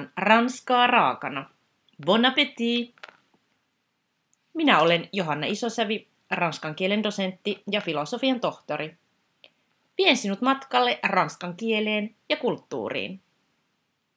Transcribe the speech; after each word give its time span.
tarjoillaan 0.00 0.12
ranskaa 0.16 0.86
raakana. 0.86 1.50
Bon 2.06 2.24
appétit! 2.24 2.94
Minä 4.54 4.80
olen 4.80 5.08
Johanna 5.12 5.46
Isosävi, 5.46 6.08
ranskan 6.30 6.74
kielen 6.74 7.02
dosentti 7.02 7.62
ja 7.70 7.80
filosofian 7.80 8.40
tohtori. 8.40 8.96
Vien 9.98 10.16
sinut 10.16 10.40
matkalle 10.40 10.98
ranskan 11.02 11.56
kieleen 11.56 12.14
ja 12.28 12.36
kulttuuriin. 12.36 13.20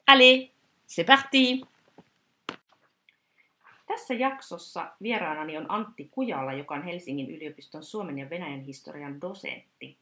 Allez, 0.08 0.50
c'est 0.88 1.06
parti! 1.06 1.62
Tässä 3.88 4.14
jaksossa 4.14 4.92
vieraanani 5.02 5.58
on 5.58 5.72
Antti 5.72 6.08
Kujala, 6.12 6.54
joka 6.54 6.76
on 6.76 6.84
Helsingin 6.84 7.36
yliopiston 7.36 7.84
Suomen 7.84 8.18
ja 8.18 8.30
Venäjän 8.30 8.62
historian 8.62 9.22
dosentti. 9.22 9.98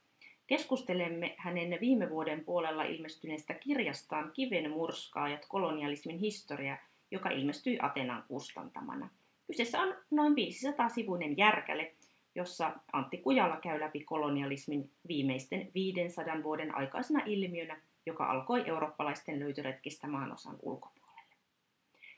Keskustelemme 0.51 1.35
hänen 1.37 1.77
viime 1.81 2.09
vuoden 2.09 2.45
puolella 2.45 2.83
ilmestyneestä 2.83 3.53
kirjastaan 3.53 4.31
Kiven 4.33 4.71
murskaajat 4.71 5.45
kolonialismin 5.49 6.19
historia, 6.19 6.77
joka 7.11 7.29
ilmestyi 7.29 7.77
Atenan 7.81 8.23
kustantamana. 8.27 9.09
Kyseessä 9.47 9.79
on 9.79 9.95
noin 10.11 10.33
500-sivuinen 10.33 11.37
järkäle, 11.37 11.93
jossa 12.35 12.71
Antti 12.93 13.17
Kujala 13.17 13.57
käy 13.57 13.79
läpi 13.79 14.03
kolonialismin 14.03 14.91
viimeisten 15.07 15.71
500 15.75 16.43
vuoden 16.43 16.75
aikaisena 16.75 17.23
ilmiönä, 17.25 17.81
joka 18.05 18.25
alkoi 18.25 18.63
eurooppalaisten 18.67 19.39
löytöretkistä 19.39 20.07
maanosan 20.07 20.55
ulkopuolelle. 20.61 21.35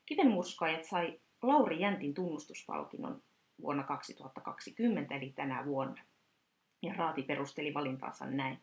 Kiven 0.06 0.32
murskaajat 0.32 0.84
sai 0.84 1.20
Lauri 1.42 1.80
Jäntin 1.80 2.14
tunnustuspalkinnon 2.14 3.22
vuonna 3.62 3.84
2020, 3.84 5.16
eli 5.16 5.34
tänä 5.36 5.66
vuonna. 5.66 6.02
Ja 6.84 6.94
Raati 6.94 7.24
perusteli 7.24 7.74
valintaansa 7.74 8.26
näin. 8.26 8.60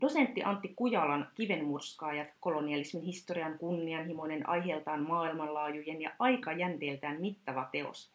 Dosentti 0.00 0.42
Antti 0.42 0.72
Kujalan 0.76 1.28
kivenmurskaajat, 1.34 2.28
kolonialismin 2.40 3.02
historian 3.02 3.58
kunnianhimoinen 3.58 4.48
aiheeltaan 4.48 5.02
maailmanlaajujen 5.02 6.02
ja 6.02 6.10
aikajänteeltään 6.18 7.20
mittava 7.20 7.68
teos. 7.72 8.12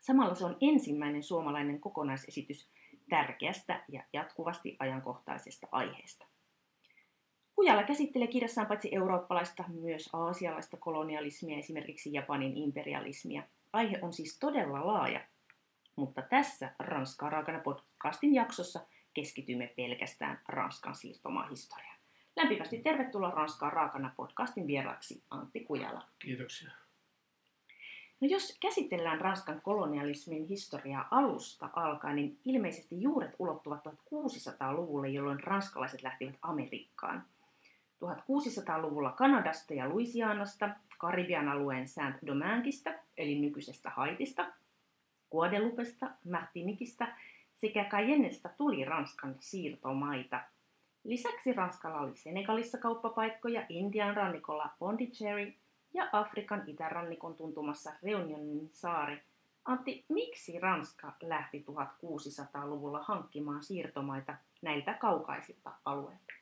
Samalla 0.00 0.34
se 0.34 0.44
on 0.44 0.56
ensimmäinen 0.60 1.22
suomalainen 1.22 1.80
kokonaisesitys 1.80 2.68
tärkeästä 3.08 3.84
ja 3.88 4.02
jatkuvasti 4.12 4.76
ajankohtaisesta 4.78 5.66
aiheesta. 5.72 6.26
Kujala 7.54 7.82
käsittelee 7.82 8.28
kirjassaan 8.28 8.66
paitsi 8.66 8.94
eurooppalaista, 8.94 9.64
myös 9.68 10.10
aasialaista 10.12 10.76
kolonialismia, 10.76 11.58
esimerkiksi 11.58 12.12
Japanin 12.12 12.56
imperialismia. 12.56 13.42
Aihe 13.72 13.98
on 14.02 14.12
siis 14.12 14.38
todella 14.38 14.86
laaja, 14.86 15.20
mutta 15.96 16.22
tässä 16.22 16.74
Ranskaa 16.78 17.30
raakana 17.30 17.58
podcastin 17.58 18.34
jaksossa 18.34 18.80
keskitymme 19.14 19.72
pelkästään 19.76 20.40
Ranskan 20.48 20.94
siirtomaahistoriaan. 20.94 21.98
Lämpimästi 22.36 22.78
tervetuloa 22.78 23.30
Ranskaa 23.30 23.70
raakana 23.70 24.12
podcastin 24.16 24.66
vieraksi 24.66 25.22
Antti 25.30 25.60
Kujala. 25.60 26.08
Kiitoksia. 26.18 26.70
No 28.20 28.28
jos 28.28 28.58
käsitellään 28.60 29.20
Ranskan 29.20 29.60
kolonialismin 29.60 30.44
historiaa 30.44 31.08
alusta 31.10 31.70
alkaen, 31.76 32.16
niin 32.16 32.38
ilmeisesti 32.44 33.02
juuret 33.02 33.36
ulottuvat 33.38 33.84
1600-luvulle, 33.84 35.08
jolloin 35.08 35.40
ranskalaiset 35.40 36.02
lähtivät 36.02 36.34
Amerikkaan. 36.42 37.24
1600-luvulla 38.04 39.12
Kanadasta 39.12 39.74
ja 39.74 39.88
Louisianasta, 39.88 40.70
Karibian 40.98 41.48
alueen 41.48 41.88
Saint-Domingueista, 41.88 42.90
eli 43.16 43.40
nykyisestä 43.40 43.90
Haitista, 43.90 44.52
Guadelupesta, 45.34 46.10
Martinikista 46.30 47.06
sekä 47.56 47.84
Cayennesta 47.84 48.48
tuli 48.48 48.84
Ranskan 48.84 49.36
siirtomaita. 49.40 50.40
Lisäksi 51.04 51.52
Ranskalla 51.52 52.00
oli 52.00 52.16
Senegalissa 52.16 52.78
kauppapaikkoja, 52.78 53.66
Intian 53.68 54.16
rannikolla 54.16 54.70
Pondicherry 54.78 55.52
ja 55.94 56.08
Afrikan 56.12 56.62
itärannikon 56.66 57.34
tuntumassa 57.34 57.92
Reunionin 58.02 58.70
saari. 58.72 59.22
Antti, 59.64 60.04
miksi 60.08 60.60
Ranska 60.60 61.12
lähti 61.22 61.64
1600-luvulla 61.70 63.02
hankkimaan 63.02 63.62
siirtomaita 63.62 64.36
näiltä 64.62 64.94
kaukaisilta 64.94 65.72
alueilta? 65.84 66.32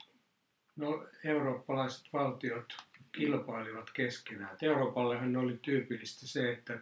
No, 0.77 1.07
eurooppalaiset 1.25 2.13
valtiot 2.13 2.73
kilpailivat 3.13 3.91
keskenään. 3.91 4.57
Euroopallehan 4.63 5.37
oli 5.37 5.59
tyypillistä 5.63 6.27
se, 6.27 6.53
että, 6.53 6.79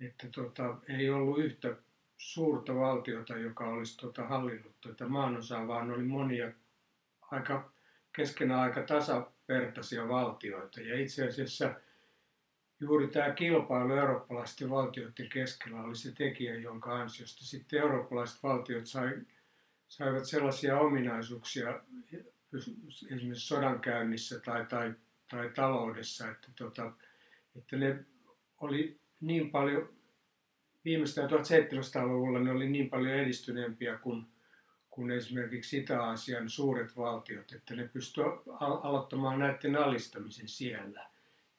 että 0.00 0.28
tota, 0.34 0.76
ei 0.88 1.10
ollut 1.10 1.38
yhtä 1.38 1.76
suurta 2.16 2.74
valtiota, 2.74 3.36
joka 3.36 3.68
olisi 3.68 3.96
tota, 3.96 4.26
hallinnut 4.26 4.80
tätä 4.80 5.08
maanosaa, 5.08 5.68
vaan 5.68 5.90
oli 5.90 6.04
monia 6.04 6.52
aika, 7.20 7.72
keskenään 8.12 8.60
aika 8.60 8.82
tasavertaisia 8.82 10.08
valtioita. 10.08 10.80
Ja 10.80 11.00
itse 11.00 11.28
asiassa 11.28 11.74
juuri 12.80 13.08
tämä 13.08 13.30
kilpailu 13.30 13.92
eurooppalaisten 13.92 14.70
valtioiden 14.70 15.28
keskellä 15.28 15.82
oli 15.82 15.96
se 15.96 16.12
tekijä, 16.12 16.54
jonka 16.54 17.00
ansiosta 17.00 17.44
sitten 17.44 17.80
eurooppalaiset 17.80 18.42
valtiot 18.42 18.86
sai, 18.86 19.18
saivat 19.88 20.24
sellaisia 20.24 20.78
ominaisuuksia 20.78 21.80
esimerkiksi 23.10 23.46
sodankäynnissä 23.46 24.40
tai, 24.40 24.66
tai, 24.66 24.94
tai 25.30 25.50
taloudessa, 25.54 26.30
että, 26.30 26.48
tota, 26.56 26.92
että 27.56 27.76
ne 27.76 28.04
oli 28.60 29.00
niin 29.20 29.50
paljon, 29.50 29.88
viimeistään 30.84 31.30
1700-luvulla 31.30 32.40
ne 32.40 32.50
oli 32.50 32.68
niin 32.68 32.90
paljon 32.90 33.14
edistyneempiä 33.14 33.96
kuin, 33.96 34.26
kuin 34.90 35.10
esimerkiksi 35.10 35.78
Itä-Aasian 35.78 36.50
suuret 36.50 36.96
valtiot, 36.96 37.52
että 37.52 37.74
ne 37.74 37.88
pystyivät 37.92 38.40
aloittamaan 38.60 39.38
näiden 39.38 39.76
alistamisen 39.76 40.48
siellä. 40.48 41.06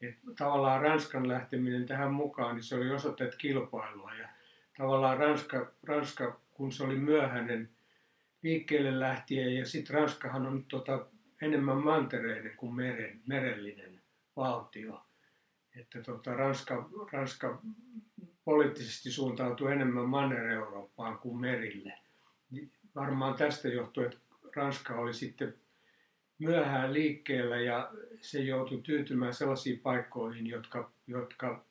Et 0.02 0.16
tavallaan 0.38 0.82
Ranskan 0.82 1.28
lähteminen 1.28 1.86
tähän 1.86 2.14
mukaan, 2.14 2.56
niin 2.56 2.64
se 2.64 2.76
oli 2.76 2.92
osoitteet 2.92 3.36
kilpailua 3.36 4.14
ja 4.14 4.30
tavallaan 4.78 5.18
Ranska, 5.18 5.72
Ranska 5.84 6.40
kun 6.52 6.72
se 6.72 6.84
oli 6.84 6.96
myöhäinen 6.96 7.70
liikkeelle 8.44 9.00
lähtien. 9.00 9.56
Ja 9.56 9.66
sitten 9.66 9.96
Ranskahan 9.96 10.48
on 10.48 10.66
tota, 10.66 11.06
enemmän 11.42 11.78
mantereinen 11.78 12.58
kuin 12.58 12.76
meren, 12.76 13.22
merellinen 13.28 14.02
valtio. 14.36 15.06
Että 15.80 16.02
tota, 16.02 16.34
Ranska, 16.34 16.90
Ranska 17.12 17.62
poliittisesti 18.46 19.12
suuntautuu 19.12 19.68
enemmän 19.68 20.10
Manner-Eurooppaan 20.10 21.20
kuin 21.20 21.42
merille. 21.42 21.94
Niin 22.52 22.72
varmaan 22.96 23.34
tästä 23.34 23.68
johtuu, 23.68 24.04
että 24.04 24.18
Ranska 24.56 24.96
oli 24.96 25.14
sitten 25.14 25.54
myöhään 26.40 26.94
liikkeellä 26.94 27.58
ja 27.58 27.92
se 28.22 28.40
joutui 28.40 28.82
tyytymään 28.82 29.34
sellaisiin 29.34 29.80
paikkoihin, 29.80 30.48
jotka, 30.48 30.92
jotka 31.08 31.66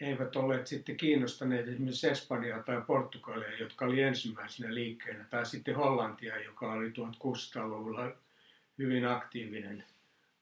eivät 0.00 0.36
olleet 0.36 0.66
sitten 0.66 0.96
kiinnostaneet 0.96 1.68
esimerkiksi 1.68 2.08
Espanjaa 2.08 2.62
tai 2.62 2.82
Portugalia, 2.86 3.58
jotka 3.58 3.84
oli 3.84 4.00
ensimmäisenä 4.02 4.74
liikkeenä, 4.74 5.24
tai 5.24 5.46
sitten 5.46 5.76
Hollantia, 5.76 6.42
joka 6.42 6.72
oli 6.72 6.88
1600-luvulla 6.88 8.12
hyvin 8.78 9.06
aktiivinen, 9.06 9.84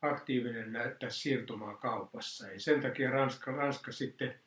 aktiivinen 0.03 0.73
tässä 1.01 1.21
siirtomaakaupassa. 1.21 2.49
Ja 2.49 2.61
sen 2.61 2.81
takia 2.81 3.11
Ranska, 3.11 3.53
Ranska 3.53 3.93
sitten 3.93 4.41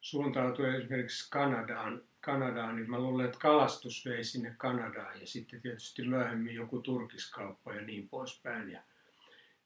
suuntautui 0.00 0.76
esimerkiksi 0.76 1.30
Kanadaan, 1.30 2.02
Kanadaan, 2.20 2.76
niin 2.76 2.90
mä 2.90 2.98
luulen, 2.98 3.26
että 3.26 3.38
kalastus 3.38 4.04
vei 4.04 4.24
sinne 4.24 4.54
Kanadaan 4.58 5.20
ja 5.20 5.26
sitten 5.26 5.62
tietysti 5.62 6.02
myöhemmin 6.02 6.54
joku 6.54 6.80
turkiskauppa 6.80 7.74
ja 7.74 7.82
niin 7.82 8.08
poispäin. 8.08 8.70
Ja, 8.70 8.82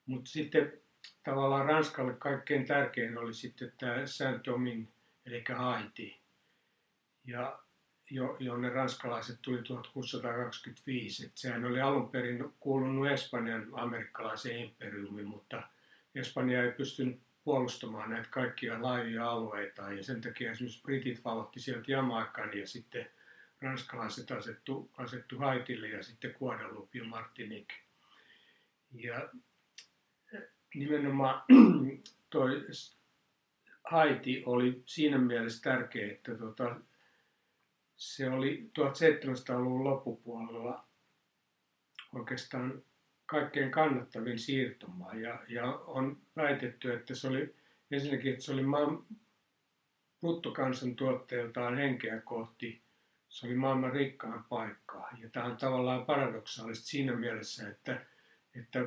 mutta 0.06 0.30
sitten 0.30 0.72
tavallaan 1.24 1.66
Ranskalle 1.66 2.14
kaikkein 2.14 2.66
tärkein 2.66 3.18
oli 3.18 3.34
sitten 3.34 3.72
tämä 3.78 4.06
Saint-Domingue, 4.06 4.92
eli 5.26 5.44
Haiti, 5.56 6.20
ja 7.24 7.58
jonne 8.38 8.68
ranskalaiset 8.68 9.38
tuli 9.42 9.62
1625. 9.62 11.26
Et 11.26 11.32
sehän 11.34 11.64
oli 11.64 11.80
alun 11.80 12.08
perin 12.08 12.52
kuulunut 12.60 13.08
Espanjan 13.08 13.68
amerikkalaiseen 13.72 14.58
imperiumiin, 14.58 15.26
mutta 15.26 15.62
Espanja 16.14 16.62
ei 16.62 16.72
pystynyt 16.72 17.20
puolustamaan 17.44 18.10
näitä 18.10 18.28
kaikkia 18.30 18.82
laajoja 18.82 19.30
alueita 19.30 19.92
ja 19.92 20.02
sen 20.02 20.20
takia 20.20 20.50
esimerkiksi 20.50 20.82
britit 20.82 21.24
valotti 21.24 21.60
sieltä 21.60 21.92
Jamaikan 21.92 22.58
ja 22.58 22.66
sitten 22.66 23.10
ranskalaiset 23.62 24.30
asettu, 24.30 24.90
asettu 24.96 25.38
Haitille 25.38 25.88
ja 25.88 26.02
sitten 26.02 26.34
Guadeloupe 26.38 26.98
ja 26.98 27.04
Martinique. 27.04 27.76
Ja 28.92 29.28
nimenomaan 30.74 31.42
toi 32.30 32.66
Haiti 33.84 34.42
oli 34.46 34.82
siinä 34.86 35.18
mielessä 35.18 35.62
tärkeä, 35.62 36.12
että 36.12 36.34
tota, 36.34 36.76
se 38.00 38.30
oli 38.30 38.70
1700-luvun 38.78 39.84
loppupuolella 39.84 40.88
oikeastaan 42.14 42.82
kaikkein 43.26 43.70
kannattavin 43.70 44.38
siirtomaa. 44.38 45.14
Ja, 45.14 45.42
ja 45.48 45.64
on 45.72 46.22
väitetty, 46.36 46.92
että 46.92 47.14
se 47.14 47.28
oli 47.28 47.54
ensinnäkin, 47.90 48.32
että 48.32 48.44
se 48.44 48.52
oli 48.52 48.62
maan 48.62 49.06
bruttokansantuotteeltaan 50.20 51.76
henkeä 51.76 52.20
kohti, 52.20 52.82
se 53.28 53.46
oli 53.46 53.54
maailman 53.54 53.92
rikkaan 53.92 54.44
paikkaa. 54.48 55.10
Ja 55.18 55.30
tämä 55.30 55.46
on 55.46 55.56
tavallaan 55.56 56.06
paradoksaalista 56.06 56.86
siinä 56.86 57.16
mielessä, 57.16 57.68
että, 57.68 58.06
että 58.54 58.78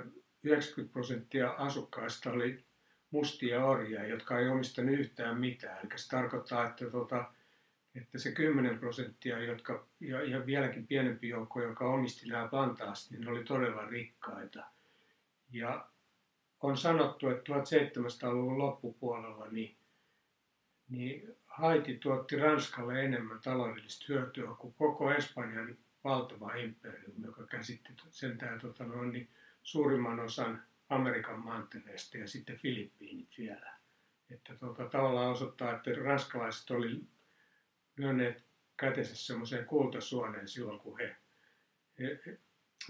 90 0.44 0.94
prosenttia 0.94 1.50
asukkaista 1.50 2.31
oli 2.31 2.65
mustia 3.12 3.65
orjia, 3.65 4.07
jotka 4.07 4.39
ei 4.39 4.48
omistanut 4.48 5.00
yhtään 5.00 5.39
mitään. 5.39 5.80
Eli 5.80 5.98
se 5.98 6.10
tarkoittaa, 6.10 6.69
että, 6.69 6.89
tuota, 6.89 7.31
että 7.95 8.18
se 8.18 8.31
10 8.31 8.80
prosenttia, 8.80 9.44
jotka, 9.44 9.88
ja, 10.00 10.24
ja 10.24 10.45
vieläkin 10.45 10.88
pienempi 10.88 11.30
joukko, 11.30 11.62
joka 11.62 11.94
omisti 11.94 12.28
nämä 12.28 12.48
plantaasit, 12.48 13.12
niin 13.12 13.22
ne 13.22 13.31
oli 13.31 13.44
todella 13.44 13.86
rikkaita. 13.86 14.63
Ja 15.51 15.88
on 16.62 16.78
sanottu, 16.78 17.30
että 17.30 17.54
1700-luvun 17.54 18.57
loppupuolella 18.57 19.48
niin, 19.48 19.78
niin 20.90 21.36
Haiti 21.45 21.98
tuotti 21.98 22.36
Ranskalle 22.36 23.04
enemmän 23.04 23.40
taloudellista 23.44 24.06
hyötyä 24.10 24.56
kuin 24.60 24.74
koko 24.74 25.12
Espanjan 25.12 25.78
valtava 26.04 26.56
imperiumi, 26.56 27.25
joka 27.25 27.46
käsitti 27.46 27.94
sentään 28.12 28.60
tota 28.60 28.84
noin, 28.84 29.12
niin 29.12 29.30
suurimman 29.63 30.19
osan 30.19 30.63
Amerikan 30.89 31.39
mantereesta 31.39 32.18
ja 32.18 32.28
sitten 32.28 32.57
Filippiinit 32.57 33.30
vielä. 33.38 33.74
Että 34.30 34.56
tota, 34.56 34.86
tavallaan 34.86 35.31
osoittaa, 35.31 35.75
että 35.75 35.92
ranskalaiset 36.04 36.72
oli 36.72 37.01
lyöneet 37.98 38.44
kätensä 38.78 39.16
semmoiseen 39.16 39.66
kultasuoneen 39.66 40.48
silloin, 40.48 40.80
kun 40.80 40.98
he, 40.98 41.16
he, 42.00 42.19
he 42.25 42.38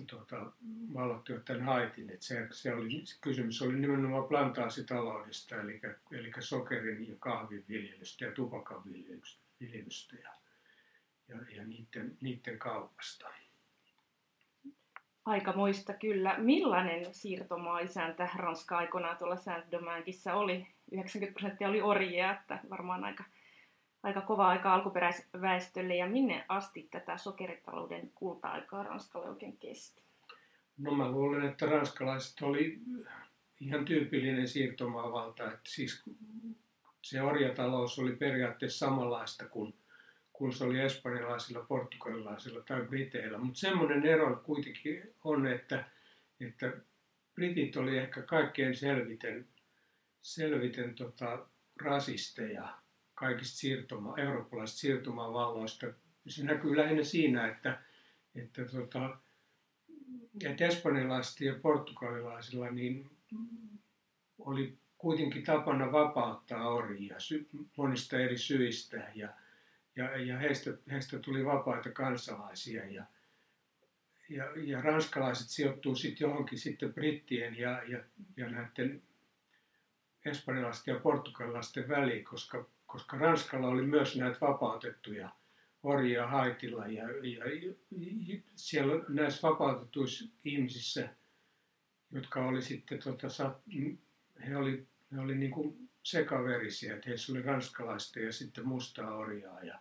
tuota, 0.09 0.51
vallottivat 0.93 1.45
tämän 1.45 1.63
Haitin. 1.63 2.09
Että 2.09 2.25
se, 2.25 2.47
se 2.51 2.73
oli, 2.73 3.03
kysymys 3.21 3.61
oli 3.61 3.79
nimenomaan 3.79 4.27
plantaasitaloudesta, 4.27 5.55
eli, 5.55 5.81
eli 6.11 6.31
sokerin 6.39 7.09
ja 7.09 7.15
kahvin 7.19 7.65
viljelystä 7.69 8.25
ja 8.25 8.31
tupakan 8.31 8.81
viljelystä 9.59 10.15
ja, 10.15 10.33
ja, 11.27 11.35
ja 11.55 11.63
niiden, 11.63 12.17
niiden 12.21 12.59
kaupasta. 12.59 13.29
Aikamoista 15.25 15.93
kyllä. 15.93 16.35
Millainen 16.37 17.13
siirtomaa-isäntä 17.13 18.29
Ranska 18.35 18.77
aikoinaan 18.77 19.17
tuolla 19.17 19.35
Saint-Dominguissa 19.35 20.33
oli? 20.33 20.67
90 20.91 21.39
prosenttia 21.39 21.69
oli 21.69 21.81
orjia, 21.81 22.31
että 22.31 22.59
varmaan 22.69 23.03
aika, 23.03 23.23
aika 24.03 24.21
kova 24.21 24.47
aika 24.47 24.73
alkuperäisväestölle. 24.73 25.95
Ja 25.95 26.07
minne 26.07 26.45
asti 26.47 26.87
tätä 26.91 27.17
sokeritalouden 27.17 28.11
kulta-aikaa 28.15 28.83
Ranskalle 28.83 29.29
oikein 29.29 29.57
kesti? 29.57 30.01
No 30.77 30.91
mä 30.91 31.11
luulen, 31.11 31.45
että 31.45 31.65
ranskalaiset 31.65 32.41
oli 32.41 32.79
ihan 33.59 33.85
tyypillinen 33.85 34.47
siirtomaavalta. 34.47 35.43
Että 35.43 35.69
siis 35.69 36.03
se 37.01 37.21
orjatalous 37.21 37.99
oli 37.99 38.15
periaatteessa 38.15 38.85
samanlaista 38.85 39.45
kuin 39.45 39.73
kuin 40.33 40.53
se 40.53 40.63
oli 40.63 40.79
espanjalaisilla, 40.79 41.65
portugalilaisilla 41.65 42.61
tai 42.61 42.81
briteillä. 42.81 43.37
Mutta 43.37 43.59
semmoinen 43.59 44.05
ero 44.05 44.35
kuitenkin 44.35 45.13
on, 45.23 45.47
että, 45.47 45.83
että 46.39 46.73
britit 47.35 47.75
oli 47.75 47.97
ehkä 47.97 48.21
kaikkein 48.21 48.75
selviten, 48.75 49.47
selviten 50.21 50.95
tota, 50.95 51.47
rasisteja 51.81 52.82
kaikista 53.15 53.57
siirtoma, 53.57 54.17
eurooppalaisista 54.17 54.79
siirtomavalloista. 54.79 55.87
Se 56.27 56.43
näkyy 56.43 56.77
lähinnä 56.77 57.03
siinä, 57.03 57.47
että, 57.47 57.81
että, 58.35 58.65
tota, 58.65 59.17
että 60.43 60.65
espanjalaisilla 60.65 61.53
ja 61.53 61.59
portugalilaisilla 61.59 62.71
niin 62.71 63.09
oli 64.39 64.77
kuitenkin 64.97 65.43
tapana 65.43 65.91
vapauttaa 65.91 66.69
orjia 66.69 67.15
monista 67.77 68.19
eri 68.19 68.37
syistä. 68.37 69.11
Ja, 69.15 69.29
ja, 69.95 70.17
ja 70.17 70.37
heistä, 70.37 70.71
heistä 70.91 71.19
tuli 71.19 71.45
vapaita 71.45 71.89
kansalaisia 71.91 72.85
ja, 72.85 73.05
ja, 74.29 74.43
ja 74.55 74.81
ranskalaiset 74.81 75.49
sijoittuu 75.49 75.95
sitten 75.95 76.25
johonkin 76.25 76.59
sitten 76.59 76.93
brittien 76.93 77.57
ja, 77.57 77.83
ja, 77.83 78.03
ja 78.37 78.49
näiden 78.49 79.01
espanjalaisten 80.25 80.93
ja 80.93 80.99
portugalilaisten 80.99 81.89
väliin, 81.89 82.23
koska, 82.23 82.65
koska 82.93 83.17
Ranskalla 83.17 83.67
oli 83.67 83.87
myös 83.87 84.15
näitä 84.15 84.37
vapautettuja 84.41 85.29
orjia 85.83 86.27
Haitilla 86.27 86.87
ja, 86.87 87.03
ja, 87.09 87.45
ja 88.27 88.41
siellä 88.55 89.05
näissä 89.09 89.47
vapautetuissa 89.47 90.25
ihmisissä, 90.43 91.09
jotka 92.11 92.45
oli 92.45 92.61
sitten, 92.61 92.99
tota, 92.99 93.59
he 94.47 94.57
oli, 94.57 94.87
he 95.11 95.19
oli 95.19 95.35
niin 95.35 95.51
kuin 95.51 95.89
sekaverisiä, 96.03 96.95
että 96.95 97.09
heissä 97.09 97.31
oli 97.31 97.41
ranskalaista 97.41 98.19
ja 98.19 98.31
sitten 98.31 98.67
mustaa 98.67 99.15
orjaa. 99.15 99.63
Ja, 99.63 99.79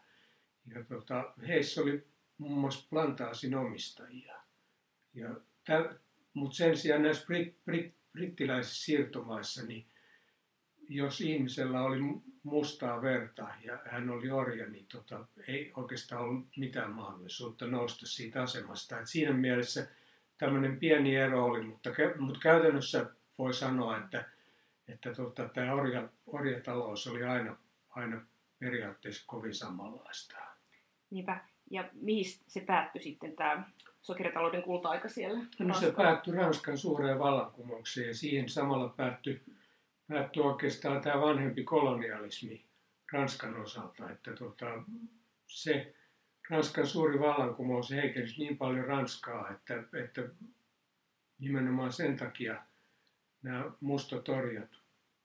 ja 0.67 0.85
tota, 0.85 1.35
heissä 1.49 1.83
oli 1.83 2.07
muun 2.39 2.59
muassa 2.59 2.87
plantaasin 2.91 3.55
omistajia. 3.55 4.37
Ja 5.15 5.29
mutta 6.35 6.57
sen 6.57 6.77
sijaan 6.77 7.03
näissä 7.03 7.27
brit, 7.27 7.65
brit, 7.65 7.95
brittiläisissä 8.13 8.85
siirtomaissa, 8.85 9.67
niin 9.67 9.87
jos 10.89 11.21
ihmisellä 11.21 11.83
oli 11.83 11.99
mustaa 12.43 13.03
verta 13.03 13.49
ja 13.65 13.79
hän 13.91 14.11
oli 14.11 14.31
orja, 14.31 14.67
niin 14.67 14.87
tota, 14.93 15.25
ei 15.49 15.73
oikeastaan 15.77 16.23
ollut 16.23 16.47
mitään 16.57 16.91
mahdollisuutta 16.91 17.67
nousta 17.67 18.07
siitä 18.07 18.43
asemasta. 18.43 19.01
Et 19.01 19.09
siinä 19.09 19.33
mielessä 19.33 19.87
tämmöinen 20.39 20.79
pieni 20.79 21.17
ero 21.17 21.45
oli, 21.45 21.63
mutta, 21.63 21.91
mutta 22.19 22.41
käytännössä 22.41 23.07
voi 23.39 23.55
sanoa, 23.55 23.99
että 23.99 24.25
että 24.89 25.15
tota, 25.15 25.49
tämä 25.49 25.73
orja, 25.73 26.09
orjatalous 26.27 27.07
oli 27.07 27.25
aina, 27.25 27.57
aina 27.91 28.21
periaatteessa 28.59 29.25
kovin 29.27 29.55
samanlaista. 29.55 30.37
Niinpä. 31.11 31.41
Ja 31.71 31.85
mihin 31.93 32.25
se 32.47 32.61
päättyi 32.61 33.03
sitten 33.03 33.37
tämä 33.37 33.65
sokeritalouden 34.03 34.63
kulta-aika 34.63 35.09
siellä? 35.09 35.41
No 35.59 35.75
se 35.75 35.93
päättyi 35.97 36.35
Ranskan 36.35 36.79
suureen 36.79 37.19
vallankumoukseen 37.19 38.09
ja 38.09 38.15
siihen 38.15 38.49
samalla 38.49 38.89
päättyi, 38.89 39.43
päättyi 40.13 40.43
oikeastaan 40.43 41.01
tämä 41.01 41.21
vanhempi 41.21 41.65
kolonialismi 41.65 42.65
Ranskan 43.13 43.57
osalta. 43.57 44.11
Että 44.11 44.35
tota, 44.35 44.67
se 45.47 45.95
Ranskan 46.51 46.87
suuri 46.87 47.21
vallankumous 47.21 47.91
heikensi 47.91 48.39
niin 48.39 48.59
paljon 48.59 48.87
Ranskaa, 48.87 49.51
että, 49.51 49.75
että 50.05 50.23
nimenomaan 51.39 51.93
sen 51.93 52.17
takia 52.17 52.63
nämä 53.43 53.71
mustat 53.81 54.29
orjat 54.29 54.71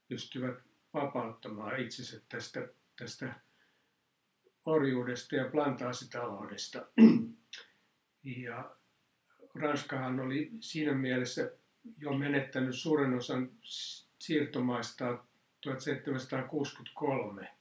pystyvät 0.08 0.56
vapauttamaan 0.94 1.80
itsensä 1.80 2.22
tästä, 2.30 2.68
tästä 2.96 3.34
orjuudesta 4.66 5.36
ja 5.36 5.50
plantaasitaloudesta. 5.52 6.86
Ja 8.24 8.76
Ranskahan 9.56 10.20
oli 10.20 10.52
siinä 10.60 10.94
mielessä 10.94 11.52
jo 11.98 12.14
menettänyt 12.14 12.76
suuren 12.76 13.14
osan 13.14 13.50
siirtomaista 14.20 15.24
1763 15.62 17.54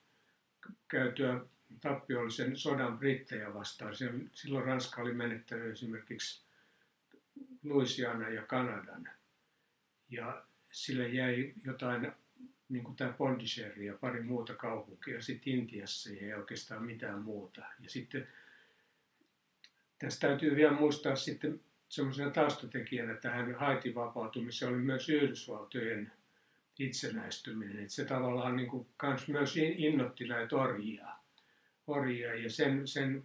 käytyä 0.88 1.40
tappiollisen 1.80 2.56
sodan 2.56 2.98
brittejä 2.98 3.54
vastaan. 3.54 3.94
Silloin 4.32 4.64
Ranska 4.64 5.02
oli 5.02 5.14
menettänyt 5.14 5.72
esimerkiksi 5.72 6.46
Louisiana 7.64 8.28
ja 8.28 8.42
Kanadan. 8.42 9.08
Ja 10.08 10.44
sille 10.70 11.08
jäi 11.08 11.52
jotain 11.64 12.12
niin 12.68 12.84
kuin 12.84 12.96
tämä 12.96 13.12
Pondicherry 13.12 13.84
ja 13.84 13.94
pari 13.94 14.22
muuta 14.22 14.54
kaupunkia. 14.54 15.22
Sitten 15.22 15.52
Intiassa 15.52 16.10
ei 16.10 16.34
oikeastaan 16.34 16.84
mitään 16.84 17.22
muuta. 17.22 17.60
Ja 17.80 17.90
sitten 17.90 18.28
tässä 19.98 20.20
täytyy 20.20 20.56
vielä 20.56 20.72
muistaa 20.72 21.16
sitten 21.16 21.60
semmoisena 21.88 22.30
taustatekijänä 22.30 23.14
tähän 23.14 23.54
Haitin 23.54 23.94
vapautumiseen 23.94 24.72
oli 24.72 24.82
myös 24.82 25.08
Yhdysvaltojen 25.08 26.12
itsenäistyminen. 26.78 27.78
Että 27.78 27.94
se 27.94 28.04
tavallaan 28.04 28.56
niin 28.56 28.68
kuin 28.68 28.86
kans 28.96 29.28
myös 29.28 29.56
innotti 29.56 30.28
näitä 30.28 30.56
orjia. 30.56 31.08
orjia 31.86 32.34
ja 32.34 32.50
sen, 32.50 32.88
sen 32.88 33.24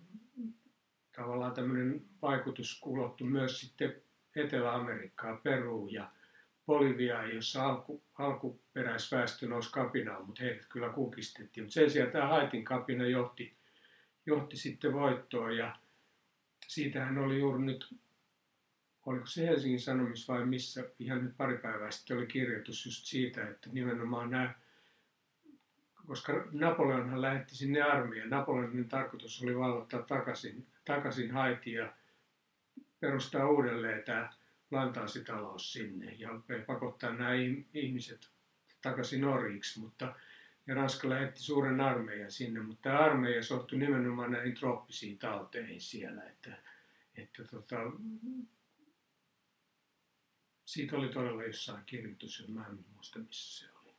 tavallaan 1.15 1.53
tämmöinen 1.53 2.01
vaikutus 2.21 2.81
ulottui 2.85 3.27
myös 3.27 3.59
sitten 3.59 3.95
Etelä-Amerikkaan, 4.35 5.37
Peruun 5.37 5.93
ja 5.93 6.11
Boliviaa, 6.65 7.25
jossa 7.25 7.65
alku, 7.65 8.03
alkuperäisväestö 8.17 9.47
nousi 9.47 9.71
kapinaan, 9.71 10.25
mutta 10.25 10.43
heidät 10.43 10.65
kyllä 10.69 10.89
kukistettiin. 10.89 11.63
Mutta 11.63 11.73
sen 11.73 11.91
sijaan 11.91 12.11
tämä 12.11 12.27
Haitin 12.27 12.63
kapina 12.63 13.07
johti, 13.07 13.53
johti 14.25 14.57
sitten 14.57 14.93
voittoon 14.93 15.57
ja 15.57 15.75
siitähän 16.67 17.17
oli 17.17 17.39
juuri 17.39 17.61
nyt, 17.61 17.95
oliko 19.05 19.25
se 19.25 19.47
Helsingin 19.47 19.79
Sanomissa 19.79 20.33
vai 20.33 20.45
missä, 20.45 20.83
ihan 20.99 21.23
nyt 21.25 21.37
pari 21.37 21.57
päivää 21.57 21.91
sitten 21.91 22.17
oli 22.17 22.27
kirjoitus 22.27 22.85
just 22.85 23.05
siitä, 23.05 23.47
että 23.47 23.69
nimenomaan 23.71 24.29
nämä, 24.29 24.53
koska 26.07 26.47
Napoleonhan 26.51 27.21
lähetti 27.21 27.55
sinne 27.55 27.81
armeijan, 27.81 28.29
Napoleonin 28.29 28.89
tarkoitus 28.89 29.43
oli 29.43 29.57
vallottaa 29.57 30.01
takaisin, 30.01 30.67
takaisin 30.85 31.31
Haitia 31.31 31.81
ja 31.81 31.93
perustaa 32.99 33.49
uudelleen 33.49 34.03
tämä 34.03 34.33
plantaasitalous 34.69 35.73
sinne 35.73 36.11
ja 36.11 36.29
pakottaa 36.65 37.13
nämä 37.13 37.31
ihmiset 37.73 38.29
takaisin 38.81 39.21
Norjiksi, 39.21 39.79
mutta 39.79 40.15
ja 40.67 40.75
Ranska 40.75 41.09
lähetti 41.09 41.39
suuren 41.39 41.81
armeijan 41.81 42.31
sinne, 42.31 42.59
mutta 42.59 42.89
tämä 42.89 42.99
armeija 42.99 43.43
sortui 43.43 43.79
nimenomaan 43.79 44.31
näihin 44.31 44.55
trooppisiin 44.55 45.17
tauteihin 45.17 45.81
siellä, 45.81 46.23
että, 46.23 46.57
että 47.15 47.43
tota, 47.43 47.77
siitä 50.71 50.97
oli 50.97 51.07
todella 51.07 51.43
jossain 51.43 51.83
kirjoitus, 51.85 52.47
mä 52.47 52.65
en 52.67 52.79
muista 52.93 53.19
missä 53.19 53.59
se 53.59 53.71
oli. 53.81 53.93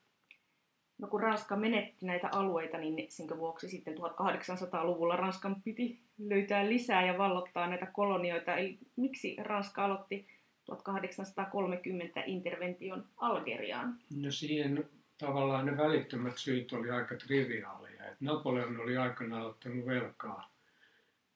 No 0.98 1.08
kun 1.08 1.20
Ranska 1.20 1.56
menetti 1.56 2.06
näitä 2.06 2.28
alueita, 2.32 2.78
niin 2.78 3.12
sen 3.12 3.38
vuoksi 3.38 3.68
sitten 3.68 3.94
1800-luvulla 3.94 5.16
Ranskan 5.16 5.62
piti 5.62 6.00
löytää 6.18 6.68
lisää 6.68 7.06
ja 7.06 7.18
vallottaa 7.18 7.66
näitä 7.66 7.86
kolonioita. 7.86 8.56
Eli 8.56 8.78
miksi 8.96 9.36
Ranska 9.38 9.84
aloitti 9.84 10.28
1830 10.64 12.22
intervention 12.26 13.04
Algeriaan? 13.16 13.98
No 14.16 14.30
siihen 14.30 14.88
tavallaan 15.18 15.66
ne 15.66 15.76
välittömät 15.76 16.38
syyt 16.38 16.72
oli 16.72 16.90
aika 16.90 17.16
triviaaleja. 17.16 18.06
Et 18.06 18.20
Napoleon 18.20 18.80
oli 18.80 18.96
aikanaan 18.96 19.46
ottanut 19.46 19.86
velkaa. 19.86 20.52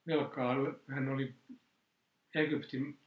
velkaa. 0.07 0.57
Hän 0.88 1.09
oli 1.09 1.35
Egyptin 2.35 2.99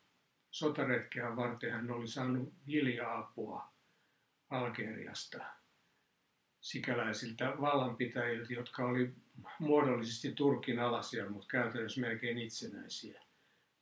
sotaretkeä 0.51 1.36
varten 1.36 1.72
hän 1.72 1.91
oli 1.91 2.08
saanut 2.08 2.53
vilja-apua 2.68 3.70
Algeriasta 4.50 5.44
sikäläisiltä 6.62 7.53
vallanpitäjiltä, 7.62 8.53
jotka 8.53 8.86
oli 8.86 9.13
muodollisesti 9.60 10.32
Turkin 10.32 10.79
alasia, 10.79 11.29
mutta 11.29 11.48
käytännössä 11.51 12.01
melkein 12.01 12.38
itsenäisiä. 12.38 13.22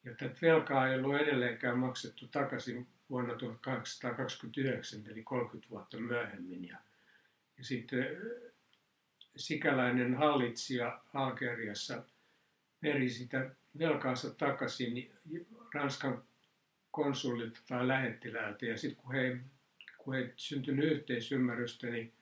Ja 0.04 0.16
tätä 0.16 0.36
velkaa 0.42 0.88
ei 0.88 1.00
ollut 1.00 1.22
edelleenkään 1.22 1.78
maksettu 1.78 2.28
takaisin 2.28 2.88
vuonna 3.10 3.36
1829, 3.36 5.08
eli 5.08 5.24
30 5.24 5.70
vuotta 5.70 5.98
myöhemmin. 5.98 6.68
Ja, 6.68 6.78
ja 7.58 7.64
sitten 7.64 8.06
sikäläinen 9.36 10.16
hallitsija 10.16 11.02
Algeriassa 11.14 12.04
peri 12.80 13.10
sitä 13.10 13.56
velkaansa 13.80 14.34
takaisin 14.34 15.12
Ranskan 15.74 16.24
konsulilta 16.98 17.60
tai 17.68 17.88
lähettiläältä. 17.88 18.66
Ja 18.66 18.78
sitten 18.78 19.04
kun 19.04 19.14
he, 19.14 19.38
kun 19.98 20.14
he 20.14 20.34
syntynyt 20.36 20.92
yhteisymmärrystä, 20.92 21.88
niin 21.88 22.14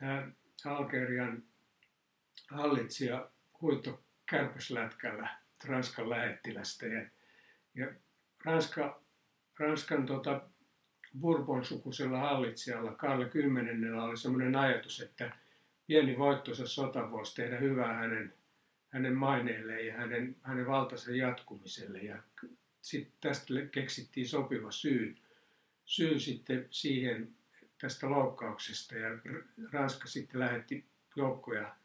tämä 0.00 0.28
Algerian 0.64 1.42
hallitsija 2.50 3.30
huito 3.60 4.02
kärpäslätkällä 4.26 5.28
Ranskan 5.64 6.10
lähettilästä. 6.10 6.86
Ja, 6.86 7.06
ja 7.74 7.86
Ranska, 8.44 9.02
Ranskan 9.58 10.06
tota, 10.06 10.40
Bourbon 11.20 11.64
sukuisella 11.64 12.18
hallitsijalla 12.18 12.92
Karle 12.92 13.24
X 13.24 13.34
oli 14.02 14.16
sellainen 14.16 14.56
ajatus, 14.56 15.00
että 15.00 15.36
pieni 15.86 16.18
voittoisa 16.18 16.66
sota 16.66 17.10
voisi 17.10 17.34
tehdä 17.34 17.58
hyvää 17.58 17.94
hänen, 17.94 18.34
hänen 18.88 19.16
maineelleen 19.16 19.86
ja 19.86 19.96
hänen, 19.96 20.36
hänen 20.42 20.66
valtansa 20.66 21.10
jatkumiselle. 21.10 21.98
Ja 21.98 22.22
sitten 22.82 23.12
tästä 23.20 23.54
keksittiin 23.72 24.28
sopiva 24.28 24.70
syy, 24.70 25.16
syy 25.84 26.20
sitten 26.20 26.66
siihen 26.70 27.34
tästä 27.80 28.10
loukkauksesta 28.10 28.94
ja 28.94 29.08
Ranska 29.72 30.08
sitten 30.08 30.40
lähetti 30.40 30.84
joukkoja, 31.16 31.76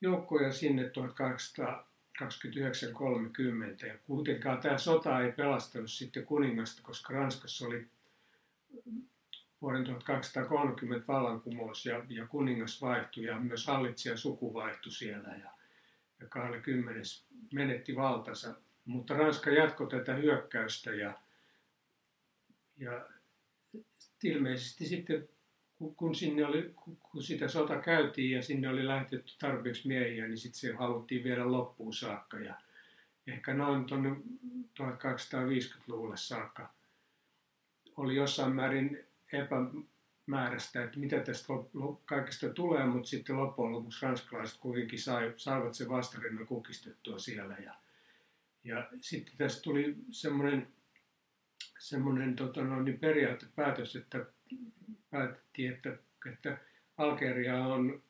joukkoja 0.00 0.52
sinne 0.52 0.82
1829-30 0.82 0.90
ja 3.86 3.98
kuitenkaan 4.06 4.60
tämä 4.60 4.78
sota 4.78 5.20
ei 5.20 5.32
pelastanut 5.32 5.90
sitten 5.90 6.26
kuningasta, 6.26 6.82
koska 6.82 7.14
Ranskassa 7.14 7.66
oli 7.66 7.86
vuoden 9.62 9.84
1230 9.84 11.06
vallankumous 11.06 11.86
ja, 11.86 12.04
ja 12.08 12.26
kuningas 12.26 12.82
vaihtui 12.82 13.24
ja 13.24 13.40
myös 13.40 13.66
hallitsija 13.66 14.16
suku 14.16 14.54
vaihtui 14.54 14.92
siellä. 14.92 15.28
Ja, 15.28 15.50
ja 16.20 16.26
Karle 16.28 16.62
X 17.02 17.24
menetti 17.52 17.96
valtansa 17.96 18.54
mutta 18.84 19.14
Ranska 19.14 19.50
jatkoi 19.50 19.90
tätä 19.90 20.14
hyökkäystä 20.14 20.90
ja, 20.90 21.18
ja 22.76 23.08
ilmeisesti 24.24 24.86
sitten 24.86 25.28
kun, 25.96 26.14
sinne 26.14 26.46
oli, 26.46 26.74
kun 27.02 27.22
sitä 27.22 27.48
sota 27.48 27.78
käytiin 27.78 28.30
ja 28.30 28.42
sinne 28.42 28.68
oli 28.68 28.86
lähetetty 28.86 29.32
tarpeeksi 29.38 29.88
miehiä, 29.88 30.28
niin 30.28 30.38
sitten 30.38 30.60
se 30.60 30.72
haluttiin 30.72 31.24
viedä 31.24 31.52
loppuun 31.52 31.94
saakka. 31.94 32.38
Ja 32.38 32.54
ehkä 33.26 33.54
noin 33.54 33.84
tuonne 33.84 34.10
1250-luvulle 34.80 36.16
saakka 36.16 36.70
oli 37.96 38.16
jossain 38.16 38.52
määrin 38.52 39.04
epämääräistä, 39.32 40.84
että 40.84 40.98
mitä 40.98 41.20
tästä 41.20 41.52
kaikesta 42.04 42.48
tulee, 42.48 42.86
mutta 42.86 43.08
sitten 43.08 43.36
loppujen 43.36 43.72
lopuksi 43.72 44.06
ranskalaiset 44.06 44.58
kuitenkin 44.60 44.98
sai, 44.98 45.34
saivat 45.36 45.74
se 45.74 45.88
vastarinnan 45.88 46.46
kukistettua 46.46 47.18
siellä. 47.18 47.56
Ja, 47.64 47.74
ja 48.64 48.88
sitten 49.00 49.36
tästä 49.36 49.62
tuli 49.62 49.96
semmoinen, 50.10 50.68
semmoinen 51.78 52.36
tota 52.36 52.64
no, 52.64 52.82
niin 52.82 52.98
periaatepäätös, 52.98 53.96
että 53.96 54.26
päätettiin, 55.10 55.72
että, 55.72 55.98
että 56.32 56.58
Algeria 56.96 57.66
on 57.66 58.02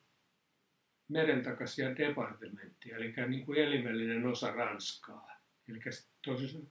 merentakaisia 1.08 1.96
departementtia, 1.96 2.96
eli 2.96 3.14
niin 3.28 3.46
kuin 3.46 3.58
elimellinen 3.58 4.26
osa 4.26 4.52
Ranskaa. 4.52 5.32
Eli 5.68 5.78
tosi 6.24 6.68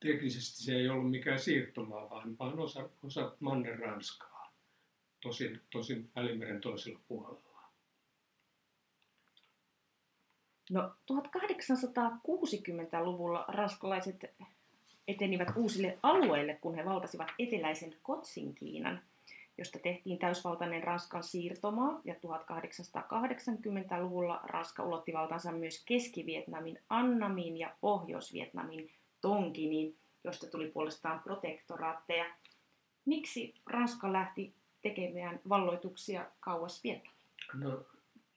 teknisesti 0.00 0.62
se 0.62 0.74
ei 0.74 0.88
ollut 0.88 1.10
mikään 1.10 1.38
siirtomaa, 1.38 2.10
vaan, 2.10 2.38
vaan 2.38 2.58
osa, 2.58 2.90
osa 3.02 3.36
Manner 3.40 3.78
Ranskaa, 3.78 4.54
tosin, 5.20 5.60
tosin 5.70 6.10
Välimeren 6.16 6.60
toisella 6.60 7.00
puolella. 7.08 7.43
No 10.70 10.92
1860-luvulla 11.12 13.44
ranskalaiset 13.48 14.24
etenivät 15.08 15.48
uusille 15.56 15.98
alueille, 16.02 16.58
kun 16.60 16.74
he 16.74 16.84
valtasivat 16.84 17.28
eteläisen 17.38 17.94
Kotsin 18.02 18.54
Kiinan, 18.54 19.00
josta 19.58 19.78
tehtiin 19.78 20.18
täysvaltainen 20.18 20.84
Ranskan 20.84 21.22
siirtomaa, 21.22 22.00
ja 22.04 22.14
1880-luvulla 22.14 24.40
Ranska 24.44 24.84
ulotti 24.84 25.12
valtansa 25.12 25.52
myös 25.52 25.84
Keski-Vietnamin 25.84 26.78
Annamiin 26.88 27.56
ja 27.56 27.74
Pohjois-Vietnamin 27.80 28.90
Tonkiniin, 29.20 29.96
josta 30.24 30.46
tuli 30.46 30.70
puolestaan 30.70 31.20
protektoraatteja. 31.20 32.24
Miksi 33.04 33.54
Ranska 33.66 34.12
lähti 34.12 34.54
tekemään 34.82 35.40
valloituksia 35.48 36.26
kauas 36.40 36.84
Vietnamiin? 36.84 37.20
No, 37.54 37.82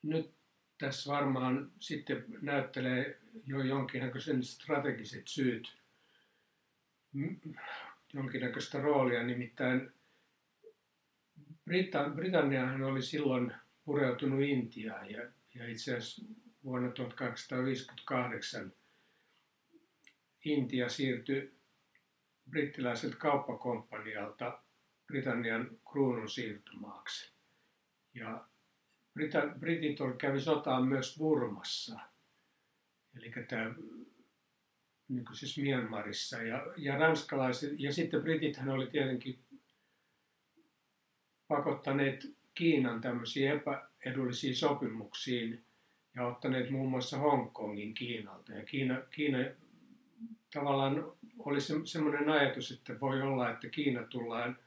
nyt 0.02 0.37
tässä 0.78 1.12
varmaan 1.12 1.72
sitten 1.78 2.24
näyttelee 2.42 3.18
jo 3.46 3.62
jonkinnäköisen 3.62 4.42
strategiset 4.44 5.28
syyt, 5.28 5.76
jonkinnäköistä 8.12 8.80
roolia. 8.80 9.22
Nimittäin 9.22 9.92
Brita- 11.70 12.14
Britanniahan 12.14 12.82
oli 12.82 13.02
silloin 13.02 13.52
pureutunut 13.84 14.42
Intiaan 14.42 15.10
ja, 15.10 15.32
ja 15.54 15.68
itse 15.68 15.96
asiassa 15.96 16.22
vuonna 16.64 16.90
1858 16.90 18.72
Intia 20.44 20.88
siirtyi 20.88 21.54
brittiläiseltä 22.50 23.16
kauppakomppanialta 23.16 24.62
Britannian 25.06 25.78
kruunun 25.90 26.28
siirtomaaksi. 26.28 27.32
Ja 28.14 28.48
Britit 29.58 29.98
kävi 30.18 30.40
sotaan 30.40 30.86
myös 30.88 31.16
Burmassa, 31.18 31.98
eli 33.16 33.32
tämä 33.48 33.74
niin 35.08 35.24
kuin 35.24 35.36
siis 35.36 35.58
Myanmarissa. 35.58 36.42
Ja, 36.42 36.66
ja 36.76 36.98
ranskalaiset, 36.98 37.72
ja 37.78 37.92
sitten 37.92 38.22
Britithän 38.22 38.68
oli 38.68 38.86
tietenkin 38.86 39.38
pakottaneet 41.48 42.38
Kiinan 42.54 43.00
tämmöisiin 43.00 43.50
epäedullisiin 43.50 44.56
sopimuksiin 44.56 45.64
ja 46.16 46.26
ottaneet 46.26 46.70
muun 46.70 46.90
muassa 46.90 47.18
Hongkongin 47.18 47.94
Kiinalta. 47.94 48.52
Ja 48.52 48.64
Kiina, 48.64 49.00
Kiina 49.10 49.38
tavallaan 50.54 51.12
oli 51.38 51.60
se, 51.60 51.74
semmoinen 51.84 52.28
ajatus, 52.28 52.70
että 52.70 53.00
voi 53.00 53.22
olla, 53.22 53.50
että 53.50 53.68
Kiina 53.68 54.02
tullaan 54.02 54.58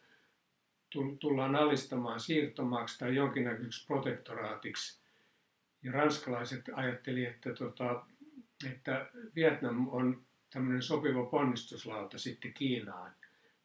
tullaan 1.20 1.56
alistamaan 1.56 2.20
siirtomaaksi 2.20 3.00
tai 3.00 3.16
jonkinnäköiseksi 3.16 3.88
protektoraatiksi. 3.88 5.02
Ja 5.84 5.92
ranskalaiset 5.92 6.70
ajatteli, 6.74 7.26
että, 7.26 7.54
tota, 7.54 8.06
että 8.72 9.10
Vietnam 9.36 9.88
on 9.88 10.22
tämmöinen 10.54 10.82
sopiva 10.82 11.26
ponnistuslauta 11.26 12.18
sitten 12.18 12.54
Kiinaan, 12.54 13.12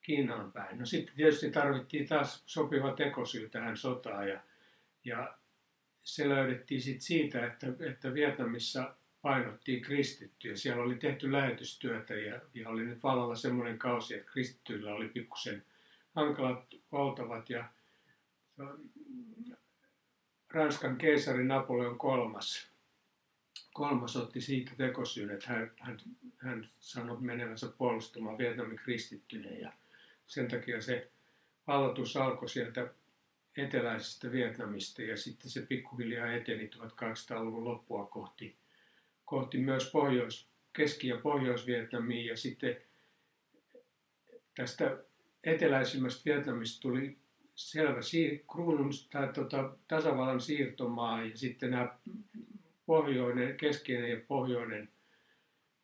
Kiinaan 0.02 0.52
päin. 0.52 0.78
No 0.78 0.86
sitten 0.86 1.16
tietysti 1.16 1.50
tarvittiin 1.50 2.08
taas 2.08 2.42
sopiva 2.46 2.92
tekosyy 2.92 3.48
tähän 3.48 3.76
sotaan 3.76 4.28
ja, 4.28 4.40
ja 5.04 5.34
se 6.02 6.28
löydettiin 6.28 6.82
sitten 6.82 7.02
siitä, 7.02 7.46
että, 7.46 7.66
että 7.80 8.14
Vietnamissa 8.14 8.94
painottiin 9.22 9.82
kristittyjä. 9.82 10.56
Siellä 10.56 10.82
oli 10.82 10.94
tehty 10.94 11.32
lähetystyötä 11.32 12.14
ja, 12.14 12.40
ja 12.54 12.68
oli 12.68 12.84
nyt 12.84 13.02
vallalla 13.02 13.34
semmoinen 13.34 13.78
kausi, 13.78 14.14
että 14.14 14.32
kristittyillä 14.32 14.94
oli 14.94 15.08
pikkusen– 15.08 15.62
hankalat 16.16 16.64
oltavat 16.92 17.50
ja 17.50 17.64
Ranskan 20.50 20.96
keisari 20.96 21.44
Napoleon 21.44 21.98
kolmas, 21.98 22.70
kolmas 23.74 24.16
otti 24.16 24.40
siitä 24.40 24.72
tekosyyn, 24.76 25.30
että 25.30 25.48
hän, 25.48 25.70
hän, 25.80 25.98
hän 26.36 26.70
sanoi 26.78 27.20
menevänsä 27.20 27.66
puolustamaan 27.78 28.38
Vietnamin 28.38 28.76
kristittyjä 28.76 29.50
ja 29.50 29.72
sen 30.26 30.48
takia 30.48 30.80
se 30.80 31.10
valloitus 31.66 32.16
alkoi 32.16 32.48
sieltä 32.48 32.94
eteläisestä 33.56 34.32
Vietnamista 34.32 35.02
ja 35.02 35.16
sitten 35.16 35.50
se 35.50 35.60
pikkuhiljaa 35.60 36.32
eteni 36.32 36.70
1800-luvun 36.76 37.64
loppua 37.64 38.06
kohti, 38.06 38.56
kohti 39.24 39.58
myös 39.58 39.90
Pohjois, 39.90 40.48
Keski- 40.72 41.08
ja 41.08 41.16
Pohjois-Vietnamiin 41.16 42.26
ja 42.26 42.36
sitten 42.36 42.76
tästä 44.54 44.98
eteläisimmästä 45.46 46.22
Vietnamista 46.24 46.80
tuli 46.80 47.18
selvä 47.54 48.00
kruunun 48.52 48.90
tai 49.10 49.32
tota, 49.32 49.76
tasavallan 49.88 50.40
siirtomaa 50.40 51.22
ja 51.22 51.36
sitten 51.36 51.70
nämä 51.70 51.98
pohjoinen, 52.86 53.56
keskeinen 53.56 54.10
ja 54.10 54.20
pohjoinen 54.28 54.88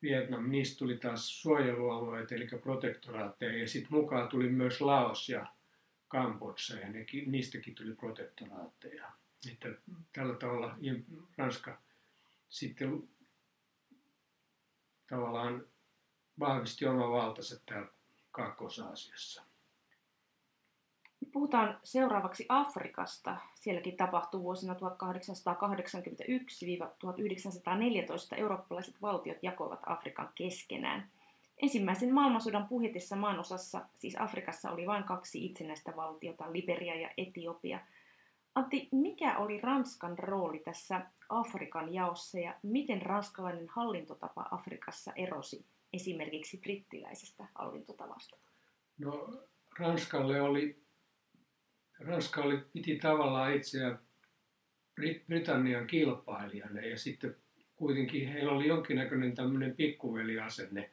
Vietnam, 0.02 0.50
niistä 0.50 0.78
tuli 0.78 0.96
taas 0.96 1.42
suojelualueet, 1.42 2.32
eli 2.32 2.48
protektoraatteja, 2.62 3.58
ja 3.58 3.68
sitten 3.68 3.92
mukaan 3.92 4.28
tuli 4.28 4.48
myös 4.48 4.80
Laos 4.80 5.28
ja 5.28 5.46
Kambodsa, 6.08 6.78
ja 6.78 6.88
nekin, 6.88 7.32
niistäkin 7.32 7.74
tuli 7.74 7.94
protektoraatteja. 7.94 9.12
Että 9.52 9.68
tällä 10.12 10.34
tavalla 10.34 10.76
Ranska 11.36 11.82
sitten 12.48 13.08
tavallaan 15.06 15.66
vahvisti 16.38 16.86
oma 16.86 17.10
valtansa 17.10 17.60
täällä 17.66 17.88
Kaakkois-Aasiassa. 18.30 19.51
Puhutaan 21.32 21.78
seuraavaksi 21.82 22.46
Afrikasta. 22.48 23.36
Sielläkin 23.54 23.96
tapahtuu 23.96 24.42
vuosina 24.42 24.74
1881-1914 24.74 24.78
eurooppalaiset 28.36 29.02
valtiot 29.02 29.38
jakoivat 29.42 29.80
Afrikan 29.86 30.28
keskenään. 30.34 31.10
Ensimmäisen 31.62 32.14
maailmansodan 32.14 32.68
puhetessa 32.68 33.16
maanosassa, 33.16 33.86
siis 33.98 34.16
Afrikassa, 34.18 34.70
oli 34.70 34.86
vain 34.86 35.04
kaksi 35.04 35.44
itsenäistä 35.44 35.92
valtiota, 35.96 36.52
Liberia 36.52 37.00
ja 37.00 37.10
Etiopia. 37.16 37.80
Antti, 38.54 38.88
mikä 38.92 39.38
oli 39.38 39.60
Ranskan 39.60 40.18
rooli 40.18 40.58
tässä 40.58 41.06
Afrikan 41.28 41.94
jaossa 41.94 42.38
ja 42.38 42.54
miten 42.62 43.02
ranskalainen 43.02 43.68
hallintotapa 43.68 44.48
Afrikassa 44.50 45.12
erosi 45.16 45.66
esimerkiksi 45.92 46.58
brittiläisestä 46.58 47.48
hallintotavasta? 47.54 48.36
No, 48.98 49.42
Ranskalle 49.78 50.40
oli 50.40 50.81
Ranska 52.04 52.42
oli, 52.42 52.58
piti 52.72 52.96
tavallaan 52.96 53.54
itseään 53.54 53.98
Britannian 55.26 55.86
kilpailijana 55.86 56.80
ja 56.80 56.98
sitten 56.98 57.36
kuitenkin 57.76 58.28
heillä 58.28 58.52
oli 58.52 58.68
jonkinnäköinen 58.68 59.34
tämmöinen 59.34 59.76
pikkuveliasenne, 59.76 60.90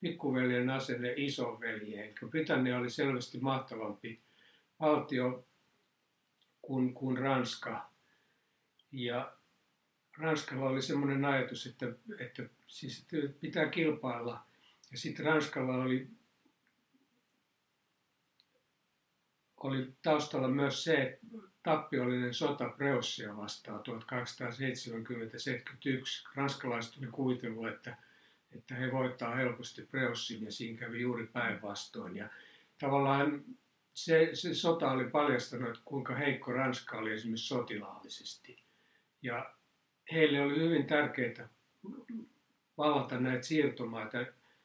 pikkuveljen 0.00 0.70
asenne 0.70 1.14
isoveljeen. 1.16 2.04
Eli 2.06 2.30
Britannia 2.30 2.78
oli 2.78 2.90
selvästi 2.90 3.38
mahtavampi 3.38 4.20
valtio 4.80 5.46
kuin, 6.62 6.94
kuin 6.94 7.18
Ranska. 7.18 7.90
Ja 8.92 9.32
Ranskalla 10.18 10.68
oli 10.68 10.82
semmoinen 10.82 11.24
ajatus, 11.24 11.66
että, 11.66 11.86
että 12.18 12.42
siis 12.66 13.06
pitää 13.40 13.68
kilpailla. 13.68 14.46
Ja 14.92 14.98
sitten 14.98 15.26
Ranskalla 15.26 15.74
oli 15.74 16.08
oli 19.62 19.92
taustalla 20.02 20.48
myös 20.48 20.84
se 20.84 21.18
tappiollinen 21.62 22.34
sota 22.34 22.68
Preussia 22.68 23.36
vastaan 23.36 23.80
1870-71. 23.80 23.82
Ranskalaiset 26.34 26.96
oli 26.98 27.06
kuvitellut, 27.06 27.68
että, 27.68 27.96
että 28.56 28.74
he 28.74 28.92
voittaa 28.92 29.34
helposti 29.34 29.82
Preussin 29.82 30.44
ja 30.44 30.52
siinä 30.52 30.78
kävi 30.78 31.00
juuri 31.00 31.26
päinvastoin. 31.26 32.16
Ja 32.16 32.28
tavallaan 32.78 33.44
se, 33.94 34.30
se 34.32 34.54
sota 34.54 34.90
oli 34.90 35.04
paljastanut, 35.04 35.68
että 35.68 35.82
kuinka 35.84 36.14
heikko 36.14 36.52
Ranska 36.52 36.98
oli 36.98 37.12
esimerkiksi 37.12 37.46
sotilaallisesti. 37.46 38.62
Ja 39.22 39.54
heille 40.12 40.42
oli 40.42 40.58
hyvin 40.60 40.86
tärkeää 40.86 41.48
vallata 42.78 43.20
näitä 43.20 43.46
siirtomaita 43.46 44.18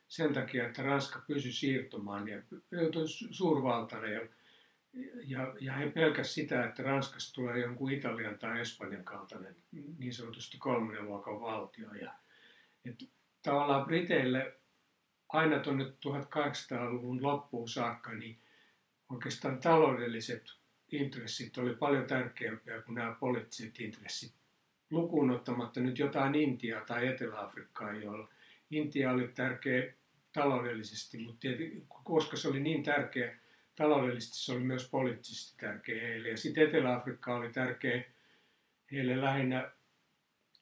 sen 0.08 0.34
takia, 0.34 0.68
että 0.68 0.84
Ranska 0.84 1.24
pysyi 1.28 1.52
siirtomaan 1.52 2.28
ja 2.28 2.42
suurvaltana 3.32 4.08
ja 4.08 4.22
ja, 5.24 5.54
ja 5.60 5.74
he 5.74 5.90
pelkäsivät 5.90 6.34
sitä, 6.34 6.66
että 6.66 6.84
Ranskasta 6.84 7.34
tulee 7.34 7.60
jonkun 7.60 7.92
Italian 7.92 8.40
tai 8.40 8.60
Espanjan 8.60 9.04
kaltainen 9.04 9.56
niin 9.98 10.14
sanotusti 10.14 10.58
kolmannen 10.58 11.06
luokan 11.06 11.42
valtio. 11.42 11.94
Ja, 11.94 12.14
et 12.86 13.04
tavallaan 13.44 13.86
Briteille 13.86 14.54
aina 15.30 15.60
tuonne 15.60 15.84
1800-luvun 15.84 17.24
loppuun 17.24 17.70
saakka, 17.70 18.14
niin 18.14 18.40
oikeastaan 19.10 19.60
taloudelliset 19.60 20.54
intressit 20.92 21.58
oli 21.58 21.76
paljon 21.76 22.06
tärkeämpiä 22.06 22.82
kuin 22.82 22.96
nämä 22.96 23.16
poliittiset 23.20 23.80
intressit. 23.80 24.34
Lukuun 24.90 25.32
ottamatta 25.32 25.80
nyt 25.80 26.00
jotain 26.00 26.36
Intiaa 26.36 26.86
tai 26.86 27.08
Etelä-Afrikkaa, 27.08 27.94
joilla 27.94 28.30
Intia 28.72 29.12
oli 29.12 29.28
tärkeä 29.28 29.94
taloudellisesti, 30.34 31.18
mutta 31.18 31.48
koska 32.04 32.38
se 32.38 32.48
oli 32.48 32.60
niin 32.60 32.84
tärkeä 32.84 33.38
taloudellisesti 33.78 34.38
se 34.38 34.52
oli 34.52 34.64
myös 34.64 34.90
poliittisesti 34.90 35.58
tärkeä 35.60 36.08
heille. 36.08 36.30
Ja 36.30 36.38
sitten 36.38 36.68
Etelä-Afrikka 36.68 37.36
oli 37.36 37.50
tärkeä 37.50 38.04
heille 38.92 39.22
lähinnä, 39.22 39.72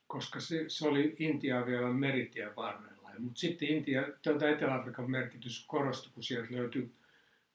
koska 0.07 0.39
se, 0.39 0.65
se 0.67 0.87
oli 0.87 1.15
Intia 1.19 1.65
vielä 1.65 1.93
meritien 1.93 2.55
varrella. 2.55 3.11
Mutta 3.19 3.39
sitten 3.39 3.67
Intia, 3.67 4.03
tuota 4.21 4.49
Etelä-Afrikan 4.49 5.11
merkitys 5.11 5.65
korostui, 5.67 6.11
kun 6.13 6.23
sieltä 6.23 6.47
löytyi 6.51 6.91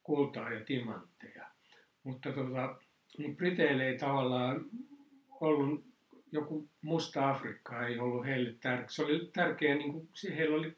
kultaa 0.02 0.52
ja 0.52 0.64
timantteja. 0.64 1.46
Mutta 2.02 2.32
tota, 2.32 2.76
niin 3.18 3.36
Briteille 3.36 3.88
ei 3.88 3.98
tavallaan 3.98 4.64
ollut 5.40 5.84
joku 6.32 6.68
musta 6.82 7.30
Afrikka 7.30 7.86
ei 7.86 7.98
ollut 7.98 8.26
heille 8.26 8.54
tärkeä. 8.60 8.88
Se 8.88 9.02
oli 9.02 9.30
tärkeä, 9.32 9.74
niin 9.74 9.92
kuin, 9.92 10.08
heillä 10.36 10.56
oli 10.56 10.76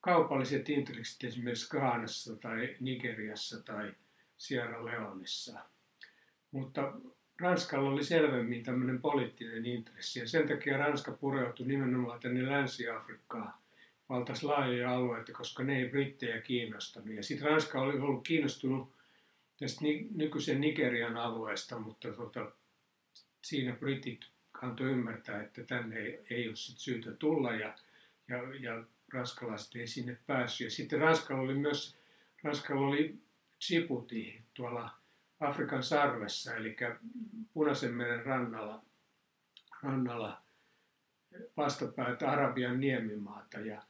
kaupalliset 0.00 0.68
intressit 0.68 1.24
esimerkiksi 1.24 1.70
Ghanassa 1.70 2.36
tai 2.36 2.76
Nigeriassa 2.80 3.62
tai 3.62 3.94
Sierra 4.42 4.84
Leoneissa. 4.84 5.60
Mutta 6.50 6.92
Ranskalla 7.40 7.90
oli 7.90 8.04
selvemmin 8.04 8.64
tämmöinen 8.64 9.00
poliittinen 9.00 9.66
intressi 9.66 10.20
ja 10.20 10.28
sen 10.28 10.48
takia 10.48 10.78
Ranska 10.78 11.12
pureutui 11.12 11.66
nimenomaan 11.66 12.20
tänne 12.20 12.50
Länsi-Afrikkaan 12.50 13.54
valtaisi 14.08 14.46
laajoja 14.46 14.94
alueita, 14.94 15.32
koska 15.32 15.62
ne 15.62 15.78
ei 15.78 15.88
brittejä 15.88 16.40
kiinnostanut. 16.40 17.14
Ja 17.14 17.22
sitten 17.22 17.48
Ranska 17.48 17.80
oli 17.80 17.98
ollut 17.98 18.26
kiinnostunut 18.26 18.92
tästä 19.58 19.80
nykyisen 20.14 20.60
Nigerian 20.60 21.16
alueesta, 21.16 21.78
mutta 21.78 22.12
tota, 22.12 22.52
siinä 23.42 23.72
britit 23.72 24.20
antoi 24.62 24.90
ymmärtää, 24.90 25.42
että 25.42 25.64
tänne 25.64 25.96
ei, 25.96 26.26
ei 26.30 26.48
ole 26.48 26.56
sit 26.56 26.78
syytä 26.78 27.12
tulla 27.12 27.52
ja, 27.52 27.74
ja, 28.28 28.54
ja 28.60 28.84
ranskalaiset 29.12 29.76
ei 29.76 29.86
sinne 29.86 30.18
päässyt. 30.26 30.64
Ja 30.64 30.70
sitten 30.70 31.00
Ranskalla 31.00 31.42
oli 31.42 31.54
myös 31.54 31.96
Ranskalla 32.42 32.86
oli 32.86 33.18
Djibouti 33.68 34.42
tuolla 34.54 34.90
Afrikan 35.40 35.82
sarvessa, 35.82 36.54
eli 36.54 36.76
Punaisen 37.52 37.94
meren 37.94 38.26
rannalla, 38.26 38.84
rannalla 39.82 40.42
vastapäätä 41.56 42.30
Arabian 42.30 42.80
niemimaata. 42.80 43.60
Ja, 43.60 43.82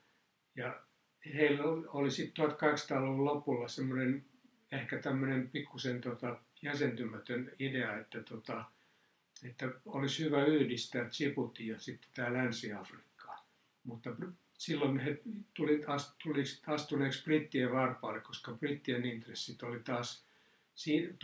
ja 0.56 0.82
heillä 1.35 1.62
oli 1.88 2.11
sitten 2.11 2.44
1800-luvun 2.44 3.24
lopulla 3.24 3.68
semmoinen 3.68 4.24
ehkä 4.72 4.98
tämmöinen 4.98 5.50
pikkusen 5.50 6.00
tota, 6.00 6.38
jäsentymätön 6.62 7.52
idea, 7.58 7.96
että, 7.96 8.22
tota, 8.22 8.64
että 9.44 9.68
olisi 9.85 10.24
hyvä 10.24 10.44
yhdistää 10.44 11.04
Djibouti 11.04 11.66
ja 11.66 11.80
sitten 11.80 12.11
tämä 12.14 12.32
Länsi-Afrikkaa. 12.32 13.46
Mutta 13.85 14.11
silloin 14.62 14.98
he 14.98 15.22
tuli, 15.55 15.81
tuli 16.22 16.42
astuneeksi 16.66 17.25
brittien 17.25 17.72
varpaalle, 17.72 18.20
koska 18.20 18.53
brittien 18.53 19.05
intressit 19.05 19.62
oli 19.62 19.81
taas 19.81 20.27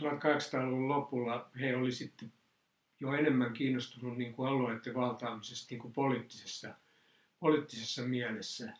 1800-luvun 0.01 0.89
lopulla 0.89 1.49
he 1.59 1.75
oli 1.75 1.91
sitten 1.91 2.33
jo 2.99 3.13
enemmän 3.13 3.53
kiinnostunut 3.53 4.17
niin 4.17 4.33
kuin 4.33 4.49
alueiden 4.49 4.93
valtaamisesta 4.93 5.67
niin 5.69 5.81
kuin 5.81 5.93
poliittisessa, 5.93 6.73
poliittisessa 7.39 8.01
mielessä. 8.01 8.73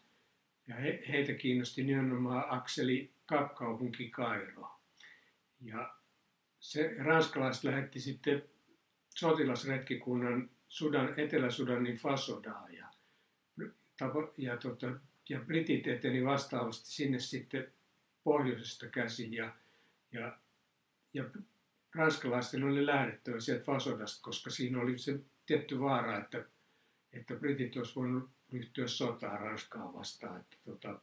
Ja 0.68 0.76
he, 0.76 1.04
heitä 1.10 1.34
kiinnosti 1.34 1.84
nimenomaan 1.84 2.46
akseli 2.50 3.12
kakkaupunki 3.26 4.10
Kairo. 4.10 4.80
Ja 5.62 5.94
se 6.60 6.96
ranskalaiset 6.98 7.64
lähetti 7.64 8.00
sitten 8.00 8.44
sotilasretkikunnan 9.10 10.50
Sudan, 10.68 11.20
Etelä-Sudanin 11.20 11.98
Fasodaan. 11.98 12.74
Ja 12.74 12.89
ja, 14.38 14.58
tota, 14.58 14.88
ja 15.30 15.40
britit 15.40 15.88
eteni 15.88 16.26
vastaavasti 16.26 16.88
sinne 16.88 17.20
sitten 17.20 17.74
pohjoisesta 18.24 18.88
käsin 18.88 19.34
ja, 19.34 19.54
ja, 20.12 20.38
ja 21.14 21.24
ranskalaisten 21.96 22.64
oli 22.64 22.86
lähdettävä 22.86 23.40
sieltä 23.40 23.66
Fasodasta, 23.66 24.24
koska 24.24 24.50
siinä 24.50 24.80
oli 24.82 24.98
se 24.98 25.20
tietty 25.46 25.80
vaara, 25.80 26.18
että, 26.18 26.46
että 27.14 27.36
britit 27.36 27.78
olisi 27.78 27.96
voinut 27.96 28.30
ryhtyä 28.54 28.88
sotaan 28.88 29.40
Ranskaa 29.40 29.94
vastaan. 29.94 30.40
Että, 30.40 30.58
tota, 30.66 31.02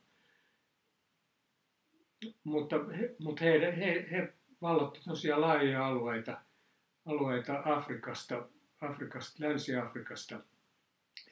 mutta 2.44 2.85
he, 2.85 3.14
mutta 3.18 3.44
he, 3.44 3.76
he, 3.76 4.06
he 4.11 4.32
vallotti 4.62 5.00
tosiaan 5.04 5.40
laajoja 5.40 5.87
alueita, 5.87 6.40
alueita 7.06 7.62
Afrikasta, 7.64 8.48
Afrikasta, 8.80 9.44
Länsi-Afrikasta, 9.44 10.40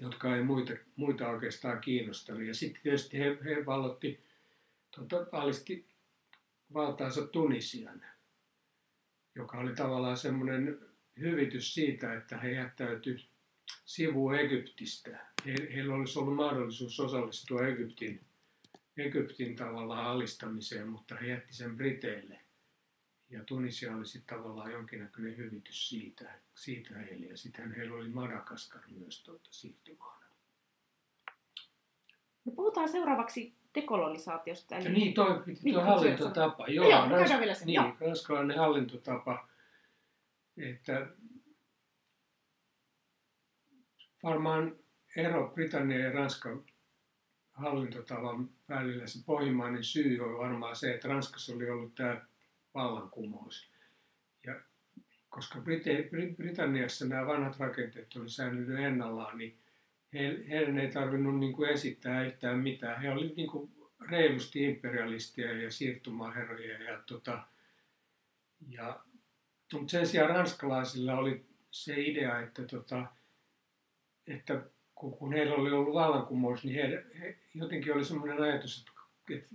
jotka 0.01 0.37
ei 0.37 0.43
muita, 0.43 0.73
muita 0.97 1.29
oikeastaan 1.29 1.81
kiinnostanut. 1.81 2.43
Ja 2.43 2.55
sitten 2.55 2.83
tietysti 2.83 3.19
he, 3.19 3.39
he 3.45 3.67
vallotti, 3.67 4.25
tuota, 4.91 5.27
alisti 5.33 5.87
valtaansa 6.75 7.27
Tunisian, 7.27 8.03
joka 9.35 9.59
oli 9.59 9.75
tavallaan 9.75 10.17
semmoinen 10.17 10.79
hyvitys 11.21 11.75
siitä, 11.75 12.15
että 12.15 12.39
he 12.39 12.51
jättäytyivät 12.51 13.21
sivuun 13.85 14.35
Egyptistä. 14.35 15.27
He, 15.47 15.55
heillä 15.75 15.95
olisi 15.95 16.19
ollut 16.19 16.35
mahdollisuus 16.35 17.01
osallistua 17.01 17.67
Egyptin, 17.67 18.21
Egyptin 18.97 19.57
tavallaan 19.57 20.07
alistamiseen, 20.07 20.89
mutta 20.89 21.17
he 21.17 21.27
jätti 21.27 21.55
sen 21.55 21.77
Briteille. 21.77 22.44
Ja 23.35 23.45
Tunisia 23.45 23.97
oli 23.97 24.07
sitten 24.07 24.37
tavallaan 24.37 24.73
jonkinnäköinen 24.73 25.37
hyvitys 25.37 25.89
siitä, 25.89 26.31
siitä 26.55 26.99
heille. 26.99 27.27
Ja 27.27 27.37
sitten 27.37 27.75
heillä 27.77 27.95
oli 27.95 28.09
Madagaskar 28.09 28.83
myös 28.89 29.23
tuota 29.23 29.49
siirtomaana. 29.51 30.27
No 32.45 32.53
puhutaan 32.57 32.89
seuraavaksi 32.89 33.55
dekolonisaatiosta. 33.75 34.77
Eli... 34.77 34.85
Ja 34.85 34.91
niin, 34.91 35.15
toi, 35.15 35.43
piti 35.47 35.61
niin, 35.65 35.75
toi 35.75 35.85
hallintotapa. 35.85 36.69
Joo, 36.69 36.91
joo 36.91 37.09
rans... 37.09 37.31
vielä 37.41 37.55
sen. 37.55 37.67
Niin, 37.67 37.75
joo. 37.75 37.97
ranskalainen 38.01 38.59
hallintotapa. 38.59 39.49
Että 40.57 41.07
varmaan 44.23 44.77
ero 45.17 45.53
Britannian 45.55 46.01
ja 46.01 46.13
Ranskan 46.13 46.65
hallintotavan 47.53 48.51
välillä 48.69 49.07
se 49.07 49.19
pohjimmainen 49.27 49.85
syy 49.85 50.21
on 50.21 50.39
varmaan 50.39 50.77
se, 50.77 50.95
että 50.95 51.09
Ranskassa 51.09 51.55
oli 51.55 51.71
ollut 51.71 51.95
tämä 51.95 52.27
vallankumous. 52.75 53.71
Ja 54.47 54.61
koska 55.29 55.59
Britanniassa 56.37 57.07
nämä 57.09 57.27
vanhat 57.27 57.59
rakenteet 57.59 58.17
oli 58.17 58.29
säilynyt 58.29 58.79
ennallaan, 58.79 59.39
niin 59.39 59.59
he, 60.13 60.45
heidän 60.49 60.79
ei 60.79 60.91
tarvinnut 60.91 61.39
niin 61.39 61.53
kuin 61.53 61.71
esittää 61.71 62.25
yhtään 62.27 62.59
mitään. 62.59 63.03
He 63.03 63.11
olivat 63.11 63.37
niin 63.37 63.51
kuin 63.51 63.73
reilusti 64.11 64.65
imperialistia 64.65 65.53
ja 65.53 65.71
siirtomaaherroja. 65.71 66.83
Ja, 66.83 67.03
tota, 67.07 67.43
ja, 68.69 69.05
mutta 69.73 69.91
sen 69.91 70.07
sijaan 70.07 70.31
ranskalaisilla 70.31 71.15
oli 71.15 71.47
se 71.71 72.01
idea, 72.01 72.41
että, 72.41 72.63
tota, 72.63 73.07
että 74.27 74.63
kun, 74.95 75.17
kun 75.17 75.33
heillä 75.33 75.55
oli 75.55 75.71
ollut 75.71 75.95
vallankumous, 75.95 76.65
niin 76.65 76.77
he, 76.77 77.05
he, 77.21 77.39
jotenkin 77.55 77.95
oli 77.95 78.05
sellainen 78.05 78.43
ajatus, 78.43 78.79
että, 78.79 79.01
että 79.35 79.55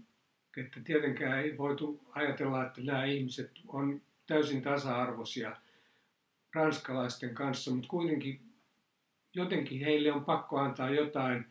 tietenkään 0.84 1.40
ei 1.40 1.58
voitu 1.58 2.02
ajatella, 2.12 2.66
että 2.66 2.82
nämä 2.82 3.06
ihmiset 3.06 3.52
on 3.68 4.02
täysin 4.28 4.62
tasa-arvoisia 4.62 5.56
ranskalaisten 6.54 7.34
kanssa, 7.36 7.72
mutta 7.72 7.90
kuitenkin 7.90 8.50
jotenkin 9.34 9.80
heille 9.80 10.12
on 10.12 10.26
pakko 10.26 10.58
antaa 10.58 10.90
jotain, 10.90 11.46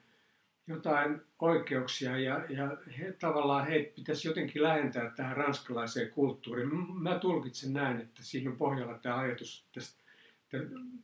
jotain 0.66 1.20
oikeuksia 1.38 2.18
ja, 2.18 2.44
ja 2.48 2.76
he, 2.98 3.12
tavallaan 3.12 3.66
heitä 3.66 3.94
pitäisi 3.94 4.28
jotenkin 4.28 4.62
lähentää 4.62 5.10
tähän 5.10 5.36
ranskalaiseen 5.36 6.10
kulttuuriin. 6.10 6.68
Mä 7.02 7.18
tulkitsen 7.18 7.72
näin, 7.72 8.00
että 8.00 8.22
siinä 8.22 8.50
on 8.50 8.56
pohjalla 8.56 8.98
tämä 8.98 9.18
ajatus 9.18 9.66
tästä 9.74 10.04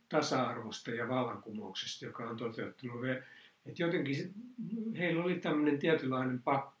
tasa-arvosta 0.09 0.91
ja 0.91 1.07
vallankumouksesta, 1.07 2.05
joka 2.05 2.23
on 2.23 2.37
toteuttanut. 2.37 3.05
Että 3.65 3.83
jotenkin 3.83 4.33
heillä 4.97 5.23
oli 5.23 5.39
tämmöinen 5.39 5.79
tietynlainen 5.79 6.41
pakko. 6.41 6.74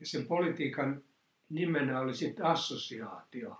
Ja 0.00 0.06
sen 0.06 0.26
politiikan 0.26 1.02
nimenä 1.48 2.00
oli 2.00 2.14
sitten 2.14 2.46
assosiaatio. 2.46 3.56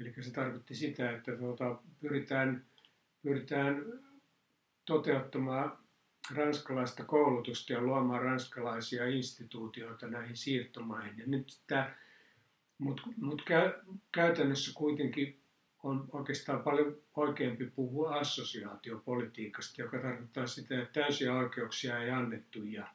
Eli 0.00 0.14
se 0.20 0.32
tarkoitti 0.32 0.74
sitä, 0.74 1.10
että 1.10 1.36
tuota, 1.36 1.78
pyritään, 2.00 2.64
pyritään 3.22 3.84
toteuttamaan 4.84 5.78
ranskalaista 6.34 7.04
koulutusta 7.04 7.72
ja 7.72 7.80
luomaan 7.80 8.22
ranskalaisia 8.22 9.06
instituutioita 9.06 10.06
näihin 10.06 10.36
siirtomaihin. 10.36 11.18
Ja 11.18 11.26
nyt 11.26 11.60
tämä, 11.66 11.94
mutta 12.78 13.02
mut 13.16 13.42
käy, 13.44 13.72
käytännössä 14.12 14.72
kuitenkin 14.74 15.42
on 15.82 16.08
oikeastaan 16.12 16.62
paljon 16.62 16.96
oikeampi 17.16 17.66
puhua 17.66 18.14
assosiaatiopolitiikasta, 18.14 19.82
joka 19.82 19.98
tarkoittaa 19.98 20.46
sitä, 20.46 20.82
että 20.82 21.00
täysiä 21.00 21.34
oikeuksia 21.34 21.98
ei 21.98 22.10
annettu, 22.10 22.64
ja, 22.64 22.86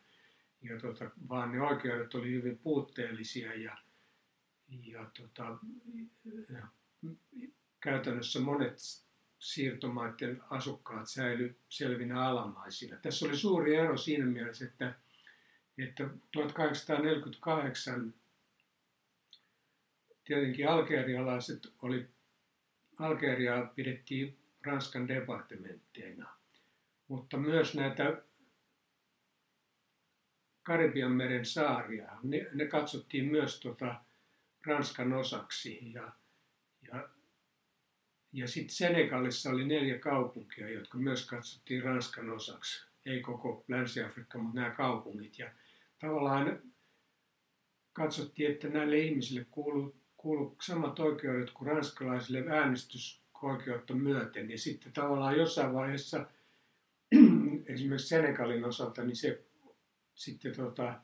ja 0.70 0.80
tota, 0.80 1.12
vaan 1.30 1.52
ne 1.52 1.62
oikeudet 1.62 2.16
oli 2.16 2.32
hyvin 2.32 2.58
puutteellisia 2.58 3.54
ja, 3.54 3.78
ja 4.70 5.12
tota, 5.18 5.58
käytännössä 7.80 8.40
monet 8.40 8.78
siirtomaiden 9.40 10.42
asukkaat 10.50 11.10
säily 11.10 11.56
selvinä 11.70 12.22
alamaisina. 12.22 12.98
Tässä 12.98 13.26
oli 13.26 13.38
suuri 13.38 13.76
ero 13.76 13.98
siinä 13.98 14.26
mielessä, 14.26 14.66
että, 14.66 14.94
että 15.78 16.10
1848 16.32 18.14
tietenkin 20.24 20.70
algerialaiset 20.70 21.74
oli, 21.82 22.08
Algeriaa 23.00 23.66
pidettiin 23.66 24.38
Ranskan 24.62 25.08
departementteina, 25.08 26.30
mutta 27.08 27.38
myös 27.38 27.76
näitä 27.76 28.22
Karibian 30.68 31.12
meren 31.12 31.46
saaria, 31.46 32.12
ne, 32.24 32.48
ne 32.54 32.66
katsottiin 32.66 33.26
myös 33.26 33.60
tota 33.60 33.96
Ranskan 34.66 35.14
osaksi 35.14 35.92
ja, 35.94 36.12
ja 36.92 37.10
ja 38.34 38.48
sitten 38.48 38.76
Senegalissa 38.76 39.50
oli 39.50 39.66
neljä 39.66 40.00
kaupunkia, 40.00 40.70
jotka 40.70 40.98
myös 40.98 41.28
katsottiin 41.28 41.84
Ranskan 41.84 42.30
osaksi. 42.30 42.86
Ei 43.06 43.22
koko 43.22 43.66
Länsi-Afrikka, 43.68 44.38
mutta 44.38 44.60
nämä 44.60 44.72
kaupungit. 44.72 45.40
Ja 45.40 45.52
tavallaan 46.00 46.62
katsottiin, 47.94 48.52
että 48.52 48.68
näille 48.68 48.98
ihmisille 48.98 49.46
kuuluu, 49.52 49.96
kuuluu 50.18 50.58
samat 50.62 51.00
oikeudet 51.00 51.52
kuin 51.52 51.68
ranskalaisille 51.68 52.44
äänestysoikeutta 52.50 53.94
myöten. 53.94 54.52
Ja 54.52 54.58
sitten 54.58 54.94
tavallaan 54.94 55.38
jossain 55.38 55.74
vaiheessa, 55.74 56.26
esimerkiksi 57.74 58.08
Senegalin 58.08 58.66
osalta, 58.66 59.04
niin 59.04 59.16
se 59.16 59.47
sitten 60.18 60.56
tota, 60.56 61.02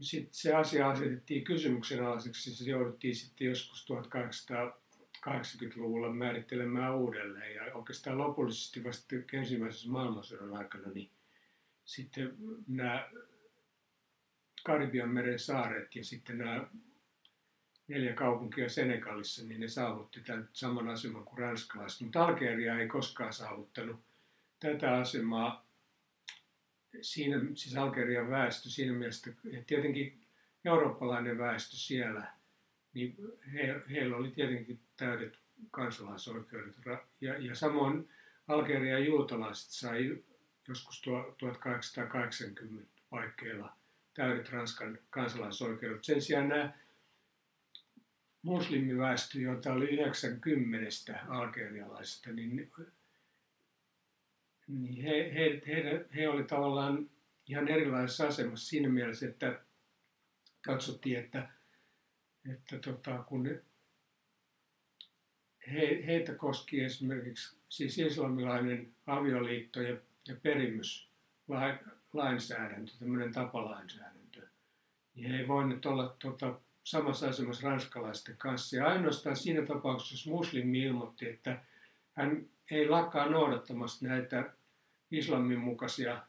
sit 0.00 0.28
se 0.34 0.54
asia 0.54 0.90
asetettiin 0.90 1.44
kysymyksenalaiseksi. 1.44 2.56
Se 2.56 2.70
jouduttiin 2.70 3.16
sitten 3.16 3.46
joskus 3.46 3.84
1800 3.86 4.80
80-luvulla 5.28 6.12
määrittelemään 6.12 6.96
uudelleen. 6.96 7.54
Ja 7.54 7.74
oikeastaan 7.74 8.18
lopullisesti 8.18 8.84
vasta 8.84 9.16
ensimmäisessä 9.32 9.90
maailmansodan 9.90 10.56
aikana 10.56 10.88
niin 10.88 11.10
sitten 11.84 12.36
nämä 12.68 13.10
Karibian 14.64 15.08
meren 15.08 15.38
saaret 15.38 15.96
ja 15.96 16.04
sitten 16.04 16.38
nämä 16.38 16.66
neljä 17.88 18.12
kaupunkia 18.12 18.68
Senegalissa, 18.68 19.44
niin 19.44 19.60
ne 19.60 19.68
saavutti 19.68 20.20
tämän 20.20 20.48
saman 20.52 20.88
aseman 20.88 21.24
kuin 21.24 21.38
ranskalaiset. 21.38 22.00
Mutta 22.00 22.24
Algeria 22.24 22.78
ei 22.78 22.88
koskaan 22.88 23.32
saavuttanut 23.32 24.00
tätä 24.60 24.96
asemaa. 24.96 25.69
Siinä, 27.02 27.40
siis 27.54 27.76
Algerian 27.76 28.30
väestö 28.30 28.68
siinä 28.68 28.92
mielessä, 28.92 29.30
että 29.30 29.64
tietenkin 29.66 30.20
eurooppalainen 30.64 31.38
väestö 31.38 31.76
siellä– 31.76 32.26
niin 32.94 33.16
he, 33.52 33.82
heillä 33.90 34.16
oli 34.16 34.30
tietenkin 34.30 34.80
täydet 34.96 35.38
kansalaisoikeudet. 35.70 36.74
Ja, 37.20 37.38
ja 37.38 37.54
samoin 37.54 38.08
Algerian 38.48 39.04
juutalaiset 39.04 39.70
sai 39.70 40.18
joskus 40.68 41.02
1880 41.02 42.90
paikkeilla 43.10 43.76
täydet 44.14 44.50
Ranskan 44.50 44.98
kansalaisoikeudet. 45.10 46.04
Sen 46.04 46.22
sijaan 46.22 46.48
nämä 46.48 46.72
muslimiväestö, 48.42 49.38
joita 49.38 49.72
oli 49.72 49.88
90 49.88 51.20
algerialaisista, 51.28 52.30
niin, 52.30 52.72
niin 54.78 55.02
he, 55.02 55.34
he, 55.34 55.62
he, 55.66 56.06
he 56.14 56.28
oli 56.28 56.44
tavallaan 56.44 57.10
ihan 57.46 57.68
erilaisessa 57.68 58.26
asemassa 58.26 58.68
siinä 58.68 58.88
mielessä, 58.88 59.28
että 59.28 59.60
katsottiin, 60.62 61.18
että 61.18 61.48
että 62.52 62.78
tota, 62.78 63.18
kun 63.18 63.60
he, 65.72 66.02
heitä 66.06 66.34
koski 66.34 66.80
esimerkiksi 66.80 67.56
siis 67.68 67.98
islamilainen 67.98 68.94
avioliitto 69.06 69.80
ja, 69.80 69.96
ja 70.28 70.36
perimyslainsäädäntö, 70.42 72.92
tämmöinen 72.98 73.32
tapalainsäädäntö, 73.32 74.46
niin 75.14 75.30
he 75.30 75.36
ei 75.36 75.48
voineet 75.48 75.86
olla 75.86 76.16
tota, 76.18 76.60
samassa 76.84 77.28
asemassa 77.28 77.68
ranskalaisten 77.68 78.36
kanssa. 78.36 78.76
Ja 78.76 78.86
ainoastaan 78.86 79.36
siinä 79.36 79.66
tapauksessa, 79.66 80.14
jos 80.14 80.26
muslimi 80.26 80.82
ilmoitti, 80.82 81.28
että 81.28 81.64
hän 82.12 82.46
ei 82.70 82.88
lakkaa 82.88 83.28
noudattamasta 83.28 84.06
näitä 84.06 84.52
islamin 85.10 85.58
mukaisia 85.58 86.22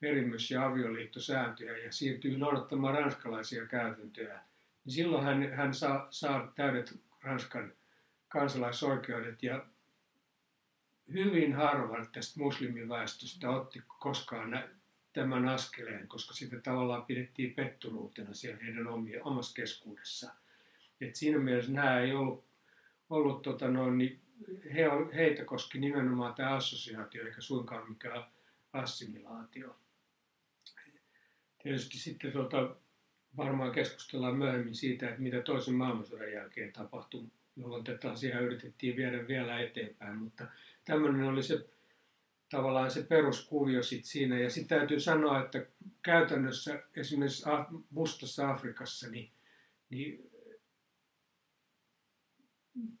perimys- 0.00 0.50
ja 0.50 0.66
avioliittosääntöjä 0.66 1.76
ja 1.76 1.92
siirtyy 1.92 2.38
noudattamaan 2.38 2.94
ranskalaisia 2.94 3.66
käytäntöjä, 3.66 4.40
niin 4.84 4.92
silloin 4.92 5.24
hän, 5.24 5.52
hän 5.52 5.74
saa, 5.74 6.06
saa 6.10 6.52
täydet 6.54 7.00
Ranskan 7.22 7.72
kansalaisoikeudet 8.28 9.42
ja 9.42 9.66
hyvin 11.12 11.52
harva 11.52 12.04
tästä 12.12 12.40
muslimiväestöstä 12.40 13.50
otti 13.50 13.82
koskaan 13.98 14.64
tämän 15.12 15.48
askeleen, 15.48 16.08
koska 16.08 16.34
sitä 16.34 16.60
tavallaan 16.60 17.06
pidettiin 17.06 17.54
petturuutena 17.54 18.34
siellä 18.34 18.64
heidän 18.64 18.86
omia, 18.86 19.24
omassa 19.24 19.54
keskuudessaan. 19.54 20.36
Et 21.00 21.14
siinä 21.14 21.38
mielessä 21.38 21.72
nämä 21.72 22.00
ei 22.00 22.12
ollut, 22.12 22.44
ollut 23.10 23.42
tota 23.42 23.68
noin, 23.68 23.98
niin 23.98 24.20
he, 24.74 24.84
heitä 25.14 25.44
koski 25.44 25.78
nimenomaan 25.78 26.34
tämä 26.34 26.54
assosiaatio, 26.54 27.26
eikä 27.26 27.40
suinkaan 27.40 27.88
mikään 27.88 28.24
assimilaatio. 28.72 29.76
Tietysti 31.62 31.98
sitten 31.98 32.32
tota, 32.32 32.76
varmaan 33.36 33.72
keskustellaan 33.72 34.36
myöhemmin 34.36 34.74
siitä, 34.74 35.08
että 35.08 35.20
mitä 35.20 35.40
toisen 35.40 35.74
maailmansodan 35.74 36.32
jälkeen 36.32 36.72
tapahtui, 36.72 37.24
jolloin 37.56 37.84
tätä 37.84 38.10
asiaa 38.10 38.40
yritettiin 38.40 38.96
viedä 38.96 39.28
vielä 39.28 39.60
eteenpäin, 39.60 40.16
mutta 40.16 40.46
tämmöinen 40.84 41.22
oli 41.24 41.42
se 41.42 41.66
tavallaan 42.50 42.90
se 42.90 43.02
peruskuvio 43.02 43.82
sit 43.82 44.04
siinä. 44.04 44.38
Ja 44.38 44.50
sitten 44.50 44.78
täytyy 44.78 45.00
sanoa, 45.00 45.40
että 45.40 45.66
käytännössä 46.02 46.82
esimerkiksi 46.96 47.44
Mustassa 47.90 48.50
Afrikassa, 48.50 49.08
niin, 49.08 49.30
niin 49.90 50.27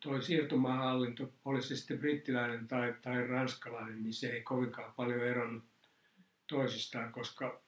toi 0.00 0.22
siirtomaahallinto, 0.22 1.32
oli 1.44 1.62
se 1.62 1.76
sitten 1.76 1.98
brittiläinen 1.98 2.68
tai, 2.68 2.94
tai 3.02 3.26
ranskalainen, 3.26 4.02
niin 4.02 4.14
se 4.14 4.28
ei 4.28 4.42
kovinkaan 4.42 4.92
paljon 4.96 5.20
eronnut 5.20 5.64
toisistaan, 6.46 7.12
koska 7.12 7.62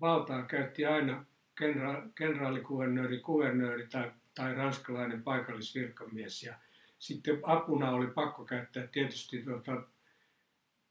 valtaa 0.00 0.42
käytti 0.42 0.86
aina 0.86 1.24
kenra, 1.54 2.02
kenraalikuvernööri, 2.14 3.18
kuvernööri 3.20 3.86
tai, 3.86 4.12
tai 4.34 4.54
ranskalainen 4.54 5.22
paikallisvirkamies. 5.22 6.42
Ja 6.42 6.54
sitten 6.98 7.40
apuna 7.42 7.90
oli 7.90 8.06
pakko 8.06 8.44
käyttää 8.44 8.86
tietysti 8.86 9.42
tuota, 9.42 9.82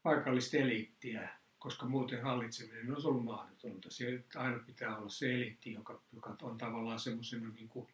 paikallista 0.02 0.56
eliittiä, 0.56 1.28
koska 1.58 1.86
muuten 1.86 2.22
hallitseminen 2.22 2.92
olisi 2.94 3.08
ollut 3.08 3.24
mahdotonta. 3.24 3.90
Se 3.90 4.24
aina 4.34 4.58
pitää 4.58 4.96
olla 4.96 5.08
se 5.08 5.34
eliitti, 5.34 5.72
joka, 5.72 6.02
joka 6.12 6.36
on 6.42 6.58
tavallaan 6.58 6.98
semmoisena 6.98 7.48
niin 7.48 7.68
kuin, 7.68 7.88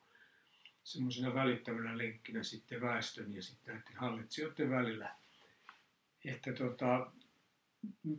semmoisena 0.85 1.35
välittävänä 1.35 1.99
lenkkinä 1.99 2.43
sitten 2.43 2.81
väestön 2.81 3.35
ja 3.35 3.43
sitten 3.43 3.75
näiden 3.75 3.97
hallitsijoiden 3.97 4.71
välillä. 4.71 5.15
Että 6.25 6.53
tota, 6.53 7.13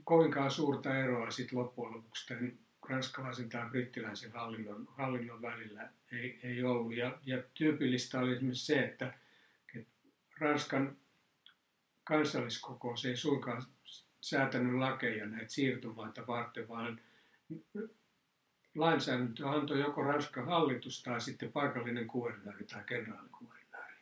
kovinkaan 0.04 0.52
suurta 0.52 0.98
eroa 0.98 1.32
sitten 1.32 1.60
loppujen 1.60 1.94
lopuksi 1.94 2.28
tämän 2.28 2.60
ranskalaisen 2.90 3.50
tai 3.50 3.70
brittiläisen 3.70 4.32
hallinnon, 4.32 4.88
hallinnon 4.98 5.42
välillä 5.42 5.90
ei, 6.12 6.40
ei 6.44 6.64
ollut. 6.64 6.96
Ja, 6.96 7.20
ja 7.26 7.44
tyypillistä 7.54 8.20
oli 8.20 8.34
esimerkiksi 8.34 8.66
se, 8.66 8.84
että, 8.84 9.14
että 9.76 9.92
Ranskan 10.40 10.98
kansalliskokous 12.04 13.06
ei 13.06 13.18
suinkaan 13.18 13.64
säätänyt 14.22 14.74
lakeja 14.74 15.26
näitä 15.26 15.52
siirtomaita 15.52 16.28
varten, 16.28 16.68
vaan 16.68 17.02
lainsäädäntö 18.76 19.50
antoi 19.50 19.80
joko 19.80 20.04
Ranskan 20.04 20.46
hallitus 20.46 21.04
tai 21.04 21.22
sitten 21.22 21.52
paikallinen 21.52 22.08
kuvernööri 22.08 22.66
tai 22.66 22.84
kenraalikuvernööri. 22.84 23.96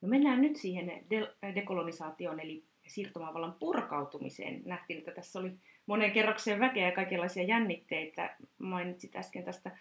No 0.00 0.08
mennään 0.08 0.40
nyt 0.40 0.56
siihen 0.56 1.04
de- 1.10 1.54
dekolonisaatioon 1.54 2.40
eli 2.40 2.64
siirtomaavallan 2.86 3.52
purkautumiseen. 3.52 4.62
Nähtiin, 4.64 4.98
että 4.98 5.10
tässä 5.10 5.38
oli 5.38 5.52
monen 5.86 6.12
kerrokseen 6.12 6.60
väkeä 6.60 6.86
ja 6.86 6.94
kaikenlaisia 6.94 7.42
jännitteitä. 7.42 8.36
Mainitsit 8.58 9.16
äsken 9.16 9.44
tästä 9.44 9.78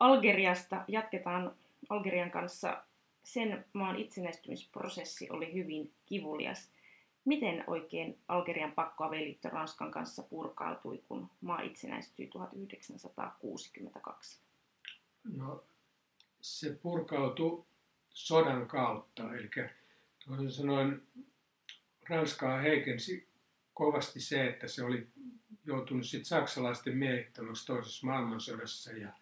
Algeriasta. 0.00 0.84
Jatketaan 0.88 1.52
Algerian 1.88 2.30
kanssa. 2.30 2.82
Sen 3.24 3.64
maan 3.72 3.96
itsenäistymisprosessi 3.96 5.30
oli 5.30 5.52
hyvin 5.54 5.92
kivulias. 6.06 6.70
Miten 7.24 7.64
oikein 7.66 8.18
Algerian 8.28 8.72
pakkoavioliitto 8.72 9.48
Ranskan 9.48 9.90
kanssa 9.90 10.22
purkautui, 10.22 11.02
kun 11.08 11.30
maa 11.40 11.60
itsenäistyi 11.60 12.26
1962? 12.26 14.40
No, 15.36 15.64
se 16.40 16.78
purkautui 16.82 17.64
sodan 18.10 18.68
kautta, 18.68 19.34
eli 19.34 19.50
toisin 20.26 20.52
sanoen 20.52 21.02
Ranskaa 22.08 22.60
heikensi 22.60 23.28
kovasti 23.74 24.20
se, 24.20 24.46
että 24.46 24.68
se 24.68 24.84
oli 24.84 25.08
joutunut 25.64 26.06
sit 26.06 26.24
saksalaisten 26.24 26.96
miehittämäksi 26.96 27.66
toisessa 27.66 28.06
maailmansodassa 28.06 28.92
ja 28.92 29.12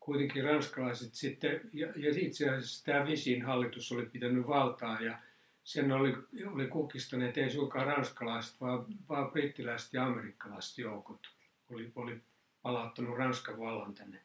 kuitenkin 0.00 0.44
ranskalaiset 0.44 1.14
sitten, 1.14 1.60
ja, 1.72 1.86
ja 1.86 2.12
itse 2.16 2.48
asiassa 2.48 2.84
tämä 2.84 3.06
Visin 3.06 3.42
hallitus 3.42 3.92
oli 3.92 4.06
pitänyt 4.06 4.46
valtaa 4.46 5.00
ja 5.00 5.18
sen 5.64 5.92
oli, 5.92 6.16
oli 6.46 6.66
kukistaneet 6.66 7.38
ei 7.38 7.50
suinkaan 7.50 7.86
ranskalaiset, 7.86 8.60
vaan, 8.60 8.86
vaan 9.08 9.30
brittiläiset 9.30 9.92
ja 9.92 10.06
amerikkalaiset 10.06 10.78
joukot 10.78 11.26
oli, 11.70 11.92
oli 11.94 12.20
palauttanut 12.62 13.18
Ranskan 13.18 13.58
vallan 13.58 13.94
tänne 13.94 14.20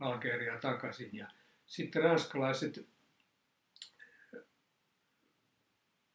Algeriaan 0.00 0.60
takaisin. 0.60 1.10
Ja 1.12 1.26
sitten 1.66 2.02
ranskalaiset 2.02 2.88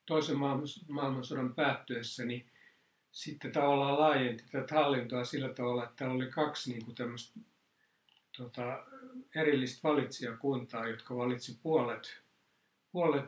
toisen 0.06 0.38
maailmansodan 0.88 1.56
päättyessä, 1.56 2.25
niin 2.25 2.51
sitten 3.12 3.51
tavallaan 3.51 3.99
laajenti 3.99 4.43
tätä 4.51 4.75
hallintoa 4.75 5.25
sillä 5.25 5.49
tavalla, 5.49 5.84
että 5.84 5.95
täällä 5.95 6.15
oli 6.15 6.32
kaksi 6.32 6.73
niin 6.73 6.95
tämmöistä 6.95 7.39
tota, 8.38 8.86
erillistä 9.36 9.88
valitsijakuntaa, 9.88 10.88
jotka 10.88 11.15
valitsi 11.15 11.60
puolet 11.63 12.21
puolet, 12.91 13.26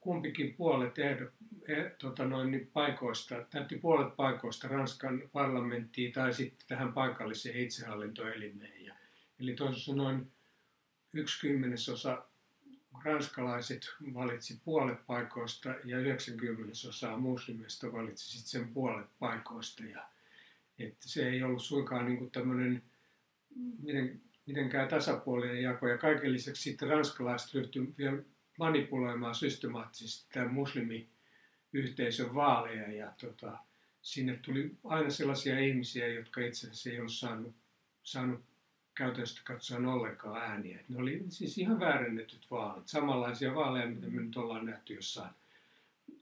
kumpikin 0.00 0.54
puolet 0.54 0.98
ehdo, 0.98 1.24
eh, 1.68 1.92
tota 1.98 2.24
noin, 2.24 2.50
niin 2.50 2.70
paikoista, 2.72 3.44
täytti 3.50 3.78
puolet 3.78 4.16
paikoista 4.16 4.68
Ranskan 4.68 5.22
parlamenttiin 5.32 6.12
tai 6.12 6.34
sitten 6.34 6.68
tähän 6.68 6.92
paikalliseen 6.92 7.60
itsehallintoelimeen. 7.60 8.84
Ja, 8.84 8.94
eli 9.40 9.54
toisin 9.54 9.82
sanoen 9.82 10.26
yksi 11.12 11.40
kymmenesosa 11.40 12.24
ranskalaiset 13.04 13.86
valitsi 14.14 14.60
puolet 14.64 15.06
paikoista 15.06 15.74
ja 15.84 15.98
90 15.98 16.72
osaa 16.88 17.16
muslimista 17.16 17.92
valitsi 17.92 18.30
sitten 18.30 18.50
sen 18.50 18.74
puolet 18.74 19.06
paikoista. 19.18 19.84
Ja, 19.84 20.08
että 20.78 21.08
se 21.08 21.28
ei 21.28 21.42
ollut 21.42 21.62
suinkaan 21.62 22.06
niin 22.06 22.30
tämmöinen 22.30 22.82
miten, 23.82 24.20
mitenkään 24.46 24.88
tasapuolinen 24.88 25.62
jako. 25.62 25.88
Ja 25.88 25.98
kaiken 25.98 26.32
lisäksi 26.32 26.62
sitten 26.62 26.88
ranskalaiset 26.88 27.54
ryhtyivät 27.54 27.98
vielä 27.98 28.22
manipuloimaan 28.60 29.34
systemaattisesti 29.34 30.26
tämän 30.32 30.54
muslimiyhteisön 30.54 32.34
vaaleja 32.34 32.92
ja 32.92 33.12
tota, 33.20 33.58
sinne 34.02 34.36
tuli 34.36 34.70
aina 34.84 35.10
sellaisia 35.10 35.58
ihmisiä, 35.58 36.08
jotka 36.08 36.40
itse 36.40 36.66
asiassa 36.66 36.90
ei 36.90 36.98
ollut 36.98 37.12
saanut, 37.12 37.54
saanut 38.02 38.40
käytännössä 38.94 39.42
katsoen 39.44 39.86
ollenkaan 39.86 40.42
ääniä. 40.42 40.78
Ne 40.88 40.98
oli 40.98 41.24
siis 41.28 41.58
ihan 41.58 41.80
väärennetyt 41.80 42.46
vaalit, 42.50 42.88
samanlaisia 42.88 43.54
vaaleja, 43.54 43.86
mitä 43.86 44.06
me 44.06 44.22
nyt 44.22 44.36
ollaan 44.36 44.66
nähty 44.66 44.94
jossain 44.94 45.30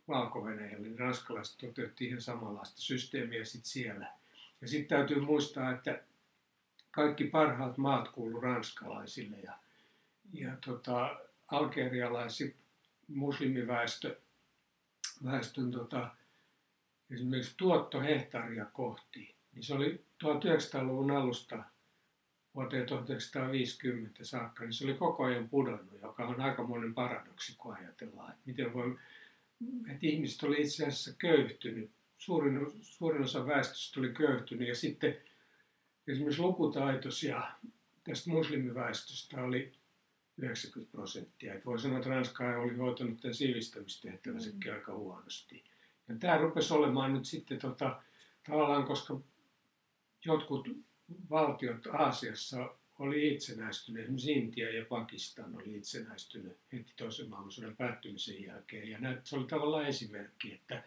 valko 0.08 0.48
niin 0.50 0.98
ranskalaiset 0.98 1.58
toteutti 1.58 2.04
ihan 2.04 2.20
samanlaista 2.20 2.80
systeemiä 2.80 3.44
sit 3.44 3.64
siellä. 3.64 4.12
Ja 4.60 4.68
sitten 4.68 4.98
täytyy 4.98 5.20
muistaa, 5.20 5.72
että 5.72 6.02
kaikki 6.90 7.24
parhaat 7.24 7.78
maat 7.78 8.08
kuulu 8.08 8.40
ranskalaisille 8.40 9.36
ja, 9.36 9.52
ja 10.32 10.56
tota, 10.66 11.20
algerialaiset 11.48 12.56
muslimiväestö 13.08 14.20
väestön 15.24 15.70
tota, 15.70 16.10
esimerkiksi 17.10 17.54
tuotto 17.56 18.00
hehtaaria 18.00 18.64
kohti, 18.64 19.34
niin 19.52 19.62
se 19.62 19.74
oli 19.74 20.04
1900-luvun 20.24 21.10
alusta 21.10 21.64
vuoteen 22.54 22.86
1950 22.86 24.24
saakka, 24.24 24.64
niin 24.64 24.72
se 24.72 24.84
oli 24.84 24.94
koko 24.94 25.24
ajan 25.24 25.48
pudonnut, 25.48 26.00
joka 26.02 26.26
on 26.26 26.40
aikamoinen 26.40 26.94
paradoksi, 26.94 27.54
kun 27.58 27.74
ajatellaan, 27.74 28.30
että 28.30 28.42
miten 28.46 28.72
voi, 28.72 28.98
että 29.86 30.06
ihmiset 30.06 30.42
oli 30.42 30.60
itse 30.60 30.86
asiassa 30.86 31.12
köyhtynyt, 31.18 31.90
suurin, 32.18 32.60
suurin 32.82 33.22
osa 33.22 33.46
väestöstä 33.46 34.00
oli 34.00 34.12
köyhtynyt 34.12 34.68
ja 34.68 34.74
sitten 34.74 35.16
esimerkiksi 36.06 36.42
lukutaitoisia 36.42 37.42
tästä 38.04 38.30
muslimiväestöstä 38.30 39.42
oli 39.42 39.77
90 40.38 40.92
prosenttia. 40.92 41.54
Et 41.54 41.66
voi 41.66 41.78
sanoa, 41.78 41.98
että 41.98 42.10
Ranska 42.10 42.58
oli 42.58 42.76
hoitanut 42.76 43.20
tämän 43.20 43.34
sivistämistehtävänsäkin 43.34 44.60
mm. 44.66 44.74
aika 44.74 44.94
huonosti. 44.94 45.64
Ja 46.08 46.14
tämä 46.20 46.38
rupesi 46.38 46.74
olemaan 46.74 47.14
nyt 47.14 47.24
sitten 47.24 47.58
tota, 47.58 48.02
tavallaan, 48.46 48.84
koska 48.84 49.20
jotkut 50.24 50.68
valtiot 51.30 51.86
Aasiassa 51.86 52.74
oli 52.98 53.34
itsenäistynyt, 53.34 54.02
esimerkiksi 54.02 54.32
Intia 54.32 54.76
ja 54.76 54.84
Pakistan 54.84 55.56
oli 55.56 55.76
itsenäistynyt 55.76 56.56
heti 56.72 56.92
toisen 56.96 57.30
maailmansodan 57.30 57.76
päättymisen 57.76 58.42
jälkeen. 58.42 58.88
Ja 58.88 58.98
näet, 58.98 59.26
se 59.26 59.36
oli 59.36 59.46
tavallaan 59.46 59.86
esimerkki, 59.86 60.54
että, 60.54 60.82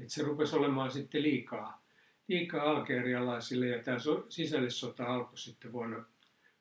että 0.00 0.14
se 0.14 0.22
rupesi 0.22 0.56
olemaan 0.56 0.90
sitten 0.90 1.22
liikaa, 1.22 1.82
liikaa 2.28 2.70
algerialaisille 2.70 3.66
ja 3.66 3.82
tämä 3.82 3.98
sisällissota 4.28 5.06
alkoi 5.06 5.38
sitten 5.38 5.72
vuonna, 5.72 6.04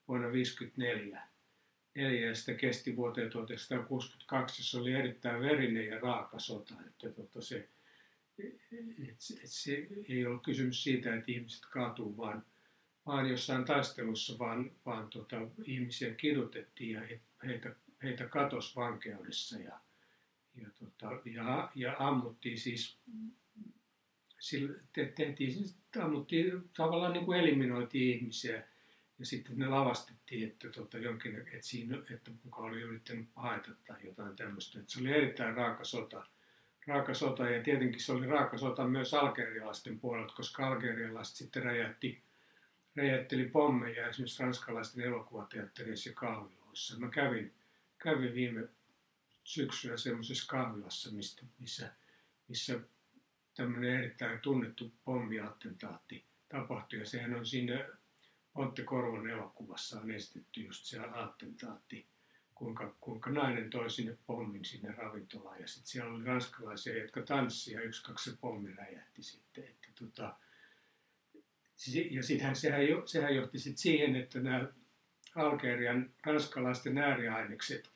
vuonna 0.08 0.28
1954 0.28 1.30
eli 2.00 2.22
ja 2.22 2.36
sitä 2.36 2.54
kesti 2.54 2.96
vuoteen 2.96 3.30
1962. 3.30 4.64
Se 4.64 4.78
oli 4.78 4.94
erittäin 4.94 5.42
verinen 5.42 5.86
ja 5.86 6.00
raaka 6.00 6.40
sota. 6.40 6.74
Että 6.88 7.10
tota 7.10 7.42
se, 7.42 7.68
et, 8.40 9.18
et 9.44 9.50
se 9.50 9.88
ei 10.10 10.26
ollut 10.26 10.44
kysymys 10.44 10.84
siitä, 10.84 11.16
että 11.16 11.32
ihmiset 11.32 11.66
kaatuu 11.72 12.18
vaan, 12.18 12.46
vaan 13.06 13.30
jossain 13.30 13.66
taistelussa, 13.66 14.40
vaan, 14.40 14.72
vaan 14.86 15.10
tota, 15.10 15.38
ihmisiä 15.64 16.14
kidutettiin 16.14 16.92
ja 16.92 17.02
heitä, 17.46 17.76
heitä 18.04 18.28
katosi 18.28 18.76
vankeudessa 18.76 19.60
ja, 19.60 19.80
ja, 20.56 20.70
tota, 20.80 21.22
ja, 21.26 21.72
ja 21.76 21.96
ammuttiin 22.00 22.60
siis 22.60 22.98
sillä 24.40 24.80
tehtiin, 25.16 25.54
siis 25.54 25.76
ammuttiin, 26.02 26.70
tavallaan 26.78 27.14
niin 27.14 27.26
kuin 27.26 27.40
eliminoitiin 27.40 28.20
ihmisiä 28.20 28.64
ja 29.20 29.26
sitten 29.26 29.60
ne 29.60 29.68
lavastettiin, 29.68 30.48
että, 30.48 30.70
tota, 30.70 30.98
jonkin, 30.98 31.36
että, 31.36 31.68
siinä, 31.68 31.98
että 32.14 32.32
kuka 32.44 32.62
oli 32.62 32.82
yrittänyt 32.82 33.28
haeta 33.36 33.72
tai 33.88 33.98
jotain 34.04 34.36
tämmöistä. 34.36 34.80
Että 34.80 34.92
se 34.92 35.00
oli 35.00 35.12
erittäin 35.12 35.56
raaka 35.56 35.84
sota. 35.84 36.26
Raaka 36.88 37.14
sota 37.14 37.50
ja 37.50 37.64
tietenkin 37.64 38.00
se 38.00 38.12
oli 38.12 38.28
raaka 38.28 38.58
sota 38.58 38.88
myös 38.88 39.14
algerialaisten 39.14 40.00
puolelta, 40.00 40.34
koska 40.34 40.68
algerialaiset 40.68 41.36
sitten 41.36 41.64
räjähti, 41.64 42.22
räjähteli 42.96 43.46
pommeja 43.46 44.10
esimerkiksi 44.10 44.44
ranskalaisten 44.44 45.04
elokuvateattereissa 45.04 46.10
ja 46.10 46.16
kahviloissa. 46.16 47.00
Mä 47.00 47.10
kävin, 47.10 47.54
kävin 47.98 48.34
viime 48.34 48.68
syksyllä 49.44 49.98
semmoisessa 49.98 50.48
kahvilassa, 50.48 51.12
mistä, 51.12 51.44
missä, 51.60 51.92
missä 52.48 52.80
tämmöinen 53.56 54.00
erittäin 54.00 54.40
tunnettu 54.40 54.92
pommiattentaatti 55.06 56.24
tapahtui. 56.50 57.00
Ja 57.00 57.06
sehän 57.06 57.36
on 57.36 57.46
siinä 57.46 57.86
Ontte 58.56 58.84
Korvon 58.84 59.30
elokuvassa 59.30 60.00
on 60.00 60.12
esitetty 60.12 60.62
just 60.62 60.86
se 60.86 61.00
attentaatti, 61.00 62.06
kuinka, 62.56 62.96
kuinka 63.02 63.30
nainen 63.30 63.70
toi 63.70 63.90
sinne 63.90 64.18
pommin 64.28 64.66
sinne 64.66 64.92
ravintolaan. 64.92 65.62
Ja 65.62 65.68
sitten 65.68 65.88
siellä 65.88 66.14
oli 66.14 66.24
ranskalaisia, 66.24 67.02
jotka 67.02 67.22
tanssivat 67.22 67.82
ja 67.82 67.88
yksi, 67.88 68.04
kaksi 68.04 68.32
se 68.32 68.38
pommi 68.42 68.74
räjähti 68.74 69.24
sitten. 69.24 69.64
Että 69.64 69.88
tota, 70.00 70.36
ja 72.10 72.24
sittenhän 72.24 72.56
sehän, 72.56 72.82
sehän 73.06 73.36
johti 73.36 73.60
sitten 73.60 73.78
siihen, 73.78 74.16
että 74.16 74.40
nämä 74.40 74.68
Algerian 75.36 76.14
ranskalaisten 76.24 76.98
ääriainekset 76.98 77.90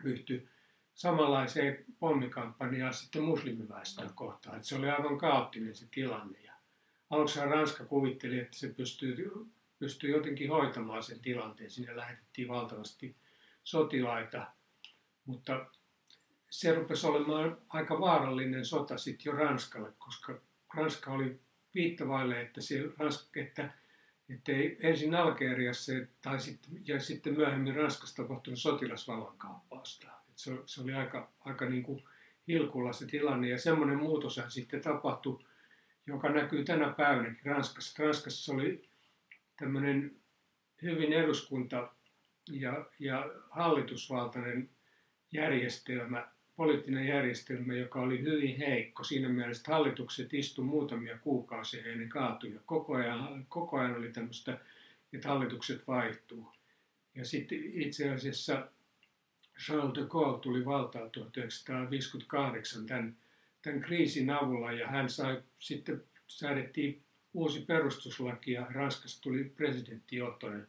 ryhtyi 0.00 0.48
samanlaiseen 0.94 1.84
pommikampanjaan 1.98 2.94
sitten 2.94 3.22
muslimiväestöä 3.22 4.10
kohtaan. 4.14 4.56
Että 4.56 4.68
se 4.68 4.76
oli 4.76 4.90
aivan 4.90 5.18
kaoottinen 5.18 5.74
se 5.74 5.86
tilanne. 5.90 6.49
Aluksi 7.10 7.40
Ranska 7.40 7.84
kuvitteli, 7.84 8.38
että 8.38 8.58
se 8.58 8.68
pystyy, 8.68 9.30
pystyy 9.78 10.10
jotenkin 10.10 10.50
hoitamaan 10.50 11.02
sen 11.02 11.20
tilanteen. 11.20 11.70
Sinne 11.70 11.96
lähetettiin 11.96 12.48
valtavasti 12.48 13.16
sotilaita, 13.64 14.46
mutta 15.24 15.66
se 16.50 16.74
rupesi 16.74 17.06
olemaan 17.06 17.58
aika 17.68 18.00
vaarallinen 18.00 18.64
sota 18.64 18.98
sitten 18.98 19.30
jo 19.30 19.36
Ranskalle, 19.36 19.92
koska 19.98 20.40
Ranska 20.74 21.12
oli 21.12 21.40
viittavaille, 21.74 22.40
että, 22.40 22.60
se, 22.60 22.84
että, 23.36 23.70
että 24.28 24.52
ei 24.52 24.76
ensin 24.80 25.14
Algeriassa 25.14 25.92
tai 26.22 26.40
sitten, 26.40 26.82
ja 26.84 27.00
sitten 27.00 27.34
myöhemmin 27.34 27.76
Ranskassa 27.76 28.22
tapahtunut 28.22 28.58
sotilasvallankaappausta 28.58 30.20
se, 30.40 30.58
se 30.66 30.80
oli 30.82 30.94
aika, 30.94 31.28
aika 31.40 31.64
niin 31.64 31.82
kuin 31.82 32.04
hilkulla 32.48 32.92
se 32.92 33.06
tilanne. 33.06 33.48
Ja 33.48 33.58
semmoinen 33.58 33.98
muutos 33.98 34.40
sitten 34.48 34.80
tapahtui, 34.80 35.44
joka 36.06 36.28
näkyy 36.28 36.64
tänä 36.64 36.92
päivänäkin 36.96 37.46
Ranskassa. 37.46 38.02
Ranskassa 38.04 38.52
oli 38.52 38.88
tämmöinen 39.58 40.16
hyvin 40.82 41.12
eduskunta- 41.12 41.94
ja, 42.50 42.86
ja 42.98 43.30
hallitusvaltainen 43.50 44.70
järjestelmä, 45.32 46.28
poliittinen 46.56 47.06
järjestelmä, 47.06 47.74
joka 47.74 48.00
oli 48.00 48.22
hyvin 48.22 48.58
heikko. 48.58 49.04
Siinä 49.04 49.28
mielessä, 49.28 49.60
että 49.60 49.72
hallitukset 49.72 50.34
istu 50.34 50.62
muutamia 50.62 51.18
kuukausia 51.18 51.84
ennen 51.84 52.08
kaatuja. 52.08 52.60
Koko 52.66 52.94
ajan, 52.94 53.46
koko 53.48 53.78
ajan 53.78 53.96
oli 53.96 54.12
tämmöistä, 54.12 54.58
että 55.12 55.28
hallitukset 55.28 55.86
vaihtuu. 55.86 56.52
Ja 57.14 57.24
sitten 57.24 57.58
itse 57.74 58.10
asiassa 58.10 58.68
Charles 59.64 59.94
de 59.94 60.06
Gaulle 60.08 60.40
tuli 60.40 60.64
valtaan 60.64 61.10
1958 61.10 62.86
tämän, 62.86 63.16
tämän 63.62 63.80
kriisin 63.80 64.30
avulla 64.30 64.72
ja 64.72 64.88
hän 64.88 65.08
sai 65.08 65.42
sitten 65.58 66.04
säädettiin 66.26 67.02
uusi 67.34 67.60
perustuslaki 67.60 68.52
ja 68.52 68.66
Ranskasta 68.70 69.22
tuli 69.22 69.44
presidenttijohtoinen 69.44 70.66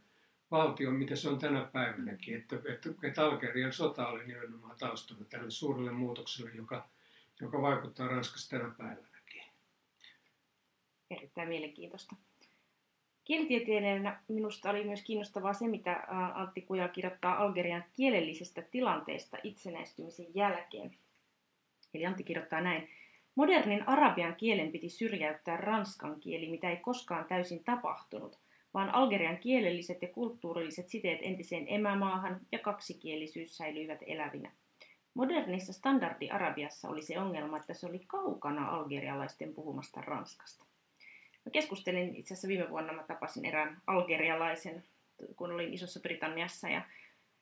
valtio, 0.52 0.92
mitä 0.92 1.16
se 1.16 1.30
on 1.30 1.40
tänä 1.40 1.70
päivänäkin, 1.74 2.38
että, 2.38 2.56
että, 2.56 2.90
että 3.04 3.26
Algerian 3.26 3.74
sota 3.74 4.08
oli 4.08 4.28
nimenomaan 4.28 4.78
taustalla 4.80 5.26
tälle 5.26 5.52
suurelle 5.52 5.92
muutokselle, 5.92 6.52
joka, 6.56 6.90
joka 7.42 7.62
vaikuttaa 7.62 8.08
Ranskassa 8.08 8.50
tänä 8.50 8.74
päivänäkin. 8.78 9.44
Erittäin 11.10 11.50
mielenkiintoista. 11.50 12.16
Kielitieteilijänä 13.24 14.24
minusta 14.28 14.70
oli 14.70 14.84
myös 14.84 15.02
kiinnostavaa 15.02 15.54
se, 15.54 15.68
mitä 15.68 16.04
Antti 16.34 16.62
Kuja 16.62 16.88
kirjoittaa 16.88 17.38
Algerian 17.38 17.84
kielellisestä 17.94 18.62
tilanteesta 18.62 19.38
itsenäistymisen 19.44 20.36
jälkeen. 20.36 20.98
Eli 21.94 22.06
Antti 22.06 22.24
kirjoittaa 22.24 22.62
näin. 22.62 22.90
Modernin 23.36 23.88
arabian 23.88 24.36
kielen 24.36 24.72
piti 24.72 24.90
syrjäyttää 24.90 25.58
ranskan 25.58 26.20
kieli, 26.20 26.50
mitä 26.50 26.70
ei 26.70 26.78
koskaan 26.78 27.26
täysin 27.26 27.64
tapahtunut, 27.64 28.40
vaan 28.74 28.96
Algerian 28.96 29.38
kielelliset 29.38 30.02
ja 30.02 30.08
kulttuurilliset 30.08 30.88
siteet 30.88 31.20
entiseen 31.22 31.66
emämaahan 31.68 32.40
ja 32.52 32.60
kaksikielisyys 32.60 33.58
säilyivät 33.58 34.00
elävinä. 34.08 34.52
Modernissa 35.14 35.74
standardi-arabiassa 35.74 36.90
oli 36.90 37.02
se 37.02 37.20
ongelma, 37.20 37.58
että 37.58 37.74
se 37.74 37.88
oli 37.88 38.00
kaukana 38.08 38.70
algerialaisten 38.70 39.54
puhumasta 39.54 40.02
ranskasta. 40.02 40.66
Mä 41.46 41.52
keskustelin 41.52 42.16
itse 42.16 42.34
asiassa 42.34 42.48
viime 42.48 42.70
vuonna, 42.70 42.94
mä 42.94 43.04
tapasin 43.04 43.46
erään 43.46 43.82
algerialaisen, 43.88 44.84
kun 45.36 45.52
olin 45.52 45.74
Isossa 45.74 46.00
Britanniassa 46.00 46.70
ja 46.70 46.82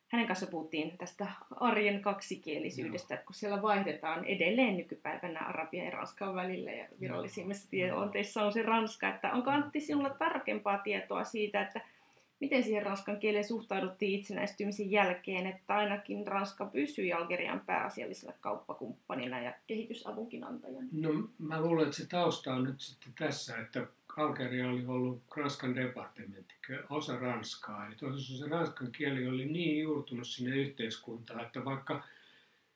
hänen 0.10 0.28
kanssa 0.28 0.48
puhuttiin 0.48 0.98
tästä 0.98 1.28
arjen 1.52 2.02
kaksikielisyydestä, 2.02 3.14
että 3.14 3.26
kun 3.26 3.36
siellä 3.36 3.62
vaihdetaan 3.62 4.26
edelleen 4.26 4.78
nykypäivänä 4.78 5.40
Arabia 5.40 5.84
ja 5.84 5.92
Ranskan 5.92 6.36
välillä 6.36 6.72
ja 6.72 6.88
virallisimmissa 7.02 7.70
tiedonteissa 7.70 8.44
on 8.44 8.54
se 8.54 8.62
Ranska, 8.62 9.10
että 9.10 9.32
onko 9.32 9.52
Antti 9.52 9.80
sinulla 9.80 10.10
tarkempaa 10.10 10.78
tietoa 10.78 11.24
siitä, 11.24 11.62
että 11.62 11.82
miten 12.40 12.64
siihen 12.64 12.86
ranskan 12.86 13.20
kieleen 13.20 13.48
suhtauduttiin 13.48 14.20
itsenäistymisen 14.20 14.92
jälkeen, 14.92 15.48
että 15.48 15.76
ainakin 15.76 16.28
Ranska 16.28 16.66
pysyi 16.66 17.14
Algerian 17.14 17.60
pääasiallisena 17.60 18.34
kauppakumppanina 18.42 19.40
ja 19.40 19.54
kehitysavunkin 19.68 20.44
antajana? 20.44 20.88
No 20.92 21.10
mä 21.40 21.62
luulen, 21.62 21.86
että 21.86 21.98
se 21.98 22.08
tausta 22.08 22.54
on 22.54 22.64
nyt 22.64 22.82
sitten 22.82 23.14
tässä, 23.20 23.58
että 23.58 23.88
Algeria 24.20 24.70
oli 24.70 24.86
ollut 24.86 25.24
Ranskan 25.38 25.76
departementti, 25.76 26.56
osa 26.90 27.20
Ranskaa. 27.20 27.88
Eli 27.88 27.96
tosiaan 27.96 28.40
se 28.40 28.48
ranskan 28.48 28.92
kieli 28.92 29.28
oli 29.28 29.46
niin 29.46 29.80
juurtunut 29.82 30.28
sinne 30.28 30.56
yhteiskuntaan, 30.56 31.46
että 31.46 31.66
vaikka 31.66 32.04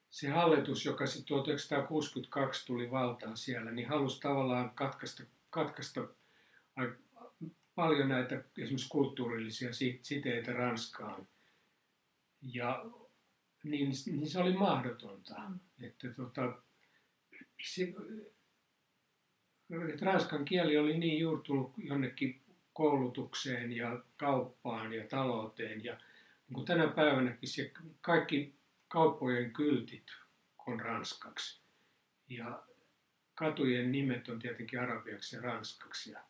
se 0.10 0.30
hallitus, 0.30 0.86
joka 0.86 1.06
sitten 1.08 1.28
1962 1.28 2.66
tuli 2.66 2.92
valtaan 2.92 3.38
siellä, 3.38 3.72
niin 3.72 3.88
halusi 3.88 4.22
tavallaan 4.22 4.72
katkaista, 4.76 5.24
katkaista 5.50 6.08
paljon 7.76 8.10
näitä 8.10 8.44
esimerkiksi 8.58 8.90
kulttuurillisia 8.90 9.70
siteitä 10.02 10.54
Ranskaan. 10.54 11.28
Ja 12.42 12.86
niin, 13.64 13.92
niin 14.06 14.30
se 14.30 14.40
oli 14.40 14.54
mahdotonta. 14.54 15.34
Mm. 15.50 15.60
Että, 15.82 16.10
tota, 16.10 16.58
se, 17.64 17.94
että 19.94 20.06
ranskan 20.06 20.46
kieli 20.46 20.78
oli 20.78 20.98
niin 20.98 21.20
juurtunut 21.20 21.74
jonnekin 21.78 22.42
koulutukseen 22.74 23.72
ja 23.72 24.04
kauppaan 24.18 24.94
ja 24.94 25.08
talouteen. 25.08 25.84
Ja 25.84 25.94
niin 25.94 26.54
kuin 26.54 26.66
tänä 26.66 26.88
päivänäkin 26.88 27.50
se 27.50 27.72
kaikki 28.02 28.56
kauppojen 28.88 29.54
kyltit 29.54 30.08
on 30.68 30.80
ranskaksi. 30.80 31.62
Ja 32.30 32.64
katujen 33.36 33.92
nimet 33.92 34.30
on 34.30 34.40
tietenkin 34.40 34.80
arabiaksi 34.80 35.36
ja 35.36 35.42
ranskaksi. 35.42 36.12
Ja 36.12 36.24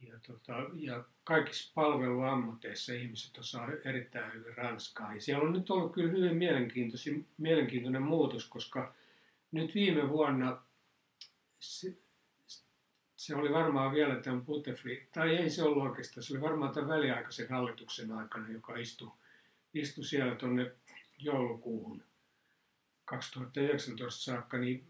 ja, 0.00 0.18
tota, 0.26 0.52
ja 0.74 1.04
kaikissa 1.24 1.72
palveluammateissa 1.74 2.92
ihmiset 2.92 3.38
osaa 3.38 3.68
erittäin 3.84 4.32
hyvin 4.32 4.56
ranskaa. 4.56 5.14
Ja 5.14 5.20
siellä 5.20 5.44
on 5.44 5.52
nyt 5.52 5.70
ollut 5.70 5.92
kyllä 5.92 6.12
hyvin 6.12 6.36
mielenkiintoinen 7.38 8.02
muutos, 8.02 8.48
koska 8.48 8.94
nyt 9.52 9.74
viime 9.74 10.08
vuonna 10.08 10.62
se, 13.16 13.34
oli 13.36 13.52
varmaan 13.52 13.92
vielä 13.92 14.20
tämän 14.20 14.44
Butefli, 14.44 15.08
tai 15.12 15.36
ei 15.36 15.50
se 15.50 15.62
ollut 15.62 15.82
oikeastaan, 15.82 16.24
se 16.24 16.34
oli 16.34 16.42
varmaan 16.42 16.74
tämän 16.74 16.88
väliaikaisen 16.88 17.48
hallituksen 17.50 18.12
aikana, 18.12 18.52
joka 18.52 18.76
istui, 18.76 19.12
istui 19.74 20.04
siellä 20.04 20.34
tuonne 20.34 20.72
joulukuuhun 21.18 22.02
2019 23.04 24.22
saakka, 24.22 24.58
niin 24.58 24.86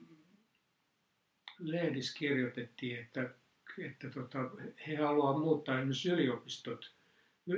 lehdissä 1.59 2.18
kirjoitettiin, 2.18 2.99
että 2.99 3.31
että 3.79 4.11
tota, 4.11 4.39
he 4.87 4.97
haluavat 4.97 5.43
muuttaa 5.43 5.79
esimerkiksi 5.79 6.11
yliopistot 6.11 6.97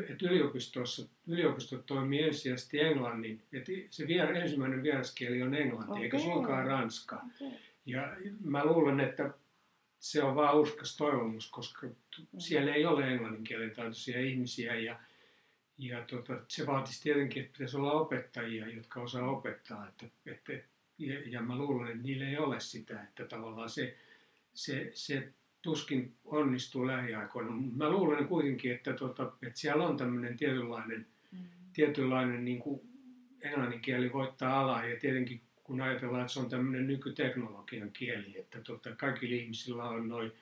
että 0.09 0.27
yliopistossa, 0.27 1.09
yliopistot 1.27 1.87
toimii 1.87 2.23
ensisijaisesti 2.23 2.81
englannin, 2.81 3.43
että 3.53 3.73
se 3.91 4.07
vier, 4.07 4.37
ensimmäinen 4.37 4.83
vieraskieli 4.83 5.43
on 5.43 5.55
englanti, 5.55 5.91
okay. 5.91 6.05
eikä 6.05 6.19
suinkaan 6.19 6.67
ranska. 6.67 7.23
Okay. 7.41 7.59
Ja 7.87 8.17
mä 8.45 8.65
luulen, 8.65 9.01
että 9.01 9.31
se 9.99 10.23
on 10.23 10.35
vaan 10.35 10.59
uskas 10.61 10.97
toivomus, 10.97 11.51
koska 11.51 11.87
mm. 11.87 12.27
siellä 12.39 12.75
ei 12.75 12.87
ole 12.87 13.09
englannin 13.09 13.45
kielen 13.45 13.71
taitoisia 13.71 14.21
ihmisiä 14.21 14.75
ja, 14.75 15.01
ja 15.79 16.05
tota, 16.05 16.41
se 16.49 16.67
vaatisi 16.67 17.03
tietenkin, 17.03 17.43
että 17.43 17.53
pitäisi 17.53 17.77
olla 17.77 17.93
opettajia, 17.93 18.69
jotka 18.69 19.01
osaa 19.01 19.31
opettaa. 19.31 19.89
Että, 19.89 20.07
että, 20.27 20.53
ja, 20.99 21.29
ja 21.29 21.43
mä 21.43 21.57
luulen, 21.57 21.89
että 21.89 22.03
niillä 22.03 22.29
ei 22.29 22.39
ole 22.39 22.61
sitä, 22.61 23.03
että 23.03 23.25
tavallaan 23.25 23.71
se, 23.71 23.97
se, 24.55 24.91
se 24.95 25.33
tuskin 25.63 26.15
onnistuu 26.25 26.87
lähiaikoina. 26.87 27.51
Mä 27.77 27.91
luulen 27.91 28.29
kuitenkin, 28.29 28.73
että, 28.73 28.93
tota, 28.93 29.33
että 29.43 29.61
siellä 29.61 29.87
on 29.87 29.97
tämmöinen 29.97 30.37
tietynlainen, 30.37 31.07
mm. 31.33 31.39
tietynlainen 31.73 32.45
niin 32.45 32.59
kuin 32.59 32.81
englannin 33.41 33.81
kieli 33.81 34.13
voittaa 34.13 34.61
alaa 34.61 34.87
ja 34.87 35.01
tietenkin 35.01 35.41
kun 35.69 35.81
ajatellaan, 35.81 36.21
että 36.21 36.33
se 36.33 36.41
on 36.41 36.49
tämmöinen 36.49 36.87
nykyteknologian 36.87 37.91
kieli, 37.93 38.39
että 38.39 38.61
tota, 38.61 38.95
kaikilla 38.97 39.37
ihmisillä 39.37 39.85
on 39.85 40.09
noin 40.09 40.33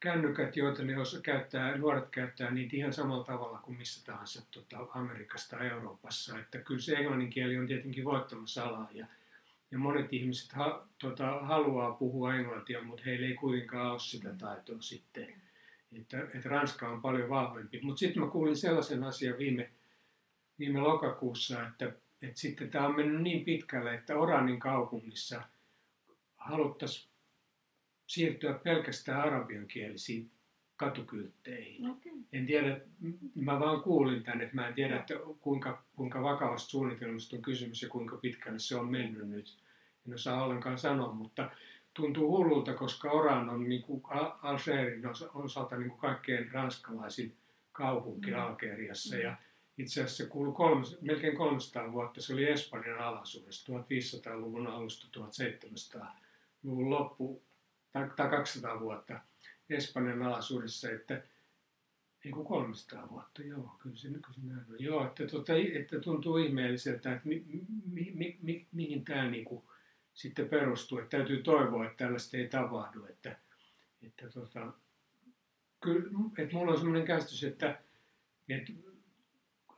kännykät, 0.00 0.56
joita 0.56 0.84
ne 0.84 0.98
osa 0.98 1.20
käyttää, 1.20 1.76
nuoret 1.76 2.08
käyttää 2.10 2.50
niitä 2.50 2.76
ihan 2.76 2.92
samalla 2.92 3.24
tavalla 3.24 3.58
kuin 3.58 3.78
missä 3.78 4.06
tahansa 4.06 4.42
tota, 4.50 4.78
Amerikassa 4.94 5.56
tai 5.56 5.68
Euroopassa. 5.68 6.38
Että 6.38 6.58
kyllä 6.58 6.80
se 6.80 6.94
englannin 6.94 7.30
kieli 7.30 7.58
on 7.58 7.66
tietenkin 7.66 8.04
voittamassa 8.04 8.64
alaa 8.64 8.88
ja, 8.94 9.06
ja 9.70 9.78
monet 9.78 10.12
ihmiset 10.12 10.52
ha, 10.52 10.86
tota, 10.98 11.40
haluaa 11.40 11.92
puhua 11.92 12.34
englantia, 12.34 12.82
mutta 12.82 13.02
heillä 13.06 13.26
ei 13.26 13.34
kuitenkaan 13.34 13.90
ole 13.90 14.00
sitä 14.00 14.34
taitoa 14.38 14.80
sitten. 14.80 15.34
Että, 16.00 16.20
että 16.34 16.48
Ranska 16.48 16.88
on 16.88 17.02
paljon 17.02 17.28
vahvempi. 17.28 17.80
Mutta 17.82 17.98
sitten 17.98 18.22
mä 18.22 18.30
kuulin 18.30 18.56
sellaisen 18.56 19.04
asian 19.04 19.38
viime, 19.38 19.70
viime 20.58 20.80
lokakuussa, 20.80 21.66
että 21.66 21.92
että 22.22 22.40
sitten 22.40 22.70
tämä 22.70 22.86
on 22.86 22.96
mennyt 22.96 23.22
niin 23.22 23.44
pitkälle, 23.44 23.94
että 23.94 24.16
Oranin 24.16 24.58
kaupungissa 24.60 25.42
haluttaisiin 26.36 27.10
siirtyä 28.06 28.54
pelkästään 28.54 29.20
arabiankielisiin 29.20 30.30
katukyltteihin. 30.76 31.90
Okay. 31.90 32.12
En 32.32 32.46
tiedä, 32.46 32.80
mä 33.34 33.60
vaan 33.60 33.82
kuulin 33.82 34.22
tänne, 34.22 34.44
että 34.44 34.56
mä 34.56 34.68
en 34.68 34.74
tiedä, 34.74 34.96
että 34.96 35.14
kuinka, 35.40 35.84
kuinka 35.96 36.22
vakavasta 36.22 36.70
suunnitelmasta 36.70 37.36
on 37.36 37.42
kysymys 37.42 37.82
ja 37.82 37.88
kuinka 37.88 38.16
pitkälle 38.16 38.58
se 38.58 38.76
on 38.76 38.90
mennyt 38.90 39.28
nyt. 39.28 39.58
En 40.06 40.14
osaa 40.14 40.44
ollenkaan 40.44 40.78
sanoa, 40.78 41.12
mutta 41.12 41.50
tuntuu 41.94 42.36
hullulta, 42.36 42.74
koska 42.74 43.10
Oran 43.10 43.48
on 43.48 43.68
niin 43.68 43.82
kuin 43.82 44.02
Algerin 44.42 45.02
osalta 45.34 45.76
niin 45.76 45.88
kuin 45.88 46.00
kaikkein 46.00 46.52
ranskalaisin 46.52 47.36
kaupunki 47.72 48.30
mm. 48.30 48.38
Algeriassa. 48.38 49.16
Mm. 49.16 49.22
Ja 49.22 49.36
itse 49.80 50.00
asiassa 50.00 50.24
se 50.24 50.30
kuului 50.30 50.52
kolme, 50.52 50.86
melkein 51.00 51.36
300 51.36 51.92
vuotta. 51.92 52.22
Se 52.22 52.32
oli 52.32 52.48
Espanjan 52.48 52.98
alaisuudessa 52.98 53.72
1500-luvun 53.72 54.66
alusta 54.66 55.20
1700-luvun 55.20 56.90
loppu 56.90 57.42
tai 57.92 58.30
200 58.30 58.80
vuotta 58.80 59.20
Espanjan 59.70 60.22
alaisuudessa, 60.22 60.90
että 60.90 61.22
ei 62.24 62.30
kun 62.30 62.46
300 62.46 63.08
vuotta, 63.10 63.42
joo, 63.42 63.76
kyllä 63.82 63.96
se 63.96 64.08
nykyisin 64.08 64.48
näin 64.48 64.66
on. 64.70 64.76
Joo, 64.78 65.06
että, 65.06 65.26
tuota, 65.26 65.52
että 65.74 66.00
tuntuu 66.00 66.36
ihmeelliseltä, 66.36 67.12
että 67.12 67.28
mi, 67.28 67.44
mi, 67.86 68.12
mi, 68.14 68.38
mi, 68.42 68.66
mihin 68.72 69.04
tämä 69.04 69.30
niinku 69.30 69.70
sitten 70.14 70.48
perustuu. 70.48 70.98
Että 70.98 71.16
täytyy 71.16 71.42
toivoa, 71.42 71.86
että 71.86 72.04
tällaista 72.04 72.36
ei 72.36 72.48
tapahdu. 72.48 73.04
Että, 73.04 73.38
että, 74.02 74.28
tota, 74.28 74.72
kyllä, 75.80 76.10
että 76.38 76.56
mulla 76.56 76.72
on 76.72 76.78
sellainen 76.78 77.06
käsitys, 77.06 77.44
että, 77.44 77.80
että 78.48 78.72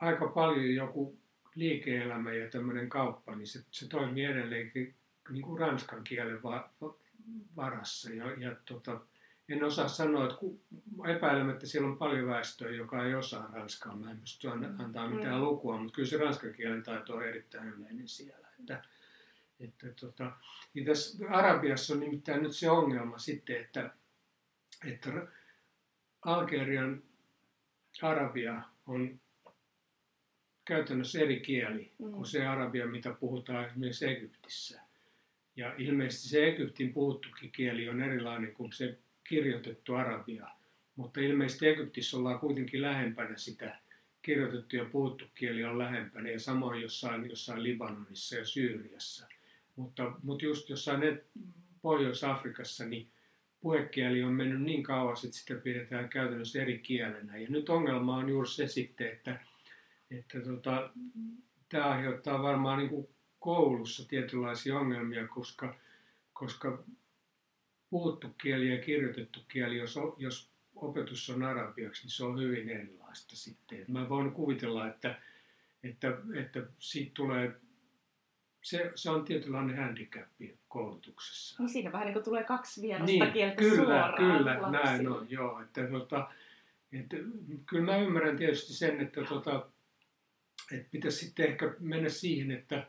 aika 0.02 0.26
paljon 0.26 0.74
joku 0.74 1.18
liike-elämä 1.54 2.32
ja 2.32 2.50
tämmöinen 2.50 2.88
kauppa, 2.88 3.34
niin 3.34 3.46
se, 3.46 3.64
se 3.70 3.88
toimii 3.88 4.24
edelleenkin 4.24 4.94
niin 5.30 5.42
kuin 5.42 5.60
ranskan 5.60 6.04
kielen 6.04 6.42
va, 6.42 6.70
va, 6.80 6.94
varassa. 7.56 8.10
Ja, 8.10 8.32
ja 8.32 8.56
tota, 8.64 9.00
en 9.48 9.64
osaa 9.64 9.88
sanoa, 9.88 10.24
että 10.24 10.36
epäilemättä 11.16 11.66
siellä 11.66 11.88
on 11.88 11.98
paljon 11.98 12.26
väestöä, 12.26 12.70
joka 12.70 13.04
ei 13.04 13.14
osaa 13.14 13.50
ranskaa. 13.52 13.96
Mä 13.96 14.10
en 14.10 14.20
pysty 14.20 14.48
antaa 14.48 15.08
mitään 15.08 15.34
mm. 15.34 15.40
lukua, 15.40 15.76
mutta 15.76 15.94
kyllä 15.94 16.08
se 16.08 16.16
ranskan 16.16 16.52
kielen 16.52 16.82
taito 16.82 17.14
on 17.14 17.28
erittäin 17.28 17.68
yleinen 17.68 18.08
siellä. 18.08 18.48
Että, 18.60 18.84
että 19.60 19.86
tota, 20.00 20.32
niin 20.74 20.86
tässä 20.86 21.26
Arabiassa 21.28 21.94
on 21.94 22.00
nimittäin 22.00 22.42
nyt 22.42 22.56
se 22.56 22.70
ongelma 22.70 23.18
sitten, 23.18 23.56
että, 23.56 23.90
että 24.86 25.10
Algerian 26.22 27.02
arabia 28.02 28.62
on 28.86 29.20
käytännössä 30.64 31.20
eri 31.20 31.40
kieli 31.40 31.92
mm. 31.98 32.12
kuin 32.12 32.26
se 32.26 32.46
arabia, 32.46 32.86
mitä 32.86 33.16
puhutaan 33.20 33.66
esimerkiksi 33.66 34.06
Egyptissä. 34.06 34.80
Ja 35.56 35.74
ilmeisesti 35.78 36.28
se 36.28 36.46
Egyptin 36.46 36.92
puhuttukin 36.92 37.52
kieli 37.52 37.88
on 37.88 38.02
erilainen 38.02 38.54
kuin 38.54 38.72
se 38.72 38.98
kirjoitettu 39.28 39.94
arabia. 39.94 40.48
Mutta 40.96 41.20
ilmeisesti 41.20 41.68
Egyptissä 41.68 42.16
ollaan 42.16 42.40
kuitenkin 42.40 42.82
lähempänä 42.82 43.36
sitä 43.36 43.78
kirjoitettu 44.22 44.76
ja 44.76 44.84
puhuttu 44.84 45.24
kieli 45.34 45.64
on 45.64 45.78
lähempänä 45.78 46.30
ja 46.30 46.40
samoin 46.40 46.82
jossain, 46.82 47.30
jossain 47.30 47.62
Libanonissa 47.62 48.36
ja 48.36 48.44
Syyriassa. 48.44 49.26
Mutta, 49.76 50.12
mutta 50.22 50.44
just 50.44 50.68
jossain 50.68 51.20
Pohjois-Afrikassa 51.82 52.84
niin 52.84 53.10
puhekieli 53.60 54.22
on 54.22 54.32
mennyt 54.32 54.62
niin 54.62 54.82
kauas, 54.82 55.24
että 55.24 55.36
sitä 55.36 55.54
pidetään 55.54 56.08
käytännössä 56.08 56.62
eri 56.62 56.78
kielenä. 56.78 57.36
Ja 57.36 57.48
nyt 57.48 57.68
ongelma 57.68 58.16
on 58.16 58.28
juuri 58.28 58.48
se 58.48 58.66
sitten, 58.66 59.08
että 59.08 59.40
että 60.18 60.40
tota, 60.40 60.90
tämä 61.68 61.84
aiheuttaa 61.84 62.42
varmaan 62.42 62.78
niin 62.78 62.90
kuin 62.90 63.08
koulussa 63.38 64.08
tietynlaisia 64.08 64.78
ongelmia, 64.78 65.28
koska, 65.28 65.74
koska 66.32 66.84
puhuttu 67.90 68.28
kieli 68.28 68.76
ja 68.76 68.82
kirjoitettu 68.82 69.40
kieli, 69.48 69.76
jos, 69.76 69.98
jos 70.16 70.50
opetus 70.76 71.30
on 71.30 71.42
arabiaksi, 71.42 72.02
niin 72.02 72.10
se 72.10 72.24
on 72.24 72.40
hyvin 72.40 72.68
erilaista 72.68 73.36
sitten. 73.36 73.84
Mä 73.88 74.08
voin 74.08 74.32
kuvitella, 74.32 74.88
että, 74.88 75.20
että, 75.82 76.18
että 76.34 76.62
siitä 76.78 77.10
tulee, 77.14 77.60
se, 78.62 78.92
se 78.94 79.10
on 79.10 79.24
tietynlainen 79.24 79.76
handicap 79.76 80.28
koulutuksessa. 80.68 81.62
Niin 81.62 81.68
siinä 81.68 81.92
vähän 81.92 82.06
niin 82.06 82.14
kuin 82.14 82.24
tulee 82.24 82.44
kaksi 82.44 82.82
vierasta 82.82 83.06
niin, 83.06 83.32
kieltä 83.32 83.56
kyllä, 83.56 83.76
suoraan 83.76 84.14
Kyllä, 84.14 84.62
lapsille. 84.62 84.84
näin 84.84 85.08
on, 85.08 85.26
joo. 85.30 85.60
Että, 85.60 85.86
tota, 85.86 86.30
että, 86.92 87.16
kyllä 87.66 87.84
mä 87.84 87.96
ymmärrän 87.96 88.36
tietysti 88.36 88.72
sen, 88.72 89.00
että 89.00 89.24
tota, 89.24 89.66
että 90.72 90.88
pitäisi 90.90 91.18
sitten 91.18 91.46
ehkä 91.46 91.74
mennä 91.78 92.08
siihen, 92.08 92.50
että 92.50 92.86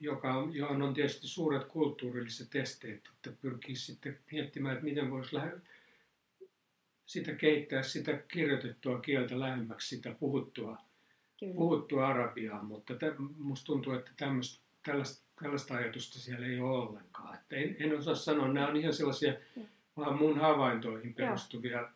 joka 0.00 0.34
on, 0.34 0.54
johon 0.54 0.82
on 0.82 0.94
tietysti 0.94 1.28
suuret 1.28 1.64
kulttuurilliset 1.64 2.54
esteet, 2.54 3.08
että 3.14 3.30
pyrkii 3.42 3.76
sitten 3.76 4.18
miettimään, 4.32 4.74
että 4.74 4.84
miten 4.84 5.10
voisi 5.10 5.34
lähe, 5.34 5.52
sitä 7.06 7.34
kehittää 7.34 7.82
sitä 7.82 8.12
kirjoitettua 8.12 9.00
kieltä 9.00 9.40
lähemmäksi 9.40 9.96
sitä 9.96 10.14
puhuttua, 10.20 10.78
puhuttua 11.54 12.06
arabiaa, 12.06 12.62
mutta 12.62 12.94
minusta 13.38 13.66
tuntuu, 13.66 13.92
että 13.92 14.10
tämmöistä, 14.16 14.64
tällaista, 14.86 15.26
tällaista 15.42 15.74
ajatusta 15.74 16.18
siellä 16.18 16.46
ei 16.46 16.60
ole 16.60 16.78
ollenkaan. 16.78 17.34
Että 17.34 17.56
en, 17.56 17.76
en 17.78 17.98
osaa 17.98 18.14
sanoa, 18.14 18.52
nämä 18.52 18.68
on 18.68 18.76
ihan 18.76 18.94
sellaisia 18.94 19.34
vaan 19.96 20.18
mun 20.18 20.40
havaintoihin 20.40 21.14
perustuvia 21.14 21.78
Joo 21.80 21.88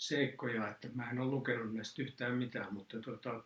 seikkoja, 0.00 0.68
että 0.70 0.88
mä 0.94 1.10
en 1.10 1.18
ole 1.18 1.30
lukenut 1.30 1.74
näistä 1.74 2.02
yhtään 2.02 2.34
mitään, 2.34 2.74
mutta 2.74 3.00
tota, 3.00 3.42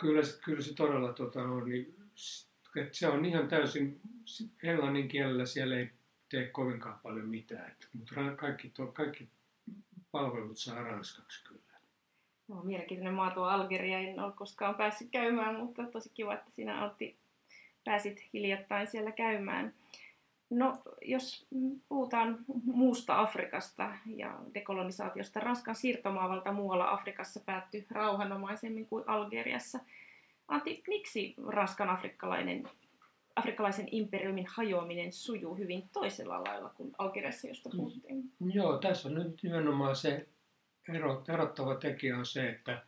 kyllä, 0.00 0.22
kyllä 0.44 0.62
se 0.62 0.74
todella 0.74 1.12
tota, 1.12 1.42
on, 1.42 1.68
niin, 1.68 1.94
että 2.76 2.98
se 2.98 3.08
on 3.08 3.24
ihan 3.24 3.48
täysin 3.48 4.00
englannin 4.62 5.08
kielellä 5.08 5.46
siellä 5.46 5.78
ei 5.78 5.90
tee 6.28 6.48
kovinkaan 6.48 6.98
paljon 7.02 7.28
mitään, 7.28 7.70
että, 7.70 7.86
mutta 7.92 8.14
kaikki, 8.36 8.70
to, 8.70 8.86
kaikki 8.86 9.28
palvelut 10.10 10.58
saa 10.58 10.82
ranskaksi 10.82 11.44
kyllä. 11.44 11.62
No, 12.48 12.62
mielenkiintoinen 12.62 13.14
maa 13.14 13.30
tuo 13.30 13.44
Algeria, 13.44 13.98
en 13.98 14.20
ole 14.20 14.32
koskaan 14.32 14.74
päässyt 14.74 15.10
käymään, 15.10 15.54
mutta 15.54 15.82
tosi 15.82 16.10
kiva, 16.14 16.34
että 16.34 16.50
sinä 16.50 16.84
Antti 16.84 17.16
pääsit 17.84 18.24
hiljattain 18.32 18.86
siellä 18.86 19.12
käymään. 19.12 19.74
No, 20.54 20.82
jos 21.02 21.46
puhutaan 21.88 22.38
muusta 22.64 23.20
Afrikasta 23.20 23.94
ja 24.06 24.38
dekolonisaatiosta, 24.54 25.40
Ranskan 25.40 25.74
siirtomaavalta 25.74 26.52
muualla 26.52 26.90
Afrikassa 26.90 27.40
päättyi 27.40 27.86
rauhanomaisemmin 27.90 28.86
kuin 28.86 29.04
Algeriassa. 29.06 29.78
Antti, 30.48 30.82
miksi 30.88 31.34
Ranskan 31.46 31.90
afrikkalainen, 31.90 32.70
afrikkalaisen 33.36 33.88
imperiumin 33.90 34.46
hajoaminen 34.48 35.12
sujuu 35.12 35.54
hyvin 35.54 35.88
toisella 35.92 36.44
lailla 36.44 36.68
kuin 36.68 36.92
Algeriassa, 36.98 37.48
josta 37.48 37.68
mm. 37.68 37.76
puhuttiin? 37.76 38.32
Joo, 38.40 38.78
tässä 38.78 39.08
on 39.08 39.14
nyt 39.14 39.42
nimenomaan 39.42 39.96
se 39.96 40.28
erottava 41.28 41.74
tekijä 41.74 42.18
on 42.18 42.26
se, 42.26 42.48
että 42.48 42.82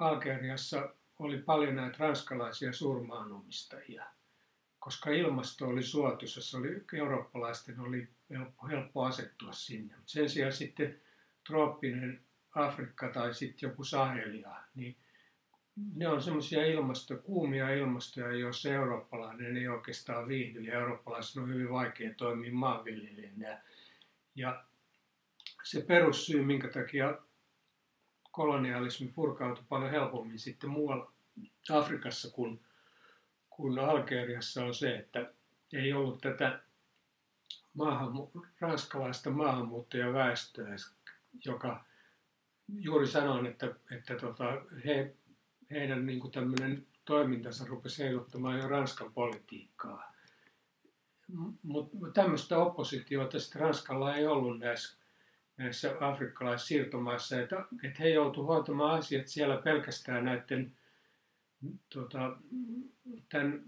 Algeriassa 0.00 0.94
oli 1.18 1.38
paljon 1.38 1.76
näitä 1.76 1.96
ranskalaisia 1.98 2.72
surmaanomistajia– 2.72 4.04
koska 4.78 5.10
ilmasto 5.10 5.68
oli 5.68 5.82
suotuisa, 5.82 6.42
se 6.42 6.56
oli, 6.56 6.84
eurooppalaisten 6.92 7.80
oli 7.80 8.08
helppo, 8.30 8.66
helppo 8.68 9.04
asettua 9.04 9.52
sinne. 9.52 9.94
Sen 10.06 10.30
sijaan 10.30 10.52
sitten 10.52 11.00
trooppinen 11.46 12.20
Afrikka 12.54 13.08
tai 13.08 13.34
sitten 13.34 13.68
joku 13.68 13.84
Sahelia, 13.84 14.56
niin 14.74 14.96
ne 15.94 16.08
on 16.08 16.22
semmoisia 16.22 16.66
ilmasto, 16.66 17.16
kuumia 17.16 17.70
ilmastoja, 17.70 18.32
joissa 18.32 18.68
eurooppalainen 18.68 19.56
ei 19.56 19.68
oikeastaan 19.68 20.28
viihdy 20.28 20.60
ja 20.60 20.74
eurooppalaisen 20.74 21.42
on 21.42 21.48
hyvin 21.48 21.70
vaikea 21.70 22.14
toimia 22.14 22.52
maanviljelijänä. 22.52 23.62
Ja 24.34 24.64
se 25.62 25.80
perussyy, 25.80 26.44
minkä 26.44 26.68
takia 26.68 27.18
kolonialismi 28.30 29.08
purkautui 29.14 29.64
paljon 29.68 29.90
helpommin 29.90 30.38
sitten 30.38 30.70
muualla 30.70 31.12
Afrikassa 31.70 32.30
kuin, 32.30 32.60
kuin 33.58 33.78
Algeriassa 33.78 34.64
on 34.64 34.74
se, 34.74 34.96
että 34.96 35.32
ei 35.72 35.92
ollut 35.92 36.20
tätä 36.20 36.60
maahanmu- 37.74 38.46
ranskalaista 38.60 39.30
maahanmuuttajaväestöä, 39.30 40.76
joka 41.44 41.84
juuri 42.68 43.06
sanoin, 43.06 43.46
että, 43.46 43.74
että 43.90 44.14
tota, 44.14 44.44
he, 44.84 45.14
heidän 45.70 46.06
niin 46.06 46.30
tämmöinen 46.30 46.86
toimintansa 47.04 47.64
rupesi 47.68 48.02
heiluttamaan 48.02 48.58
jo 48.58 48.68
Ranskan 48.68 49.12
politiikkaa. 49.12 50.12
Mutta 51.62 51.96
tämmöistä 52.14 52.58
oppositiota 52.58 53.40
sitten 53.40 53.60
Ranskalla 53.60 54.14
ei 54.14 54.26
ollut 54.26 54.58
näissä, 54.58 54.98
näissä 55.56 55.96
afrikkalaisissa 56.00 56.68
siirtomaissa, 56.68 57.40
että, 57.40 57.64
että 57.84 58.02
he 58.02 58.08
joutuivat 58.08 58.48
hoitamaan 58.48 58.98
asiat 58.98 59.28
siellä 59.28 59.56
pelkästään 59.56 60.24
näiden 60.24 60.77
tota, 61.88 62.36
tämän 63.28 63.64